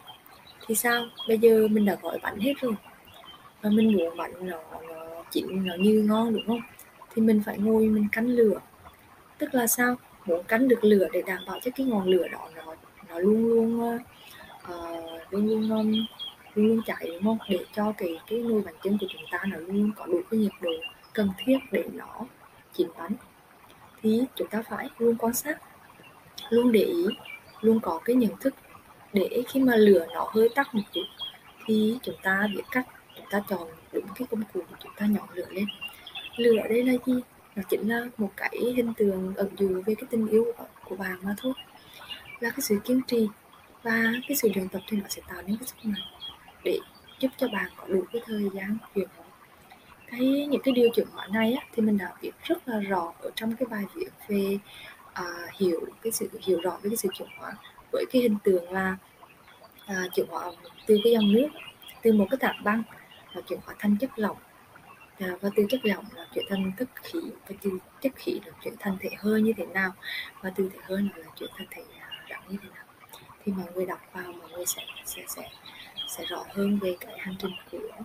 Thì 0.67 0.75
sao? 0.75 1.05
Bây 1.29 1.39
giờ 1.39 1.69
mình 1.71 1.85
đã 1.85 1.97
gọi 2.03 2.19
bánh 2.23 2.41
hết 2.41 2.55
rồi 2.61 2.75
và 3.63 3.71
mình 3.71 3.93
muốn 3.93 4.17
bánh 4.17 4.47
nó, 4.47 4.59
nó 4.89 5.12
chín 5.33 5.67
nó 5.67 5.75
như 5.75 6.03
ngon 6.09 6.33
đúng 6.33 6.47
không? 6.47 6.61
Thì 7.15 7.23
mình 7.23 7.43
phải 7.47 7.59
ngồi 7.59 7.87
mình 7.87 8.09
cắn 8.13 8.27
lửa. 8.27 8.61
Tức 9.39 9.55
là 9.55 9.67
sao? 9.67 9.97
Muốn 10.27 10.45
cắn 10.45 10.69
được 10.69 10.85
lửa 10.85 11.09
để 11.13 11.23
đảm 11.27 11.39
bảo 11.47 11.59
cho 11.63 11.71
cái 11.77 11.87
ngọn 11.87 12.07
lửa 12.07 12.29
đó 12.29 12.49
nó 12.57 12.75
nó 13.09 13.19
luôn 13.19 13.47
luôn 13.47 13.81
uh, 13.85 15.33
luôn 15.33 15.47
luôn 15.47 15.71
um, 15.71 15.93
luôn 16.55 16.67
luôn 16.67 16.81
chạy 16.87 17.07
đúng 17.07 17.23
không? 17.25 17.39
Để 17.49 17.65
cho 17.73 17.93
cái 17.99 18.19
cái 18.27 18.39
nồi 18.39 18.63
bánh 18.65 18.75
trưng 18.83 18.99
của 18.99 19.07
chúng 19.11 19.23
ta 19.31 19.45
nó 19.49 19.57
luôn 19.57 19.91
có 19.97 20.07
đủ 20.07 20.21
cái 20.31 20.41
nhiệt 20.41 20.53
độ 20.61 20.71
cần 21.13 21.31
thiết 21.39 21.59
để 21.73 21.85
nó 21.93 22.27
chín 22.73 22.89
bánh. 22.99 23.13
Thì 24.03 24.25
chúng 24.37 24.49
ta 24.49 24.63
phải 24.71 24.89
luôn 24.99 25.17
quan 25.17 25.35
sát 25.35 25.63
luôn 26.51 26.73
để 26.73 26.81
ý 26.81 27.05
luôn 27.61 27.81
có 27.81 28.01
cái 28.05 28.17
nhận 28.17 28.37
thức 28.41 28.55
để 29.13 29.43
khi 29.49 29.61
mà 29.61 29.77
lửa 29.77 30.07
nó 30.15 30.31
hơi 30.35 30.49
tắt 30.55 30.75
một 30.75 30.83
chút 30.93 31.05
thì 31.67 31.99
chúng 32.03 32.15
ta 32.23 32.49
biết 32.55 32.63
cách 32.71 32.87
chúng 33.17 33.27
ta 33.31 33.43
chọn 33.49 33.69
đúng 33.93 34.05
cái 34.15 34.29
công 34.31 34.43
cụ 34.53 34.61
của 34.71 34.77
chúng 34.83 34.93
ta 34.97 35.07
nhỏ 35.07 35.29
lửa 35.35 35.47
lên. 35.51 35.67
Lửa 36.37 36.61
ở 36.63 36.69
đây 36.69 36.85
là 36.85 36.93
gì? 37.07 37.21
Nó 37.57 37.63
chính 37.69 37.89
là 37.89 38.07
một 38.19 38.31
cái 38.37 38.59
hình 38.77 38.95
tượng 38.95 39.35
ẩn 39.37 39.49
dụ 39.59 39.83
về 39.87 39.95
cái 39.95 40.07
tình 40.11 40.29
yêu 40.29 40.47
của 40.85 40.97
bạn 40.97 41.17
mà 41.23 41.35
thôi. 41.39 41.53
Là 42.41 42.51
cái 42.51 42.61
sự 42.61 42.79
kiên 42.85 43.01
trì 43.07 43.29
và 43.83 44.13
cái 44.29 44.37
sự 44.37 44.49
luyện 44.55 44.69
tập 44.69 44.83
thì 44.89 44.97
nó 44.97 45.07
sẽ 45.09 45.23
tạo 45.29 45.43
nên 45.47 45.57
cái 45.57 45.67
sức 45.67 45.77
mạnh 45.85 46.03
để 46.65 46.79
giúp 47.21 47.29
cho 47.37 47.49
bạn 47.49 47.71
có 47.77 47.87
đủ 47.87 48.05
cái 48.13 48.23
thời 48.27 48.49
gian 48.55 48.77
chuyển 48.95 49.09
hóa 49.17 49.27
cái 50.13 50.47
những 50.47 50.61
cái 50.65 50.75
điều 50.75 50.89
chuyển 50.95 51.07
hóa 51.13 51.27
này 51.33 51.53
á, 51.53 51.67
thì 51.73 51.83
mình 51.83 51.99
đã 51.99 52.13
viết 52.21 52.31
rất 52.43 52.69
là 52.69 52.81
rõ 52.81 53.13
ở 53.21 53.31
trong 53.35 53.57
cái 53.57 53.67
bài 53.71 53.85
viết 53.95 54.09
về 54.29 54.59
à, 55.13 55.25
hiểu 55.61 55.81
cái 56.03 56.13
sự 56.13 56.29
hiểu 56.43 56.61
rõ 56.61 56.79
về 56.83 56.91
cái 56.91 56.97
sự 56.97 57.09
chuyển 57.13 57.29
hóa. 57.39 57.53
Với 57.93 58.05
cái 58.13 58.23
hình 58.23 58.37
tượng 58.45 58.73
là 58.73 58.97
à, 59.87 60.03
chuyển 60.15 60.27
hóa 60.31 60.51
từ 60.87 60.99
cái 61.05 61.13
dòng 61.13 61.33
nước 61.33 61.49
từ 62.03 62.13
một 62.13 62.27
cái 62.31 62.39
tảng 62.41 62.65
băng 62.65 62.83
và 63.35 63.41
chuyển 63.41 63.61
hóa 63.65 63.75
thành 63.79 63.97
chất 63.97 64.11
lỏng. 64.17 64.37
À, 65.19 65.29
và 65.41 65.51
từ 65.57 65.67
chất 65.69 65.81
lỏng 65.85 66.05
là 66.17 66.27
chuyển 66.35 66.45
thành 66.49 66.73
chất 66.79 66.89
khí 67.03 67.19
và 67.49 67.55
từ 67.63 67.71
chất 68.01 68.13
khí 68.17 68.41
là 68.47 68.53
chuyển 68.65 68.75
thành 68.79 68.97
thể 69.01 69.11
hơi 69.19 69.43
như 69.43 69.53
thế 69.57 69.67
nào 69.67 69.93
và 70.41 70.53
từ 70.57 70.71
thể 70.73 70.79
hơi 70.83 71.03
là 71.17 71.31
chuyển 71.37 71.51
thành 71.57 71.67
thể 71.71 71.83
à, 72.01 72.09
rắn 72.31 72.41
như 72.49 72.57
thế 72.63 72.69
nào. 72.75 72.85
Thì 73.45 73.53
mọi 73.53 73.67
người 73.75 73.87
đọc 73.87 74.01
vào 74.13 74.33
mọi 74.33 74.51
người 74.51 74.67
sẽ 74.67 74.83
sẽ 75.05 75.23
sẽ 75.29 75.51
sẽ 76.09 76.25
rõ 76.25 76.45
hơn 76.55 76.79
về 76.79 76.97
cái 77.01 77.19
hành 77.19 77.35
trình 77.39 77.53
của 77.71 77.79
uh, 77.79 78.05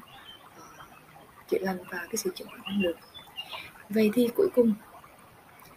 chữa 1.50 1.58
lành 1.62 1.78
và 1.90 1.98
cái 1.98 2.18
sự 2.18 2.32
chuyển 2.36 2.48
hóa 2.48 2.58
năng 2.66 2.82
lượng. 2.82 2.98
Vậy 3.90 4.12
thì 4.14 4.30
cuối 4.36 4.50
cùng 4.56 4.74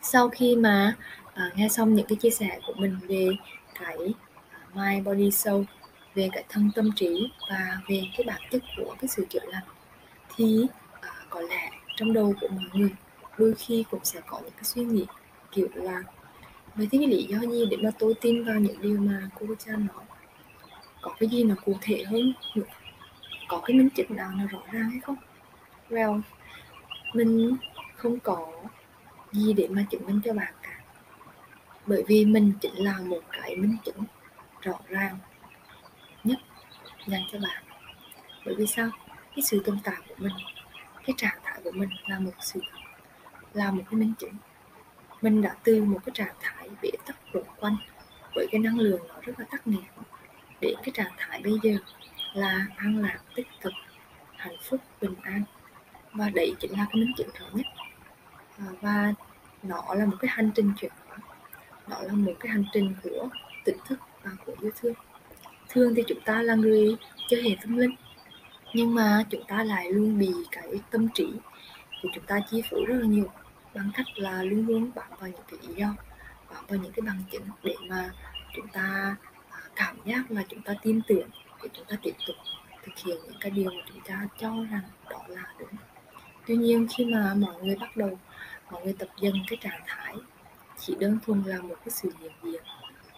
sau 0.03 0.29
khi 0.29 0.57
mà 0.57 0.97
uh, 1.27 1.57
nghe 1.57 1.69
xong 1.69 1.95
những 1.95 2.07
cái 2.07 2.17
chia 2.17 2.31
sẻ 2.31 2.59
của 2.67 2.75
mình 2.77 2.97
về 3.09 3.29
cái 3.81 3.97
uh, 3.99 4.77
my 4.77 5.01
body 5.01 5.31
soul 5.31 5.65
về 6.15 6.29
cái 6.33 6.45
thân 6.49 6.71
tâm 6.75 6.91
trí 6.97 7.33
và 7.51 7.81
về 7.89 8.03
cái 8.17 8.25
bản 8.27 8.41
chất 8.51 8.63
của 8.77 8.95
cái 9.01 9.09
sự 9.09 9.27
chữa 9.31 9.47
lành 9.47 9.65
thì 10.37 10.61
uh, 10.65 11.05
có 11.31 11.41
lẽ 11.41 11.71
trong 11.97 12.13
đầu 12.13 12.35
của 12.41 12.49
mọi 12.49 12.65
người 12.75 12.91
đôi 13.39 13.55
khi 13.59 13.85
cũng 13.91 14.05
sẽ 14.05 14.21
có 14.27 14.41
những 14.41 14.53
cái 14.53 14.65
suy 14.65 14.85
nghĩ 14.85 15.07
kiểu 15.53 15.69
là 15.75 16.03
vậy 16.75 16.89
thì 16.91 16.99
cái 16.99 17.09
lý 17.09 17.23
do 17.23 17.39
gì 17.39 17.67
để 17.71 17.77
mà 17.77 17.91
tôi 17.99 18.15
tin 18.21 18.45
vào 18.45 18.61
những 18.61 18.81
điều 18.81 18.97
mà 19.01 19.29
cô 19.41 19.47
cha 19.59 19.73
nói? 19.73 20.05
Có 21.03 21.15
cái 21.19 21.29
gì 21.29 21.45
nó 21.45 21.55
cụ 21.65 21.77
thể 21.81 22.05
hơn? 22.05 22.33
Nữa 22.55 22.63
có 23.49 23.61
cái 23.65 23.77
minh 23.77 23.91
chứng 23.91 24.17
nào 24.17 24.31
nó 24.37 24.47
rõ 24.47 24.59
ràng 24.73 24.91
hay 24.91 25.01
không? 25.01 25.17
Well 25.91 26.21
mình 27.15 27.57
không 27.97 28.19
có 28.21 28.47
gì 29.33 29.53
để 29.53 29.69
mà 29.71 29.85
chứng 29.91 30.07
minh 30.07 30.21
cho 30.25 30.33
bạn 30.33 30.55
cả 30.63 30.81
bởi 31.87 32.05
vì 32.07 32.25
mình 32.25 32.53
chính 32.61 32.75
là 32.75 32.99
một 32.99 33.21
cái 33.31 33.57
minh 33.57 33.77
chứng 33.85 34.05
rõ 34.61 34.79
ràng 34.89 35.19
dành 37.07 37.23
cho 37.33 37.39
bạn. 37.39 37.65
Bởi 38.47 38.55
vì 38.55 38.67
sao? 38.67 38.91
Cái 39.37 39.43
sự 39.43 39.63
tồn 39.65 39.79
tại 39.85 39.97
của 40.09 40.15
mình 40.19 40.33
cái 41.07 41.15
trạng 41.17 41.39
thái 41.45 41.61
của 41.65 41.71
mình 41.71 41.89
là 42.07 42.19
một 42.19 42.33
sự 42.41 42.61
là 43.53 43.71
một 43.71 43.83
cái 43.91 44.01
minh 44.01 44.13
chứng. 44.19 44.35
Mình 45.23 45.43
đã 45.43 45.57
từ 45.65 45.85
một 45.85 45.99
cái 46.07 46.13
trạng 46.15 46.35
thái 46.41 46.69
bế 46.83 46.91
tắc 47.07 47.17
quẩn 47.33 47.45
quanh 47.57 47.77
với 48.35 48.47
cái 48.51 48.61
năng 48.61 48.79
lượng 48.79 49.09
nó 49.09 49.15
rất 49.23 49.33
là 49.39 49.47
tắc 49.51 49.67
nghẽn 49.67 49.85
đến 50.61 50.75
cái 50.83 50.91
trạng 50.95 51.13
thái 51.17 51.41
bây 51.45 51.53
giờ 51.63 51.79
là 52.33 52.67
an 52.77 53.03
lạc 53.03 53.19
tích 53.35 53.47
cực 53.61 53.73
hạnh 54.37 54.57
phúc 54.63 54.81
bình 55.01 55.15
an. 55.23 55.43
Và 56.13 56.31
đấy 56.35 56.55
chính 56.61 56.73
là 56.73 56.87
cái 56.89 56.97
minh 56.97 57.13
chứng 57.17 57.31
rõ 57.39 57.47
nhất. 57.53 57.67
À, 58.59 58.67
và 58.81 59.13
nó 59.63 59.95
là 59.95 60.07
một 60.07 60.17
cái 60.21 60.31
hành 60.31 60.51
trình 60.55 60.73
chuyển 60.81 60.93
hóa. 61.09 61.19
Nó 61.89 62.01
là 62.03 62.13
một 62.13 62.35
cái 62.41 62.53
hành 62.53 62.65
trình 62.73 62.95
của 63.03 63.29
tỉnh 63.65 63.77
thức 63.87 63.99
và 64.23 64.31
của 64.47 64.55
yêu 64.61 64.71
thương 64.81 64.95
thường 65.71 65.95
thì 65.95 66.03
chúng 66.09 66.21
ta 66.21 66.43
là 66.43 66.55
người 66.55 66.97
chơi 67.29 67.43
hệ 67.43 67.57
tâm 67.63 67.77
linh, 67.77 67.95
nhưng 68.75 68.95
mà 68.95 69.25
chúng 69.31 69.45
ta 69.49 69.65
lại 69.65 69.93
luôn 69.93 70.19
bị 70.19 70.31
cái 70.51 70.69
tâm 70.91 71.09
trí 71.15 71.27
của 72.03 72.09
chúng 72.15 72.25
ta 72.27 72.41
chi 72.51 72.63
phối 72.71 72.85
rất 72.87 72.97
là 73.01 73.07
nhiều. 73.07 73.27
Bằng 73.75 73.91
cách 73.95 74.07
là 74.17 74.43
luôn 74.43 74.67
luôn 74.67 74.91
bám 74.95 75.09
vào 75.21 75.29
những 75.31 75.43
cái 75.51 75.59
lý 75.69 75.75
do 75.75 75.95
bám 76.51 76.65
vào 76.69 76.79
những 76.79 76.93
cái 76.93 77.03
bằng 77.07 77.23
chứng 77.33 77.43
để 77.63 77.75
mà 77.89 78.11
chúng 78.57 78.69
ta 78.69 79.17
à, 79.51 79.59
cảm 79.77 79.97
giác 80.05 80.31
là 80.31 80.43
chúng 80.49 80.63
ta 80.63 80.75
tin 80.83 81.01
tưởng 81.09 81.29
để 81.63 81.69
chúng 81.73 81.87
ta 81.89 81.97
tiếp 82.03 82.15
tục 82.27 82.37
thực 82.83 82.99
hiện 83.05 83.17
những 83.25 83.41
cái 83.41 83.51
điều 83.51 83.71
mà 83.71 83.83
chúng 83.89 84.01
ta 84.01 84.29
cho 84.39 84.51
rằng 84.71 84.83
đó 85.11 85.25
là 85.29 85.45
đúng. 85.59 85.69
Tuy 86.47 86.57
nhiên, 86.57 86.87
khi 86.97 87.05
mà 87.05 87.35
mọi 87.35 87.55
người 87.63 87.77
bắt 87.81 87.97
đầu, 87.97 88.19
mọi 88.71 88.85
người 88.85 88.95
tập 88.99 89.09
dần 89.21 89.35
cái 89.49 89.59
trạng 89.63 89.81
thái, 89.87 90.15
chỉ 90.79 90.95
đơn 91.01 91.19
thuần 91.27 91.43
là 91.47 91.61
một 91.61 91.75
cái 91.85 91.91
sự 91.91 92.11
hiện 92.21 92.33
diện, 92.43 92.63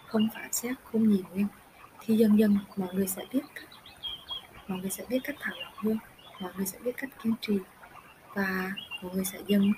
không 0.07 0.27
phản 0.33 0.53
xét, 0.53 0.75
không 0.83 1.09
nhìn 1.09 1.23
nguyên 1.33 1.47
thì 2.05 2.15
dần 2.17 2.39
dần 2.39 2.57
mọi 2.75 2.93
người 2.93 3.07
sẽ 3.07 3.25
biết 3.31 3.41
cách. 3.55 3.69
Mọi 4.67 4.79
người 4.79 4.89
sẽ 4.89 5.05
biết 5.09 5.19
cách 5.23 5.35
thả 5.39 5.51
lỏng 5.61 5.73
hơn. 5.75 5.97
Mọi 6.39 6.51
người 6.57 6.65
sẽ 6.65 6.79
biết 6.79 6.91
cách 6.97 7.09
kiên 7.23 7.33
trì. 7.41 7.57
Và 8.35 8.71
mọi 9.01 9.15
người 9.15 9.25
sẽ 9.25 9.39
dần 9.47 9.73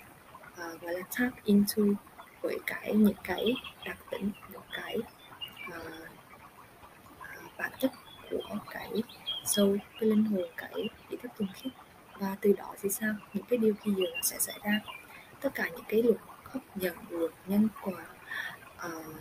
uh, 0.51 0.81
gọi 0.81 0.93
là 0.93 0.99
tap 1.17 1.45
into 1.45 1.83
với 2.41 2.59
cái 2.65 2.93
những 2.93 3.15
cái 3.23 3.53
đặc 3.85 3.97
tính 4.11 4.31
những 4.51 4.61
cái 4.71 4.97
uh, 5.67 5.83
bản 7.57 7.71
chất 7.79 7.91
của 8.31 8.57
cái 8.69 9.03
sâu 9.45 9.77
cái 9.99 10.09
linh 10.09 10.25
hồn 10.25 10.45
cái 10.57 10.73
ý 11.09 11.17
thức 11.21 11.31
thuần 11.37 11.49
khiết. 11.53 11.73
Và 12.19 12.35
từ 12.41 12.53
đó 12.57 12.75
thì 12.81 12.89
sao? 12.89 13.13
Những 13.33 13.45
cái 13.45 13.57
điều 13.57 13.73
kỳ 13.83 13.91
diệu 13.95 14.15
nó 14.15 14.21
sẽ 14.21 14.39
xảy 14.39 14.59
ra? 14.63 14.79
Tất 15.41 15.49
cả 15.55 15.69
những 15.69 15.85
cái 15.87 16.03
luật 16.03 16.17
hấp 16.43 16.63
dẫn 16.75 16.95
luật 17.09 17.31
nhân 17.47 17.67
quả 17.81 18.05
uh, 18.85 19.15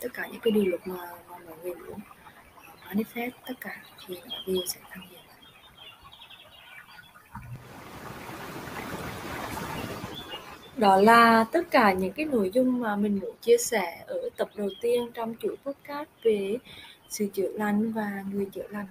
tất 0.00 0.08
cả 0.14 0.26
những 0.26 0.40
cái 0.40 0.50
điều 0.50 0.64
luật 0.64 0.86
mà, 0.86 0.96
mà 1.30 1.38
mọi 1.46 1.58
người 1.62 1.74
muốn 1.74 2.00
đi 2.94 3.04
manifest 3.04 3.30
tất 3.46 3.54
cả 3.60 3.76
thì 4.06 4.14
view 4.46 4.66
sẽ 4.66 4.80
tăng 4.90 5.00
hiện 5.10 5.20
đó 10.76 10.96
là 10.96 11.44
tất 11.52 11.70
cả 11.70 11.92
những 11.92 12.12
cái 12.12 12.26
nội 12.26 12.50
dung 12.54 12.80
mà 12.80 12.96
mình 12.96 13.18
muốn 13.22 13.34
chia 13.40 13.56
sẻ 13.58 14.04
ở 14.06 14.28
tập 14.36 14.48
đầu 14.56 14.68
tiên 14.80 15.10
trong 15.14 15.34
chuỗi 15.40 15.56
podcast 15.64 16.08
về 16.22 16.58
sự 17.08 17.26
chữa 17.34 17.50
lành 17.54 17.92
và 17.92 18.24
người 18.32 18.46
chữa 18.52 18.66
lành. 18.70 18.86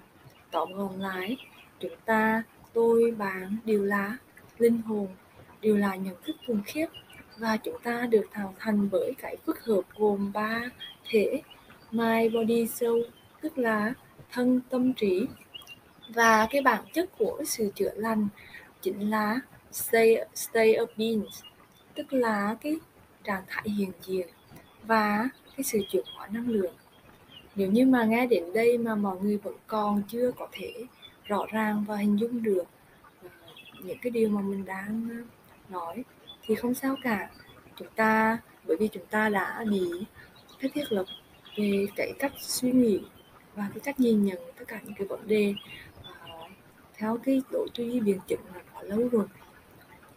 Tóm 0.50 0.72
gọn 0.72 1.00
lại, 1.00 1.36
chúng 1.80 1.96
ta, 2.04 2.42
tôi, 2.72 3.10
bạn 3.10 3.56
đều 3.64 3.84
là 3.84 4.16
linh 4.58 4.82
hồn, 4.82 5.08
đều 5.60 5.76
là 5.76 5.96
nhận 5.96 6.14
thức 6.24 6.36
thuần 6.46 6.62
khiết 6.66 6.88
và 7.38 7.56
chúng 7.56 7.78
ta 7.82 8.06
được 8.10 8.24
tạo 8.34 8.54
thành 8.58 8.88
bởi 8.92 9.14
cái 9.18 9.36
phức 9.46 9.64
hợp 9.64 9.82
gồm 9.96 10.32
ba 10.32 10.62
thể 11.10 11.42
mind 11.90 12.34
body 12.34 12.66
soul 12.66 13.02
tức 13.40 13.58
là 13.58 13.94
thân 14.32 14.60
tâm 14.70 14.92
trí. 14.92 15.26
Và 16.14 16.46
cái 16.50 16.62
bản 16.62 16.84
chất 16.92 17.18
của 17.18 17.42
sự 17.46 17.72
chữa 17.74 17.92
lành 17.94 18.28
chính 18.82 19.10
là 19.10 19.40
stay 19.72 20.16
stay 20.34 20.72
of 20.72 20.86
being, 20.96 21.26
tức 21.94 22.12
là 22.12 22.56
cái 22.60 22.76
trạng 23.24 23.42
thái 23.46 23.70
hiện 23.70 23.92
diện 24.02 24.28
và 24.82 25.28
cái 25.56 25.64
sự 25.64 25.78
chuyển 25.90 26.04
hóa 26.16 26.28
năng 26.30 26.48
lượng. 26.48 26.74
Nếu 27.54 27.70
như 27.70 27.86
mà 27.86 28.04
nghe 28.04 28.26
đến 28.26 28.52
đây 28.54 28.78
mà 28.78 28.94
mọi 28.94 29.16
người 29.20 29.36
vẫn 29.36 29.54
còn 29.66 30.02
chưa 30.08 30.30
có 30.38 30.48
thể 30.52 30.72
rõ 31.24 31.46
ràng 31.52 31.84
và 31.88 31.96
hình 31.96 32.16
dung 32.16 32.42
được 32.42 32.64
ờ, 33.22 33.28
những 33.82 33.98
cái 34.02 34.10
điều 34.10 34.28
mà 34.28 34.40
mình 34.40 34.64
đang 34.64 35.08
ờ, 35.10 35.16
nói, 35.68 36.04
thì 36.42 36.54
không 36.54 36.74
sao 36.74 36.96
cả. 37.02 37.30
Chúng 37.76 37.88
ta, 37.96 38.38
bởi 38.66 38.76
vì 38.80 38.88
chúng 38.88 39.06
ta 39.10 39.28
đã 39.28 39.64
bị 39.70 39.90
cái 40.60 40.70
thiết 40.74 40.92
lập 40.92 41.04
về 41.56 41.86
cái 41.96 42.12
cách 42.18 42.32
suy 42.38 42.72
nghĩ 42.72 43.00
và 43.58 43.68
cái 43.74 43.80
cách 43.80 44.00
nhìn 44.00 44.24
nhận 44.24 44.38
tất 44.58 44.64
cả 44.68 44.80
những 44.84 44.94
cái 44.94 45.06
vấn 45.06 45.28
đề 45.28 45.54
uh, 46.00 46.50
theo 46.96 47.18
cái 47.24 47.42
độ 47.52 47.66
tư 47.74 47.84
duy 47.84 48.00
biện 48.00 48.18
chứng 48.26 48.40
là 48.54 48.60
quá 48.72 48.82
lâu 48.82 49.08
rồi. 49.12 49.26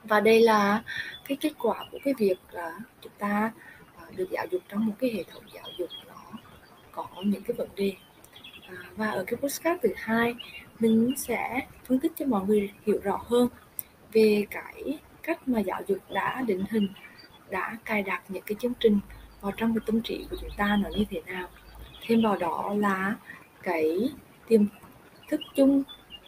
Và 0.03 0.19
đây 0.19 0.41
là 0.41 0.83
cái 1.27 1.37
kết 1.41 1.53
quả 1.59 1.85
của 1.91 1.97
cái 2.03 2.13
việc 2.17 2.37
là 2.51 2.79
chúng 3.01 3.11
ta 3.17 3.51
uh, 4.07 4.17
được 4.17 4.27
giáo 4.31 4.45
dục 4.51 4.61
trong 4.69 4.85
một 4.85 4.93
cái 4.99 5.11
hệ 5.13 5.23
thống 5.23 5.43
giáo 5.53 5.65
dục 5.77 5.89
nó 6.07 6.39
có 6.91 7.07
những 7.23 7.43
cái 7.43 7.55
vấn 7.57 7.69
đề. 7.75 7.93
Uh, 8.73 8.97
và 8.97 9.09
ở 9.09 9.23
cái 9.27 9.37
postcard 9.37 9.81
thứ 9.83 9.89
hai 9.95 10.35
mình 10.79 11.13
sẽ 11.17 11.59
phân 11.85 11.99
tích 11.99 12.11
cho 12.15 12.25
mọi 12.25 12.45
người 12.45 12.71
hiểu 12.85 12.99
rõ 13.03 13.19
hơn 13.25 13.47
về 14.11 14.45
cái 14.51 14.99
cách 15.23 15.47
mà 15.47 15.59
giáo 15.59 15.81
dục 15.87 15.97
đã 16.13 16.43
định 16.47 16.63
hình 16.69 16.87
đã 17.49 17.77
cài 17.85 18.03
đặt 18.03 18.23
những 18.29 18.43
cái 18.45 18.55
chương 18.59 18.73
trình 18.79 18.99
vào 19.41 19.51
trong 19.57 19.73
cái 19.73 19.83
tâm 19.85 20.01
trí 20.01 20.25
của 20.29 20.37
chúng 20.41 20.49
ta 20.57 20.77
nó 20.83 20.89
như 20.89 21.05
thế 21.09 21.21
nào 21.25 21.49
thêm 22.01 22.21
vào 22.21 22.37
đó 22.37 22.73
là 22.77 23.15
cái 23.63 24.09
tiềm 24.47 24.65
thức 25.29 25.41
chung 25.55 25.83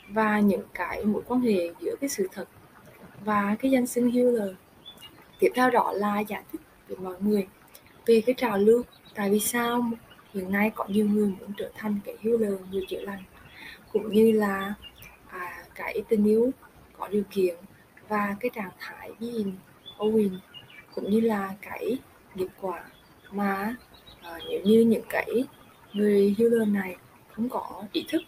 và 0.09 0.39
những 0.39 0.63
cái 0.74 1.05
mối 1.05 1.21
quan 1.28 1.41
hệ 1.41 1.74
giữa 1.80 1.95
cái 2.01 2.09
sự 2.09 2.28
thật 2.32 2.45
và 3.26 3.55
cái 3.59 3.71
danh 3.71 3.88
xưng 3.88 4.11
healer. 4.11 4.49
Tiếp 5.39 5.51
theo 5.55 5.69
đó 5.69 5.91
là 5.95 6.19
giải 6.19 6.43
thích 6.51 6.61
với 6.88 6.97
mọi 6.97 7.15
người 7.19 7.47
về 8.05 8.21
cái 8.26 8.36
trào 8.38 8.57
lưu 8.57 8.84
tại 9.15 9.30
vì 9.30 9.39
sao 9.39 9.91
hiện 10.34 10.51
nay 10.51 10.71
có 10.76 10.86
nhiều 10.88 11.07
người 11.07 11.34
muốn 11.39 11.53
trở 11.57 11.71
thành 11.76 11.99
cái 12.05 12.15
healer 12.21 12.53
người 12.71 12.86
chữa 12.89 13.01
lành 13.01 13.24
cũng 13.91 14.13
như 14.13 14.32
là 14.32 14.74
à, 15.28 15.63
cái 15.76 16.03
tình 16.09 16.26
yêu 16.26 16.51
có 16.97 17.07
điều 17.07 17.24
kiện 17.32 17.55
và 18.07 18.36
cái 18.39 18.51
trạng 18.55 18.71
thái 18.80 19.11
being 19.19 19.55
Owen 19.97 20.38
cũng 20.95 21.09
như 21.09 21.19
là 21.19 21.53
cái 21.61 21.97
nghiệp 22.36 22.47
quả 22.61 22.84
mà 23.32 23.76
à, 24.21 24.39
nếu 24.49 24.61
như 24.63 24.82
những 24.82 25.05
cái 25.09 25.43
người 25.93 26.35
healer 26.37 26.67
này 26.67 26.95
không 27.31 27.49
có 27.49 27.83
ý 27.91 28.05
thức 28.09 28.21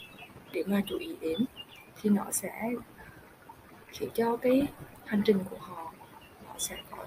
để 0.54 0.64
mà 0.68 0.82
chú 0.86 0.98
ý 0.98 1.16
đến 1.22 1.38
thì 2.02 2.10
nó 2.10 2.26
sẽ 2.32 2.72
khiến 3.88 4.10
cho 4.14 4.38
cái 4.38 4.68
hành 5.06 5.22
trình 5.26 5.40
của 5.50 5.58
họ 5.60 5.94
nó 6.46 6.54
sẽ 6.58 6.76
có 6.92 7.06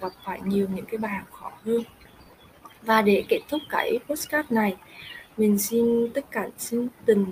gặp 0.00 0.12
phải 0.24 0.40
nhiều 0.44 0.66
những 0.74 0.86
cái 0.86 0.98
bài 0.98 1.16
học 1.18 1.30
khó 1.32 1.52
hơn. 1.64 1.82
Và 2.82 3.02
để 3.02 3.24
kết 3.28 3.40
thúc 3.48 3.62
cái 3.70 3.98
postcard 4.06 4.52
này 4.52 4.76
mình 5.36 5.58
xin 5.58 6.10
tất 6.14 6.30
cả 6.30 6.48
xin 6.58 6.88
tình 7.04 7.26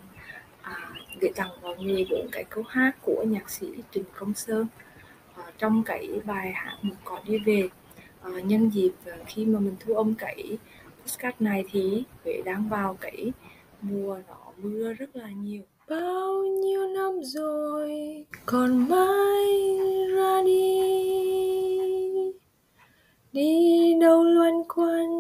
à, 0.63 0.91
gửi 1.21 1.31
tặng 1.37 1.51
mọi 1.63 1.77
người 1.79 2.07
bốn 2.11 2.29
cái 2.33 2.45
câu 2.45 2.65
hát 2.69 2.93
của 3.03 3.25
nhạc 3.29 3.51
sĩ 3.51 3.67
Trịnh 3.91 4.05
Công 4.15 4.35
Sơn 4.35 4.67
à, 5.37 5.43
trong 5.59 5.83
cái 5.83 6.09
bài 6.25 6.53
hát 6.53 6.79
một 6.83 6.95
cỏ 7.05 7.21
đi 7.27 7.39
về. 7.39 7.69
À, 8.23 8.31
nhân 8.45 8.69
dịp 8.69 8.93
khi 9.27 9.47
mà 9.47 9.59
mình 9.59 9.77
thu 9.81 9.95
âm 9.95 10.15
cái 10.15 10.59
postcard 11.05 11.37
này 11.41 11.65
thì 11.71 12.05
Huế 12.25 12.43
đang 12.45 12.69
vào 12.69 12.97
cái 13.01 13.33
mùa 13.83 14.19
nó 14.29 14.53
mưa 14.63 14.93
rất 14.93 15.17
là 15.17 15.31
nhiều. 15.31 15.63
Bao 15.89 16.43
nhiêu 16.63 16.89
năm 16.89 17.13
rồi, 17.23 17.91
còn 18.47 18.89
mãi 18.89 19.79
ra 20.17 20.43
đi. 20.45 20.81
Đi 23.33 23.95
đâu 24.01 24.25
loanh 24.25 24.65
quanh 24.69 25.11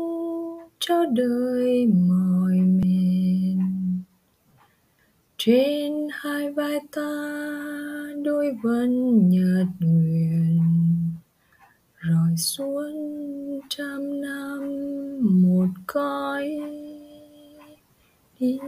cho 0.79 1.05
đời 1.07 1.87
mỏi 1.87 2.59
mệt. 2.59 3.65
Trên 5.39 6.09
hai 6.13 6.53
vai 6.53 6.79
ta 6.93 7.11
đôi 8.25 8.57
vân 8.63 9.19
nhật 9.29 9.67
nguyện 9.81 10.61
rồi 12.05 12.37
xuống 12.37 13.61
trăm 13.69 14.21
năm 14.21 14.61
một 15.43 15.69
cõi 15.87 16.51
đi 18.39 18.59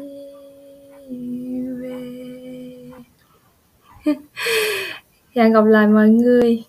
về. 1.81 2.91
Hẹn 5.35 5.53
gặp 5.53 5.65
lại 5.65 5.87
mọi 5.87 6.09
người. 6.09 6.63